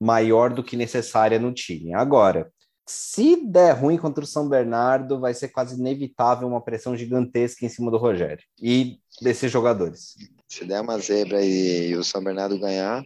maior 0.00 0.52
do 0.52 0.62
que 0.62 0.76
necessária 0.76 1.38
no 1.38 1.52
time. 1.52 1.94
Agora, 1.94 2.50
se 2.86 3.36
der 3.46 3.72
ruim 3.72 3.96
contra 3.96 4.24
o 4.24 4.26
São 4.26 4.48
Bernardo, 4.48 5.18
vai 5.18 5.32
ser 5.32 5.48
quase 5.48 5.78
inevitável 5.78 6.46
uma 6.46 6.60
pressão 6.60 6.96
gigantesca 6.96 7.64
em 7.64 7.68
cima 7.68 7.90
do 7.90 7.96
Rogério 7.96 8.44
e 8.60 8.98
desses 9.22 9.50
jogadores. 9.50 10.14
Se 10.46 10.64
der 10.64 10.80
uma 10.80 10.98
zebra 10.98 11.42
e 11.42 11.96
o 11.96 12.04
São 12.04 12.22
Bernardo 12.22 12.58
ganhar, 12.58 13.02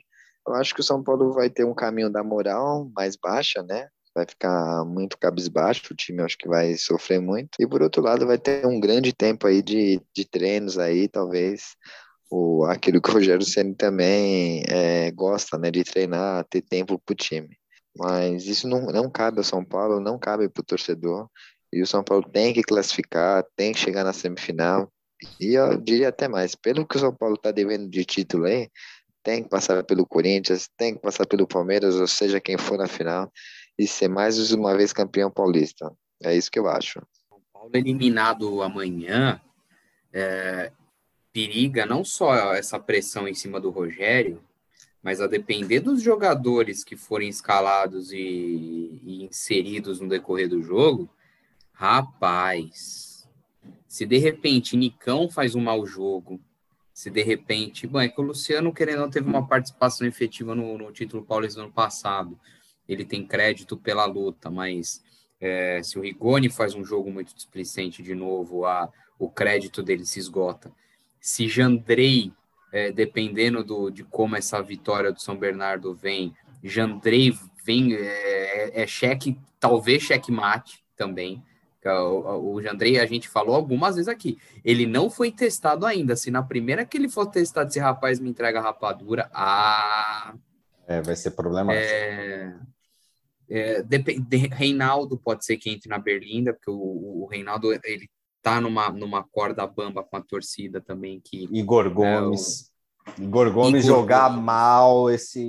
eu 0.46 0.54
acho 0.54 0.74
que 0.74 0.80
o 0.80 0.84
São 0.84 1.02
Paulo 1.02 1.32
vai 1.32 1.48
ter 1.48 1.64
um 1.64 1.74
caminho 1.74 2.10
da 2.10 2.24
moral 2.24 2.90
mais 2.94 3.16
baixa, 3.16 3.62
né? 3.62 3.88
Vai 4.18 4.26
ficar 4.26 4.84
muito 4.84 5.16
cabisbaixo, 5.16 5.92
o 5.92 5.96
time 5.96 6.22
acho 6.22 6.36
que 6.36 6.48
vai 6.48 6.74
sofrer 6.76 7.20
muito. 7.20 7.50
E 7.60 7.64
por 7.68 7.82
outro 7.82 8.02
lado, 8.02 8.26
vai 8.26 8.36
ter 8.36 8.66
um 8.66 8.80
grande 8.80 9.12
tempo 9.12 9.46
aí 9.46 9.62
de, 9.62 10.00
de 10.12 10.24
treinos 10.24 10.76
aí, 10.76 11.06
talvez 11.08 11.76
o, 12.28 12.64
aquilo 12.64 13.00
que 13.00 13.08
o 13.08 13.12
Rogério 13.12 13.46
Ceni 13.46 13.76
também 13.76 14.64
é, 14.68 15.12
gosta, 15.12 15.56
né, 15.56 15.70
de 15.70 15.84
treinar, 15.84 16.44
ter 16.50 16.62
tempo 16.62 16.98
para 16.98 17.12
o 17.12 17.16
time. 17.16 17.56
Mas 17.96 18.46
isso 18.46 18.66
não, 18.66 18.86
não 18.86 19.08
cabe 19.08 19.38
ao 19.38 19.44
São 19.44 19.64
Paulo, 19.64 20.00
não 20.00 20.18
cabe 20.18 20.48
para 20.48 20.60
o 20.60 20.64
torcedor. 20.64 21.28
E 21.72 21.80
o 21.80 21.86
São 21.86 22.02
Paulo 22.02 22.28
tem 22.28 22.52
que 22.52 22.62
classificar, 22.64 23.44
tem 23.54 23.72
que 23.72 23.78
chegar 23.78 24.02
na 24.02 24.12
semifinal. 24.12 24.92
E 25.40 25.54
eu 25.54 25.76
diria 25.80 26.08
até 26.08 26.26
mais, 26.26 26.56
pelo 26.56 26.84
que 26.84 26.96
o 26.96 27.00
São 27.00 27.14
Paulo 27.14 27.36
está 27.36 27.52
devendo 27.52 27.88
de 27.88 28.04
título 28.04 28.46
aí, 28.46 28.68
tem 29.22 29.42
que 29.42 29.48
passar 29.48 29.84
pelo 29.84 30.06
Corinthians, 30.06 30.68
tem 30.76 30.94
que 30.94 31.00
passar 31.00 31.26
pelo 31.26 31.46
Palmeiras, 31.46 31.96
ou 31.96 32.06
seja, 32.06 32.40
quem 32.40 32.56
for 32.56 32.78
na 32.78 32.86
final, 32.86 33.30
e 33.78 33.86
ser 33.86 34.08
mais 34.08 34.52
uma 34.52 34.76
vez 34.76 34.92
campeão 34.92 35.30
paulista. 35.30 35.92
É 36.22 36.36
isso 36.36 36.50
que 36.50 36.58
eu 36.58 36.68
acho. 36.68 37.00
São 37.28 37.40
Paulo 37.52 37.70
eliminado 37.74 38.60
amanhã, 38.62 39.40
é, 40.12 40.72
periga 41.32 41.86
não 41.86 42.04
só 42.04 42.54
essa 42.54 42.78
pressão 42.78 43.28
em 43.28 43.34
cima 43.34 43.60
do 43.60 43.70
Rogério, 43.70 44.42
mas 45.02 45.20
a 45.20 45.26
depender 45.28 45.80
dos 45.80 46.02
jogadores 46.02 46.82
que 46.82 46.96
forem 46.96 47.28
escalados 47.28 48.12
e, 48.12 49.00
e 49.04 49.24
inseridos 49.24 50.00
no 50.00 50.08
decorrer 50.08 50.48
do 50.48 50.60
jogo, 50.60 51.08
rapaz, 51.72 53.28
se 53.86 54.04
de 54.04 54.18
repente 54.18 54.76
Nicão 54.76 55.30
faz 55.30 55.54
um 55.54 55.60
mau 55.60 55.86
jogo, 55.86 56.40
se 56.92 57.10
de 57.10 57.22
repente, 57.22 57.86
bom, 57.86 58.00
é 58.00 58.08
que 58.08 58.20
o 58.20 58.24
Luciano, 58.24 58.74
querendo 58.74 59.02
não, 59.02 59.10
teve 59.10 59.28
uma 59.28 59.46
participação 59.46 60.04
efetiva 60.04 60.52
no, 60.52 60.76
no 60.76 60.90
título 60.90 61.24
paulista 61.24 61.60
no 61.60 61.66
ano 61.66 61.72
passado, 61.72 62.36
ele 62.88 63.04
tem 63.04 63.26
crédito 63.26 63.76
pela 63.76 64.04
luta, 64.04 64.50
mas 64.50 65.02
é, 65.40 65.82
se 65.82 65.98
o 65.98 66.02
Rigoni 66.02 66.48
faz 66.48 66.74
um 66.74 66.84
jogo 66.84 67.10
muito 67.10 67.34
displicente 67.34 68.02
de 68.02 68.14
novo, 68.14 68.64
a, 68.64 68.90
o 69.18 69.28
crédito 69.28 69.82
dele 69.82 70.04
se 70.06 70.18
esgota 70.18 70.72
se 71.20 71.48
Jandrei, 71.48 72.32
é, 72.72 72.92
dependendo 72.92 73.64
do, 73.64 73.90
de 73.90 74.04
como 74.04 74.36
essa 74.36 74.62
vitória 74.62 75.12
do 75.12 75.20
São 75.20 75.36
Bernardo 75.36 75.94
vem, 75.94 76.34
Jandrei 76.62 77.36
vem, 77.64 77.94
é, 77.94 78.82
é 78.82 78.86
cheque, 78.86 79.38
talvez 79.58 80.02
cheque 80.02 80.30
mate 80.30 80.82
também. 80.96 81.42
O, 81.84 82.54
o 82.54 82.62
Jandrei, 82.62 82.98
a 82.98 83.06
gente 83.06 83.28
falou 83.28 83.54
algumas 83.54 83.94
vezes 83.94 84.08
aqui, 84.08 84.38
ele 84.64 84.84
não 84.84 85.08
foi 85.08 85.32
testado 85.32 85.86
ainda. 85.86 86.16
Se 86.16 86.30
na 86.30 86.42
primeira 86.42 86.84
que 86.84 86.98
ele 86.98 87.08
for 87.08 87.26
testado, 87.26 87.70
esse 87.70 87.78
rapaz 87.78 88.20
me 88.20 88.28
entrega 88.28 88.60
rapadura, 88.60 89.30
ah. 89.32 90.34
É, 90.86 91.00
vai 91.00 91.16
ser 91.16 91.30
problemático. 91.30 91.82
É, 91.82 92.54
é, 93.50 93.82
de, 93.82 94.36
Reinaldo 94.52 95.18
pode 95.18 95.44
ser 95.44 95.56
que 95.56 95.70
entre 95.70 95.88
na 95.88 95.98
Berlinda, 95.98 96.52
porque 96.52 96.70
o, 96.70 97.22
o 97.24 97.26
Reinaldo 97.30 97.72
ele 97.72 98.08
tá 98.42 98.60
numa, 98.60 98.90
numa 98.90 99.24
corda 99.24 99.66
bamba 99.66 100.02
com 100.02 100.16
a 100.16 100.22
torcida 100.22 100.80
também. 100.80 101.20
que 101.20 101.48
Igor 101.50 101.90
Gomes. 101.90 102.70
É, 103.16 103.20
o... 103.20 103.24
Igor 103.24 103.50
Gomes 103.52 103.84
Igor 103.84 104.00
jogar 104.00 104.28
Gomes. 104.28 104.44
mal 104.44 105.10
esse 105.10 105.40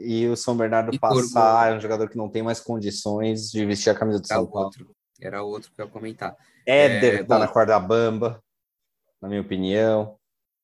e 0.00 0.26
o 0.26 0.36
São 0.36 0.56
Bernardo 0.56 0.94
Igor 0.94 1.00
passar, 1.00 1.64
Gomes. 1.64 1.74
é 1.74 1.76
um 1.76 1.80
jogador 1.80 2.08
que 2.08 2.16
não 2.16 2.28
tem 2.28 2.42
mais 2.42 2.60
condições 2.60 3.50
de 3.50 3.64
vestir 3.64 3.90
a 3.90 3.94
camisa 3.94 4.20
do 4.20 4.26
São 4.26 4.46
Paulo. 4.46 4.66
Outro. 4.66 4.90
Era 5.20 5.42
outro 5.42 5.70
que 5.72 5.80
eu 5.80 5.86
ia 5.86 5.90
comentar. 5.90 6.36
Éder 6.66 7.14
é, 7.14 7.18
tá 7.18 7.36
bom, 7.36 7.40
na 7.40 7.48
corda 7.48 7.78
bamba, 7.78 8.42
na 9.22 9.28
minha 9.28 9.40
opinião. 9.40 10.16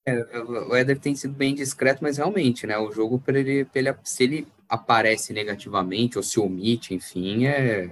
É, 0.05 0.41
o 0.41 0.75
Éder 0.75 0.99
tem 0.99 1.15
sido 1.15 1.35
bem 1.35 1.55
discreto, 1.55 2.03
mas 2.03 2.17
realmente, 2.17 2.67
né? 2.67 2.77
O 2.79 2.91
jogo, 2.91 3.19
para 3.21 3.39
ele, 3.39 3.69
ele, 3.75 3.97
se 4.03 4.25
ele 4.25 4.49
aparece 4.71 5.33
negativamente 5.33 6.17
ou 6.17 6.23
se 6.23 6.39
omite, 6.39 6.95
enfim, 6.95 7.45
é, 7.45 7.91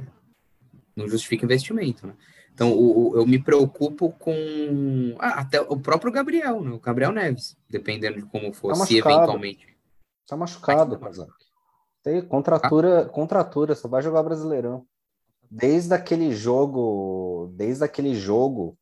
não 0.95 1.09
justifica 1.09 1.45
investimento, 1.45 2.07
né? 2.07 2.15
Então, 2.55 2.73
o, 2.73 3.11
o, 3.11 3.17
eu 3.17 3.27
me 3.27 3.39
preocupo 3.39 4.11
com 4.13 5.17
ah, 5.19 5.41
até 5.41 5.61
o 5.61 5.77
próprio 5.77 6.11
Gabriel, 6.11 6.63
né? 6.63 6.71
o 6.71 6.81
Gabriel 6.81 7.13
Neves, 7.13 7.57
dependendo 7.69 8.17
de 8.17 8.27
como 8.27 8.53
for, 8.53 8.77
tá 8.77 8.85
se 8.85 8.99
eventualmente. 8.99 9.77
Tá 10.27 10.37
machucado, 10.37 10.99
Kazak. 10.99 11.31
Tem 12.03 12.21
contratura, 12.21 13.03
ah. 13.03 13.09
contratura, 13.09 13.75
só 13.75 13.89
vai 13.89 14.03
jogar 14.03 14.23
Brasileirão. 14.23 14.85
Desde 15.51 15.95
aquele 15.95 16.33
jogo, 16.33 17.53
desde 17.55 17.85
aquele 17.85 18.15
jogo 18.15 18.77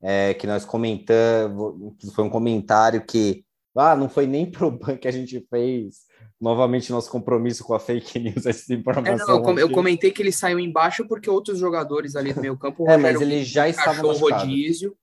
é, 0.00 0.34
que 0.34 0.46
nós 0.46 0.64
comentamos, 0.64 1.94
foi 2.12 2.24
um 2.24 2.30
comentário 2.30 3.04
que 3.04 3.44
ah, 3.74 3.96
não 3.96 4.08
foi 4.08 4.26
nem 4.26 4.50
pro 4.50 4.70
banco 4.76 4.98
que 4.98 5.08
a 5.08 5.12
gente 5.12 5.40
fez 5.48 6.06
novamente 6.42 6.90
nosso 6.90 7.08
compromisso 7.08 7.62
com 7.62 7.72
a 7.72 7.78
fake 7.78 8.18
news, 8.18 8.44
essa 8.46 8.74
informação. 8.74 9.38
É, 9.38 9.42
não, 9.42 9.58
eu, 9.58 9.70
comentei 9.70 10.10
que 10.10 10.20
ele 10.20 10.32
saiu 10.32 10.58
embaixo 10.58 11.06
porque 11.06 11.30
outros 11.30 11.56
jogadores 11.56 12.16
ali 12.16 12.34
do 12.34 12.40
meio 12.40 12.58
campo. 12.58 12.88
é, 12.90 12.96
mas 12.96 13.20
ele 13.20 13.44
já 13.44 13.68
estava 13.68 14.02
no 14.02 14.12
rodízio 14.12 14.96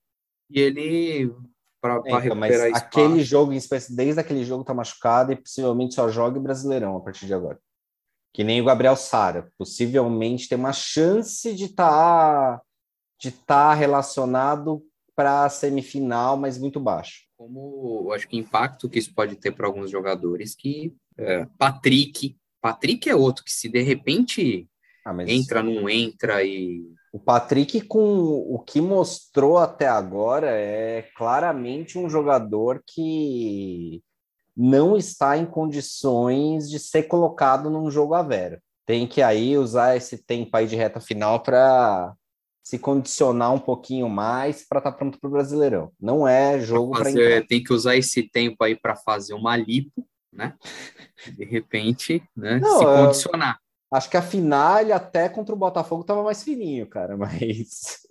e 0.51 0.59
ele 0.59 1.33
para 1.81 2.01
é, 2.05 2.25
então, 2.25 2.35
mas 2.35 2.59
aquele 2.73 3.23
jogo 3.23 3.53
em 3.53 3.55
espécie, 3.55 3.95
desde 3.95 4.19
aquele 4.19 4.43
jogo 4.43 4.65
tá 4.65 4.73
machucado 4.73 5.31
e 5.31 5.37
possivelmente 5.37 5.95
só 5.95 6.09
joga 6.09 6.37
Brasileirão 6.37 6.97
a 6.97 6.99
partir 6.99 7.25
de 7.25 7.33
agora. 7.33 7.57
Que 8.33 8.43
nem 8.43 8.59
o 8.59 8.65
Gabriel 8.65 8.97
Sara, 8.97 9.49
possivelmente 9.57 10.49
tem 10.49 10.57
uma 10.57 10.73
chance 10.73 11.55
de 11.55 11.65
estar 11.65 11.89
tá, 11.89 12.61
de 13.17 13.29
estar 13.29 13.69
tá 13.69 13.73
relacionado 13.73 14.83
para 15.15 15.45
a 15.45 15.49
semifinal, 15.49 16.35
mas 16.35 16.57
muito 16.57 16.81
baixo. 16.81 17.23
Como 17.37 18.03
eu 18.07 18.13
acho 18.13 18.27
que 18.27 18.37
impacto 18.37 18.89
que 18.89 18.99
isso 18.99 19.13
pode 19.13 19.37
ter 19.37 19.51
para 19.51 19.65
alguns 19.65 19.89
jogadores 19.89 20.53
que 20.53 20.93
é, 21.20 21.47
Patrick. 21.57 22.38
Patrick 22.61 23.09
é 23.09 23.15
outro 23.15 23.43
que 23.43 23.51
se 23.51 23.70
de 23.70 23.82
repente 23.82 24.67
ah, 25.05 25.15
entra, 25.28 25.63
não 25.63 25.89
entra 25.89 26.43
e. 26.43 26.84
O 27.11 27.20
Patrick, 27.20 27.82
com 27.82 27.99
o 27.99 28.59
que 28.59 28.80
mostrou 28.80 29.57
até 29.57 29.88
agora, 29.88 30.51
é 30.51 31.07
claramente 31.15 31.97
um 31.97 32.07
jogador 32.07 32.84
que 32.86 34.03
não 34.55 34.95
está 34.95 35.36
em 35.36 35.45
condições 35.45 36.70
de 36.70 36.78
ser 36.78 37.03
colocado 37.03 37.67
num 37.70 37.89
jogo 37.89 38.13
a 38.13 38.22
vera. 38.22 38.61
Tem 38.86 39.07
que 39.07 39.24
aí 39.24 39.57
usar 39.57 39.95
esse 39.95 40.24
tempo 40.24 40.55
aí 40.55 40.67
de 40.67 40.76
reta 40.76 40.99
final 40.99 41.41
para 41.41 42.13
se 42.61 42.78
condicionar 42.78 43.51
um 43.51 43.59
pouquinho 43.59 44.07
mais 44.07 44.67
para 44.67 44.78
estar 44.78 44.91
tá 44.91 44.97
pronto 44.97 45.20
para 45.20 45.28
o 45.28 45.32
Brasileirão. 45.32 45.91
Não 45.99 46.28
é 46.28 46.59
jogo 46.59 46.91
para 46.91 47.11
Tem 47.47 47.63
que 47.63 47.74
usar 47.74 47.95
esse 47.95 48.22
tempo 48.22 48.63
aí 48.63 48.76
para 48.76 48.95
fazer 48.95 49.34
uma 49.34 49.57
lipo 49.57 50.05
né? 50.39 50.55
De 51.37 51.43
repente, 51.43 52.23
né? 52.35 52.59
Não, 52.59 52.79
se 52.79 52.85
condicionar. 52.85 53.59
Acho 53.91 54.09
que 54.09 54.17
a 54.17 54.21
final 54.21 54.91
até 54.93 55.27
contra 55.27 55.53
o 55.53 55.57
Botafogo 55.57 56.01
estava 56.01 56.23
mais 56.23 56.43
fininho, 56.43 56.87
cara, 56.87 57.17
mas 57.17 58.07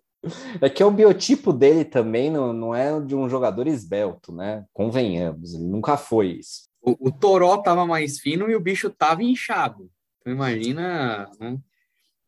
é 0.60 0.68
que 0.68 0.82
o 0.82 0.90
biotipo 0.90 1.52
dele 1.52 1.84
também 1.84 2.30
não, 2.30 2.52
não 2.52 2.74
é 2.74 3.00
de 3.00 3.14
um 3.14 3.28
jogador 3.28 3.66
esbelto, 3.66 4.32
né? 4.32 4.64
Convenhamos, 4.72 5.54
ele 5.54 5.64
nunca 5.64 5.96
foi 5.96 6.32
isso. 6.32 6.68
O, 6.82 7.08
o 7.08 7.12
Toró 7.12 7.56
tava 7.58 7.86
mais 7.86 8.18
fino 8.18 8.50
e 8.50 8.54
o 8.54 8.60
bicho 8.60 8.90
tava 8.90 9.22
inchado. 9.22 9.90
Então 10.20 10.32
imagina, 10.32 11.30
né? 11.40 11.58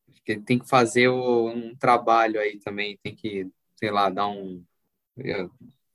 Acho 0.08 0.22
que 0.24 0.32
ele 0.32 0.42
tem 0.42 0.58
que 0.58 0.68
fazer 0.68 1.08
o, 1.08 1.48
um 1.48 1.74
trabalho 1.76 2.40
aí 2.40 2.58
também, 2.58 2.98
tem 3.02 3.14
que, 3.14 3.48
sei 3.76 3.90
lá, 3.90 4.08
dar 4.08 4.28
um 4.28 4.64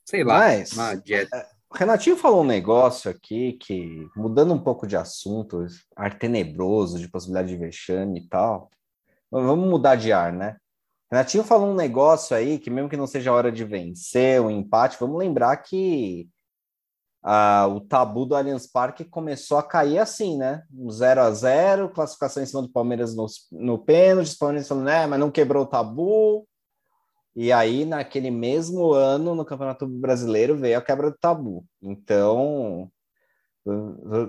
sei 0.05 0.23
lá, 0.23 0.39
Mas, 0.39 0.73
uma 0.73 0.95
dieta. 0.95 1.47
O 1.75 1.77
Renatinho 1.77 2.15
falou 2.15 2.41
um 2.41 2.45
negócio 2.45 3.11
aqui 3.11 3.51
que, 3.51 4.07
mudando 4.15 4.53
um 4.53 4.63
pouco 4.63 4.87
de 4.87 4.95
assunto, 4.95 5.65
ar 5.93 6.17
tenebroso, 6.17 6.97
de 6.97 7.09
possibilidade 7.09 7.49
de 7.49 7.57
vexame 7.57 8.21
e 8.21 8.29
tal. 8.29 8.71
Vamos 9.29 9.69
mudar 9.69 9.97
de 9.97 10.13
ar, 10.13 10.31
né? 10.31 10.55
Renatinho 11.11 11.43
falou 11.43 11.71
um 11.71 11.75
negócio 11.75 12.33
aí 12.33 12.59
que, 12.59 12.69
mesmo 12.69 12.87
que 12.87 12.95
não 12.95 13.05
seja 13.05 13.33
hora 13.33 13.51
de 13.51 13.65
vencer 13.65 14.39
o 14.39 14.45
um 14.45 14.49
empate, 14.49 14.95
vamos 14.97 15.19
lembrar 15.19 15.57
que 15.57 16.29
ah, 17.21 17.67
o 17.67 17.81
tabu 17.81 18.25
do 18.25 18.37
Allianz 18.37 18.65
Parque 18.67 19.03
começou 19.03 19.57
a 19.57 19.63
cair 19.63 19.99
assim, 19.99 20.37
né? 20.37 20.63
0 20.89 21.21
a 21.23 21.31
0 21.31 21.89
classificação 21.89 22.41
em 22.41 22.45
cima 22.45 22.61
do 22.61 22.71
Palmeiras 22.71 23.13
no, 23.13 23.25
no 23.51 23.77
pênalti, 23.77 24.27
os 24.27 24.37
Palmeiras 24.37 24.65
falando, 24.65 24.85
né, 24.85 25.05
mas 25.07 25.19
não 25.19 25.29
quebrou 25.29 25.63
o 25.63 25.67
tabu. 25.67 26.47
E 27.35 27.51
aí, 27.51 27.83
naquele 27.83 28.31
mesmo 28.31 28.93
ano, 28.93 29.35
no 29.35 29.43
Campeonato 29.43 29.85
Brasileiro, 29.85 30.55
veio 30.55 30.77
a 30.77 30.81
quebra 30.81 31.11
do 31.11 31.17
tabu. 31.17 31.65
Então, 31.81 32.89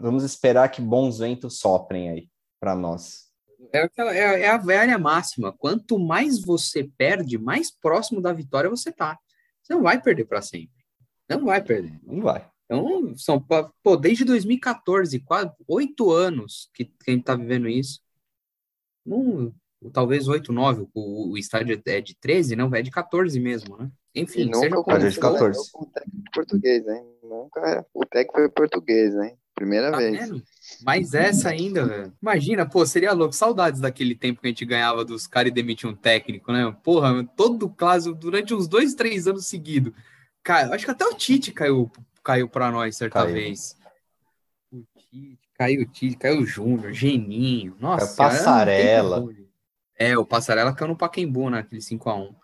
vamos 0.03 0.25
esperar 0.25 0.69
que 0.71 0.83
bons 0.83 1.19
ventos 1.19 1.61
soprem 1.61 2.11
aí 2.11 2.29
para 2.59 2.75
nós. 2.75 3.27
É, 3.73 3.83
aquela, 3.83 4.15
é, 4.15 4.43
é, 4.43 4.49
a 4.49 4.57
velha 4.57 4.99
máxima. 4.99 5.53
Quanto 5.53 5.99
mais 5.99 6.41
você 6.41 6.91
perde, 6.97 7.39
mais 7.39 7.71
próximo 7.71 8.21
da 8.21 8.33
vitória 8.33 8.69
você 8.69 8.91
tá. 8.91 9.19
Você 9.63 9.75
não 9.75 9.83
vai 9.83 10.01
perder 10.01 10.25
para 10.25 10.43
sempre. 10.43 10.85
Não 11.29 11.45
vai 11.45 11.63
perder. 11.63 12.01
Não 12.03 12.23
vai. 12.23 12.49
Então, 12.65 13.17
são, 13.17 13.45
pô, 13.83 13.97
desde 13.97 14.25
2014, 14.25 15.21
quase 15.21 15.53
oito 15.69 16.11
anos 16.11 16.69
que, 16.75 16.85
que 16.85 17.11
a 17.11 17.13
gente 17.13 17.25
tá 17.25 17.37
vivendo 17.37 17.69
isso. 17.69 18.01
Um, 19.07 19.53
talvez 19.91 20.29
oito, 20.29 20.53
nove. 20.53 20.87
O, 20.95 21.33
o 21.33 21.39
estádio 21.39 21.81
é 21.87 22.01
de 22.01 22.15
13, 22.15 22.57
não, 22.57 22.75
é 22.75 22.83
de 22.83 22.91
14 22.91 23.39
mesmo, 23.41 23.77
né? 23.77 23.91
Enfim, 24.15 24.47
nunca 24.47 24.59
seja 24.61 24.77
como 24.77 24.99
de 24.99 25.21
14. 25.21 25.61
O 25.75 25.87
técnico 25.87 26.31
português, 26.33 26.85
né? 26.85 27.05
Nunca 27.23 27.87
o 27.93 28.05
técnico 28.07 28.39
foi 28.39 28.49
português, 28.49 29.15
né? 29.15 29.35
Primeira 29.55 29.91
tá 29.91 29.97
vez. 29.97 30.19
Vendo? 30.19 30.43
Mas 30.83 31.15
essa 31.15 31.49
ainda, 31.49 31.87
velho. 31.87 32.13
Imagina, 32.21 32.69
pô, 32.69 32.85
seria 32.85 33.13
louco. 33.13 33.35
Saudades 33.35 33.81
daquele 33.81 34.15
tempo 34.15 34.41
que 34.41 34.47
a 34.47 34.51
gente 34.51 34.67
ganhava 34.67 35.03
dos 35.03 35.27
caras 35.27 35.51
e 35.51 35.55
demitia 35.55 35.89
um 35.89 35.95
técnico, 35.95 36.53
né? 36.53 36.77
Porra, 36.85 37.25
todo 37.37 37.69
clássico 37.69 38.15
durante 38.15 38.53
uns 38.53 38.69
dois, 38.69 38.95
três 38.95 39.27
anos 39.27 39.47
seguidos. 39.47 39.95
Cara, 40.43 40.75
acho 40.75 40.85
que 40.85 40.91
até 40.91 41.07
o 41.07 41.15
Tite 41.15 41.53
caiu, 41.53 41.91
caiu 42.23 42.49
para 42.49 42.71
nós 42.71 42.97
certa 42.97 43.23
caiu. 43.23 43.33
vez. 43.33 43.77
O 44.71 44.85
Tite, 45.11 45.39
caiu 45.55 45.83
o 45.83 45.87
Tite, 45.87 46.17
caiu 46.19 46.41
o 46.41 46.47
Júnior, 46.47 46.93
Geninho. 46.93 47.77
Nossa, 47.81 48.13
é 48.13 48.17
Passarela. 48.17 49.27
É, 49.99 50.17
o 50.17 50.27
Passarela 50.27 50.75
caiu 50.75 50.89
no 50.89 50.97
Paquembu, 50.97 51.51
naquele 51.51 51.81
né? 51.81 51.87
5x1. 51.87 52.35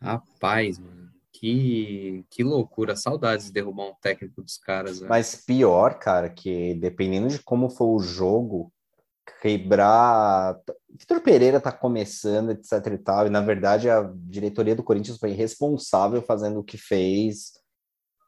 Rapaz, 0.00 0.78
mano. 0.78 1.10
Que, 1.32 2.24
que 2.30 2.44
loucura, 2.44 2.96
saudades 2.96 3.46
de 3.46 3.52
derrubar 3.52 3.88
um 3.88 3.94
técnico 4.00 4.40
dos 4.40 4.56
caras. 4.56 4.98
Velho. 5.00 5.08
Mas 5.08 5.34
pior, 5.34 5.98
cara, 5.98 6.30
que 6.30 6.74
dependendo 6.74 7.28
de 7.28 7.40
como 7.40 7.68
for 7.68 7.94
o 7.94 7.98
jogo, 7.98 8.72
quebrar. 9.40 10.58
Vitor 10.88 11.20
Pereira 11.20 11.60
tá 11.60 11.72
começando, 11.72 12.50
etc 12.50 12.86
e 12.92 12.98
tal, 12.98 13.26
e 13.26 13.30
na 13.30 13.40
verdade 13.40 13.90
a 13.90 14.10
diretoria 14.14 14.74
do 14.74 14.82
Corinthians 14.82 15.18
foi 15.18 15.32
responsável 15.32 16.22
fazendo 16.22 16.60
o 16.60 16.64
que 16.64 16.78
fez 16.78 17.52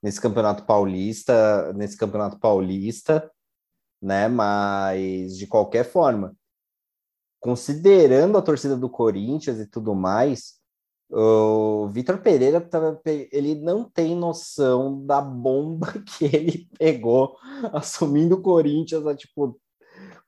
nesse 0.03 0.21
campeonato 0.21 0.65
paulista, 0.65 1.73
nesse 1.75 1.97
campeonato 1.97 2.39
paulista, 2.39 3.31
né? 4.03 4.29
Mas 4.29 5.37
de 5.37 5.47
qualquer 5.47 5.85
forma, 5.85 6.35
considerando 7.47 8.37
a 8.37 8.43
torcida 8.43 8.77
do 8.77 8.91
Corinthians 8.91 9.61
e 9.61 9.67
tudo 9.69 9.95
mais, 9.95 10.55
o 11.09 11.87
Vitor 11.93 12.19
Pereira 12.19 12.61
tá, 12.61 13.01
ele 13.31 13.55
não 13.55 13.89
tem 13.89 14.17
noção 14.17 15.07
da 15.07 15.21
bomba 15.21 15.93
que 16.19 16.25
ele 16.25 16.69
pegou 16.77 17.37
assumindo 17.73 18.35
o 18.35 18.43
Corinthians 18.43 19.07
a, 19.07 19.15
tipo 19.15 19.57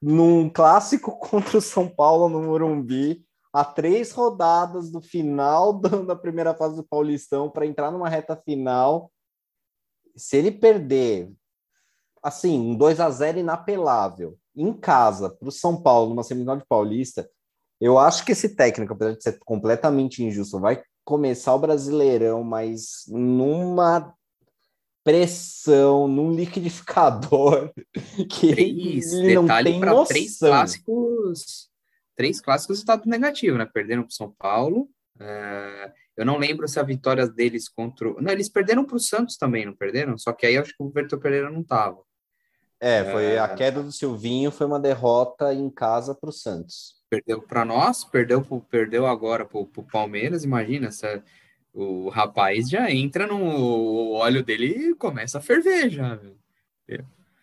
num 0.01 0.49
clássico 0.49 1.11
contra 1.19 1.59
o 1.59 1.61
São 1.61 1.89
Paulo 1.89 2.29
no 2.29 2.41
Morumbi 2.41 3.27
a 3.53 3.65
três 3.65 4.13
rodadas 4.13 4.89
do 4.89 5.01
final 5.01 5.73
da 6.07 6.15
primeira 6.15 6.55
fase 6.55 6.77
do 6.77 6.87
Paulistão 6.87 7.51
para 7.51 7.67
entrar 7.67 7.91
numa 7.91 8.09
reta 8.09 8.37
final. 8.37 9.11
Se 10.15 10.37
ele 10.37 10.53
perder 10.53 11.33
assim 12.23 12.59
um 12.59 12.77
2 12.77 13.01
a 13.01 13.11
0 13.11 13.39
inapelável 13.39 14.37
em 14.55 14.73
casa 14.73 15.31
para 15.31 15.49
o 15.49 15.53
São 15.53 15.81
Paulo 15.81 16.11
numa 16.11 16.23
semifinal 16.23 16.57
de 16.57 16.67
Paulista 16.67 17.29
eu 17.81 17.97
acho 17.97 18.25
que 18.25 18.33
esse 18.33 18.57
técnico, 18.57 18.93
apesar 18.93 19.15
de 19.15 19.23
ser 19.23 19.39
completamente 19.45 20.23
injusto, 20.23 20.59
vai 20.59 20.83
começar 21.05 21.55
o 21.55 21.59
Brasileirão, 21.59 22.43
mas 22.43 23.05
numa 23.09 24.13
pressão, 25.05 26.09
num 26.09 26.35
liquidificador 26.35 27.73
que 28.29 28.53
três, 28.53 29.13
ele 29.13 29.35
não 29.37 29.47
tem 29.63 29.81
noção. 29.81 30.07
Três 30.07 30.39
clássicos, 30.39 31.71
três 32.17 32.41
clássicos 32.41 32.79
estado 32.79 33.09
negativo, 33.09 33.57
né? 33.57 33.65
Perderam 33.65 34.03
para 34.03 34.11
São 34.11 34.35
Paulo. 34.37 34.89
Uh, 35.17 35.93
eu 36.17 36.27
não 36.27 36.37
lembro 36.37 36.67
se 36.67 36.81
a 36.81 36.83
vitória 36.83 37.29
deles 37.29 37.69
contra. 37.69 38.13
Não, 38.21 38.33
eles 38.33 38.49
perderam 38.49 38.85
para 38.85 38.97
o 38.97 39.01
Santos 39.01 39.37
também, 39.37 39.65
não 39.65 39.75
perderam? 39.75 40.19
Só 40.19 40.33
que 40.33 40.47
aí 40.47 40.59
acho 40.59 40.77
que 40.77 40.83
o 40.83 40.91
Verto 40.91 41.19
Pereira 41.19 41.49
não 41.49 41.61
estava. 41.61 42.03
É, 42.81 43.05
foi 43.11 43.37
uh, 43.37 43.43
a 43.43 43.49
queda 43.49 43.83
do 43.83 43.91
Silvinho, 43.91 44.51
foi 44.51 44.67
uma 44.67 44.79
derrota 44.79 45.53
em 45.53 45.69
casa 45.69 46.15
para 46.15 46.31
o 46.31 46.33
Santos 46.33 46.99
perdeu 47.09 47.41
para 47.41 47.65
nós, 47.65 48.05
perdeu, 48.05 48.43
perdeu 48.71 49.07
agora 49.07 49.45
para 49.45 49.59
o 49.59 49.67
Palmeiras. 49.67 50.45
Imagina, 50.45 50.91
o 51.73 52.09
rapaz 52.09 52.69
já 52.69 52.91
entra 52.91 53.27
no 53.27 53.39
o 53.39 54.13
óleo 54.15 54.43
dele 54.43 54.91
e 54.91 54.95
começa 54.95 55.39
a 55.39 55.41
ferver 55.41 55.91
já. 55.91 56.21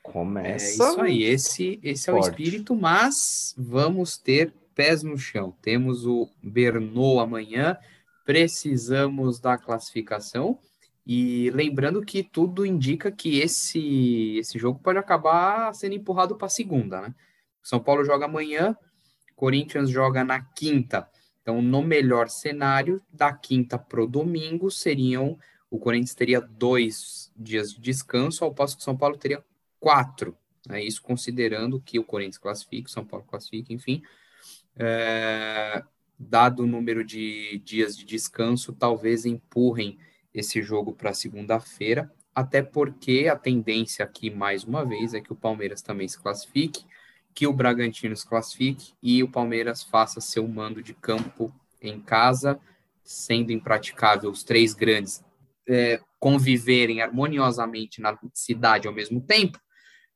Começa. 0.04 0.66
É 0.66 0.88
isso 0.88 1.02
aí, 1.02 1.24
esse, 1.24 1.80
esse 1.82 2.10
é 2.10 2.14
o 2.14 2.20
espírito, 2.20 2.76
mas 2.76 3.56
vamos 3.58 4.18
ter 4.18 4.54
pés 4.76 5.02
no 5.02 5.18
chão. 5.18 5.56
Temos 5.62 6.06
o 6.06 6.30
Bernô 6.44 7.20
amanhã, 7.20 7.78
precisamos 8.24 9.40
da 9.40 9.58
classificação. 9.58 10.60
E 11.06 11.52
lembrando 11.52 12.02
que 12.04 12.24
tudo 12.24 12.66
indica 12.66 13.12
que 13.12 13.40
esse, 13.40 14.38
esse 14.38 14.58
jogo 14.58 14.80
pode 14.80 14.98
acabar 14.98 15.74
sendo 15.74 15.94
empurrado 15.94 16.36
para 16.36 16.48
a 16.48 16.50
segunda, 16.50 17.02
né? 17.02 17.14
São 17.62 17.80
Paulo 17.80 18.04
joga 18.04 18.26
amanhã, 18.26 18.76
Corinthians 19.36 19.90
joga 19.90 20.24
na 20.24 20.42
quinta. 20.42 21.08
Então, 21.42 21.62
no 21.62 21.84
melhor 21.84 22.30
cenário, 22.30 23.02
da 23.12 23.32
quinta 23.32 23.78
para 23.78 24.04
o 24.04 24.08
domingo, 24.08 24.72
seriam. 24.72 25.38
O 25.70 25.78
Corinthians 25.78 26.16
teria 26.16 26.42
dois 26.42 27.32
dias 27.36 27.72
de 27.72 27.80
descanso, 27.80 28.44
ao 28.44 28.54
passo 28.54 28.76
que 28.76 28.82
o 28.82 28.84
São 28.86 28.98
Paulo 28.98 29.18
teria 29.18 29.44
quatro. 29.80 30.36
Né? 30.68 30.84
Isso 30.84 31.02
considerando 31.04 31.80
que 31.80 32.00
o 32.00 32.04
Corinthians 32.04 32.40
classifique, 32.40 32.90
o 32.90 32.92
São 32.92 33.06
Paulo 33.06 33.26
classifique, 33.26 33.74
enfim. 33.74 34.02
É, 34.76 35.84
dado 36.18 36.64
o 36.64 36.68
número 36.68 37.04
de 37.04 37.62
dias 37.64 37.96
de 37.96 38.06
descanso, 38.06 38.74
talvez 38.74 39.26
empurrem 39.26 40.00
esse 40.36 40.62
jogo 40.62 40.94
para 40.94 41.14
segunda-feira, 41.14 42.12
até 42.34 42.62
porque 42.62 43.28
a 43.32 43.36
tendência 43.36 44.04
aqui, 44.06 44.30
mais 44.30 44.64
uma 44.64 44.86
vez, 44.86 45.14
é 45.14 45.22
que 45.22 45.32
o 45.32 45.36
Palmeiras 45.36 45.82
também 45.82 46.08
se 46.08 46.20
classifique 46.20 46.86
que 47.36 47.46
o 47.46 47.54
Bragantino 47.54 48.16
se 48.16 48.26
classifique 48.26 48.94
e 49.04 49.22
o 49.22 49.30
Palmeiras 49.30 49.84
faça 49.84 50.22
seu 50.22 50.48
mando 50.48 50.82
de 50.82 50.94
campo 50.94 51.54
em 51.82 52.00
casa, 52.00 52.58
sendo 53.04 53.52
impraticável 53.52 54.32
os 54.32 54.42
três 54.42 54.74
grandes 54.74 55.22
é, 55.68 56.00
conviverem 56.18 57.02
harmoniosamente 57.02 58.00
na 58.00 58.18
cidade 58.34 58.88
ao 58.88 58.94
mesmo 58.94 59.20
tempo. 59.20 59.60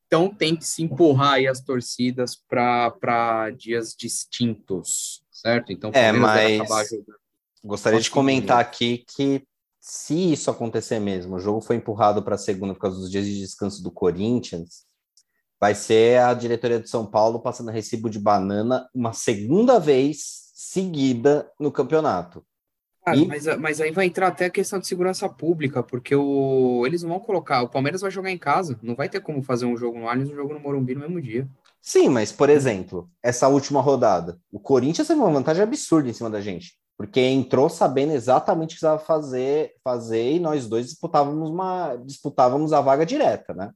Então 0.08 0.34
tem 0.34 0.56
que 0.56 0.66
se 0.66 0.82
empurrar 0.82 1.34
aí 1.34 1.48
as 1.48 1.60
torcidas 1.60 2.36
para 2.36 3.52
dias 3.52 3.94
distintos, 3.94 5.22
certo? 5.30 5.74
Então 5.74 5.92
é, 5.94 6.12
mas 6.14 6.90
gostaria 7.64 8.00
de 8.00 8.10
comentar 8.10 8.60
aqui 8.60 9.04
que 9.06 9.44
se 9.80 10.34
isso 10.34 10.52
acontecer 10.52 11.00
mesmo, 11.00 11.36
o 11.36 11.40
jogo 11.40 11.62
foi 11.62 11.78
empurrado 11.78 12.22
para 12.22 12.38
segunda 12.38 12.74
por 12.74 12.82
causa 12.82 13.00
dos 13.00 13.10
dias 13.10 13.26
de 13.26 13.40
descanso 13.40 13.82
do 13.82 13.92
Corinthians, 13.92 14.86
vai 15.60 15.76
ser 15.76 16.22
a 16.22 16.34
diretoria 16.34 16.80
de 16.80 16.90
São 16.90 17.06
Paulo 17.06 17.40
passando 17.40 17.72
recibo 17.72 18.10
de 18.10 18.20
banana 18.20 18.90
uma 18.94 19.14
segunda 19.14 19.80
vez 19.80 20.50
seguida 20.54 21.50
no 21.60 21.72
campeonato. 21.72 22.46
Cara, 23.04 23.18
e... 23.18 23.26
mas, 23.26 23.46
mas 23.58 23.82
aí 23.82 23.92
vai 23.92 24.06
entrar 24.06 24.28
até 24.28 24.46
a 24.46 24.50
questão 24.50 24.80
de 24.80 24.88
segurança 24.88 25.28
pública, 25.28 25.82
porque 25.82 26.16
o, 26.16 26.84
eles 26.86 27.02
não 27.02 27.12
vão 27.12 27.20
colocar. 27.20 27.62
O 27.62 27.70
Palmeiras 27.70 28.02
vai 28.02 28.12
jogar 28.12 28.32
em 28.32 28.38
casa, 28.38 28.78
não 28.84 28.96
vai 28.96 29.10
ter 29.10 29.22
como 29.22 29.42
fazer 29.42 29.66
um 29.66 29.78
jogo 29.78 30.00
no 30.00 30.08
Allianz 30.08 30.30
e 30.30 30.34
um 30.34 30.36
jogo 30.36 30.54
no 30.54 30.60
Morumbi 30.60 30.96
no 30.96 31.02
mesmo 31.02 31.22
dia. 31.22 31.48
Sim, 31.82 32.10
mas, 32.10 32.32
por 32.32 32.50
exemplo, 32.50 33.10
essa 33.24 33.48
última 33.48 33.82
rodada, 33.82 34.40
o 34.52 34.60
Corinthians 34.60 35.08
teve 35.08 35.20
uma 35.20 35.32
vantagem 35.32 35.64
absurda 35.64 36.10
em 36.10 36.14
cima 36.14 36.30
da 36.30 36.42
gente, 36.42 36.74
porque 37.00 37.22
entrou 37.22 37.70
sabendo 37.70 38.12
exatamente 38.12 38.72
o 38.72 38.76
que 38.76 38.82
precisava 38.82 39.00
fazer, 39.00 39.74
fazer 39.82 40.34
e 40.34 40.38
nós 40.40 40.68
dois 40.68 40.88
disputávamos 40.88 41.50
uma 41.50 41.96
disputávamos 41.96 42.74
a 42.74 42.82
vaga 42.82 43.06
direta, 43.06 43.54
né? 43.54 43.72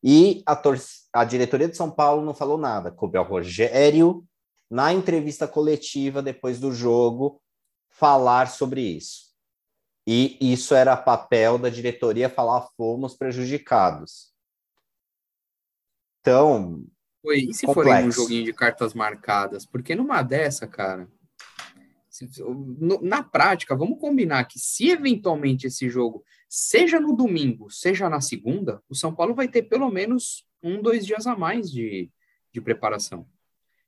E 0.00 0.44
a, 0.46 0.62
a 1.12 1.24
diretoria 1.24 1.68
de 1.68 1.76
São 1.76 1.90
Paulo 1.90 2.24
não 2.24 2.32
falou 2.32 2.56
nada. 2.56 2.92
Coube 2.92 3.18
ao 3.18 3.24
Rogério, 3.24 4.24
na 4.70 4.92
entrevista 4.92 5.48
coletiva 5.48 6.22
depois 6.22 6.60
do 6.60 6.72
jogo, 6.72 7.42
falar 7.90 8.48
sobre 8.48 8.80
isso. 8.80 9.32
E 10.06 10.38
isso 10.40 10.72
era 10.72 10.96
papel 10.96 11.58
da 11.58 11.68
diretoria 11.68 12.30
falar 12.30 12.68
fomos 12.76 13.16
prejudicados. 13.16 14.32
Então. 16.20 16.84
Foi, 17.20 17.38
e 17.40 17.52
se 17.52 17.66
complexo. 17.66 18.02
for 18.02 18.08
um 18.08 18.12
joguinho 18.12 18.44
de 18.44 18.52
cartas 18.52 18.94
marcadas? 18.94 19.66
Porque 19.66 19.96
numa 19.96 20.22
dessa, 20.22 20.64
cara, 20.68 21.08
Na 23.00 23.22
prática, 23.22 23.74
vamos 23.74 23.98
combinar 23.98 24.44
que 24.44 24.58
se 24.58 24.90
eventualmente 24.90 25.66
esse 25.66 25.88
jogo, 25.88 26.22
seja 26.48 27.00
no 27.00 27.16
domingo, 27.16 27.70
seja 27.70 28.08
na 28.08 28.20
segunda, 28.20 28.82
o 28.88 28.94
São 28.94 29.14
Paulo 29.14 29.34
vai 29.34 29.48
ter 29.48 29.62
pelo 29.62 29.90
menos 29.90 30.46
um, 30.62 30.82
dois 30.82 31.06
dias 31.06 31.26
a 31.26 31.34
mais 31.34 31.70
de, 31.70 32.10
de 32.52 32.60
preparação. 32.60 33.26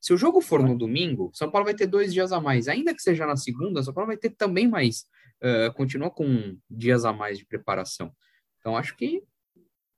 Se 0.01 0.13
o 0.13 0.17
jogo 0.17 0.41
for 0.41 0.63
no 0.63 0.77
domingo, 0.77 1.31
São 1.33 1.51
Paulo 1.51 1.65
vai 1.65 1.75
ter 1.75 1.87
dois 1.87 2.13
dias 2.13 2.31
a 2.31 2.41
mais. 2.41 2.69
Ainda 2.69 2.95
que 2.95 3.01
seja 3.01 3.27
na 3.27 3.37
segunda, 3.37 3.83
São 3.83 3.95
Paulo 3.95 4.09
vai 4.09 4.19
ter 4.19 4.31
também 4.31 4.69
mais. 4.69 5.07
Uh, 5.43 5.73
continua 5.75 6.11
com 6.11 6.59
dias 6.69 7.05
a 7.07 7.13
mais 7.13 7.39
de 7.39 7.47
preparação. 7.47 8.15
Então, 8.59 8.77
acho 8.77 8.97
que, 8.97 9.23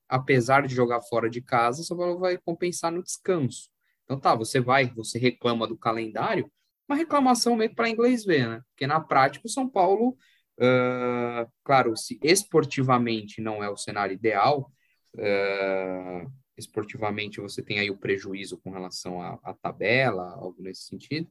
apesar 0.09 0.67
de 0.67 0.75
jogar 0.75 1.03
fora 1.03 1.29
de 1.29 1.41
casa, 1.41 1.83
São 1.83 1.97
Paulo 1.97 2.19
vai 2.19 2.39
compensar 2.39 2.93
no 2.93 3.03
descanso. 3.03 3.69
Então, 4.05 4.19
tá, 4.19 4.35
você 4.35 4.61
vai, 4.61 4.93
você 4.95 5.19
reclama 5.19 5.67
do 5.67 5.77
calendário, 5.77 6.51
uma 6.89 6.97
reclamação 6.97 7.57
meio 7.57 7.75
para 7.75 7.89
inglês 7.89 8.25
ver, 8.25 8.49
né? 8.49 8.63
Porque 8.71 8.87
na 8.87 9.01
prática 9.01 9.47
o 9.47 9.51
São 9.51 9.69
Paulo, 9.69 10.17
uh, 10.59 11.51
claro, 11.65 11.97
se 11.97 12.19
esportivamente 12.23 13.41
não 13.41 13.63
é 13.63 13.69
o 13.69 13.77
cenário 13.77 14.15
ideal, 14.15 14.71
uh, 15.15 16.33
esportivamente 16.57 17.41
você 17.41 17.63
tem 17.63 17.79
aí 17.79 17.91
o 17.91 17.99
prejuízo 17.99 18.59
com 18.59 18.71
relação 18.71 19.21
à, 19.21 19.39
à 19.43 19.55
tabela, 19.55 20.35
algo 20.35 20.63
nesse 20.63 20.83
sentido. 20.83 21.31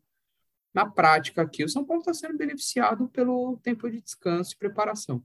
Na 0.74 0.86
prática 0.86 1.41
aqui, 1.41 1.64
o 1.64 1.70
São 1.70 1.86
Paulo 1.86 2.01
está 2.01 2.14
sendo 2.14 2.38
beneficiado 2.38 3.08
pelo 3.08 3.58
tempo 3.64 3.89
de 3.89 4.01
descanso 4.01 4.53
e 4.53 4.58
preparação. 4.58 5.24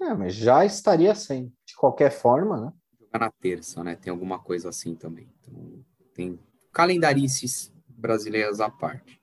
É, 0.00 0.14
mas 0.14 0.34
já 0.34 0.64
estaria 0.64 1.14
sem, 1.14 1.52
de 1.66 1.74
qualquer 1.76 2.10
forma, 2.10 2.58
né? 2.58 2.72
Jogar 2.98 3.18
na 3.18 3.30
terça, 3.30 3.84
né? 3.84 3.96
Tem 3.96 4.10
alguma 4.10 4.38
coisa 4.38 4.68
assim 4.68 4.94
também. 4.94 5.28
Então, 5.40 5.84
tem 6.14 6.38
calendarices 6.72 7.72
brasileiras 7.86 8.60
à 8.60 8.70
parte. 8.70 9.17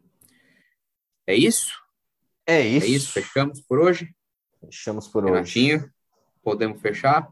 É 1.27 1.35
isso? 1.35 1.71
É 2.45 2.61
isso. 2.61 2.85
É 2.85 2.89
isso, 2.89 3.11
fechamos 3.11 3.61
por 3.61 3.79
hoje? 3.79 4.13
Fechamos 4.61 5.07
por 5.07 5.25
Renatinho, 5.25 5.77
hoje. 5.77 5.91
podemos 6.43 6.81
fechar? 6.81 7.31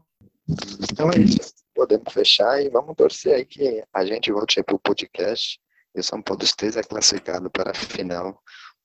Então 0.90 1.10
é 1.10 1.18
isso. 1.18 1.54
Podemos 1.74 2.12
fechar 2.12 2.62
e 2.62 2.68
vamos 2.68 2.94
torcer 2.96 3.34
aí 3.34 3.44
que 3.44 3.84
a 3.92 4.04
gente 4.04 4.32
volte 4.32 4.62
para 4.62 4.74
o 4.74 4.78
podcast 4.78 5.60
e 5.94 6.00
o 6.00 6.02
São 6.02 6.20
Paulo 6.20 6.42
esteja 6.42 6.82
classificado 6.82 7.50
para 7.50 7.70
a 7.70 7.74
final 7.74 8.40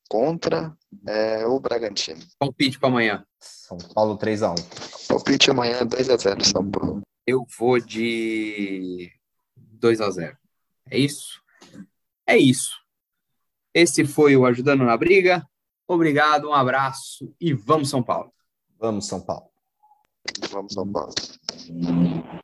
contra 0.08 0.76
é, 1.08 1.46
o 1.46 1.60
Bragantino. 1.60 2.20
Palpite 2.38 2.80
para 2.80 2.90
amanhã. 2.90 3.26
São 3.40 3.78
Paulo 3.78 4.18
3x1. 4.18 5.08
Palpite 5.08 5.52
amanhã 5.52 5.86
2x0 5.86 6.44
São 6.44 6.70
Paulo. 6.70 7.02
Eu 7.26 7.46
vou 7.58 7.80
de 7.80 9.12
2x0. 9.80 10.36
É 10.90 10.98
isso? 10.98 11.42
É 12.26 12.38
isso. 12.38 12.72
Esse 13.74 14.06
foi 14.06 14.36
o 14.36 14.46
Ajudando 14.46 14.84
na 14.84 14.98
Briga. 14.98 15.48
Obrigado, 15.88 16.50
um 16.50 16.54
abraço 16.54 17.34
e 17.40 17.54
vamos 17.54 17.90
São 17.90 18.04
Paulo. 18.04 18.32
Vamos 18.80 19.08
São 19.08 19.22
Paulo. 19.22 19.50
Vamos 20.52 20.74
São 20.74 20.92
Paulo. 20.92 21.14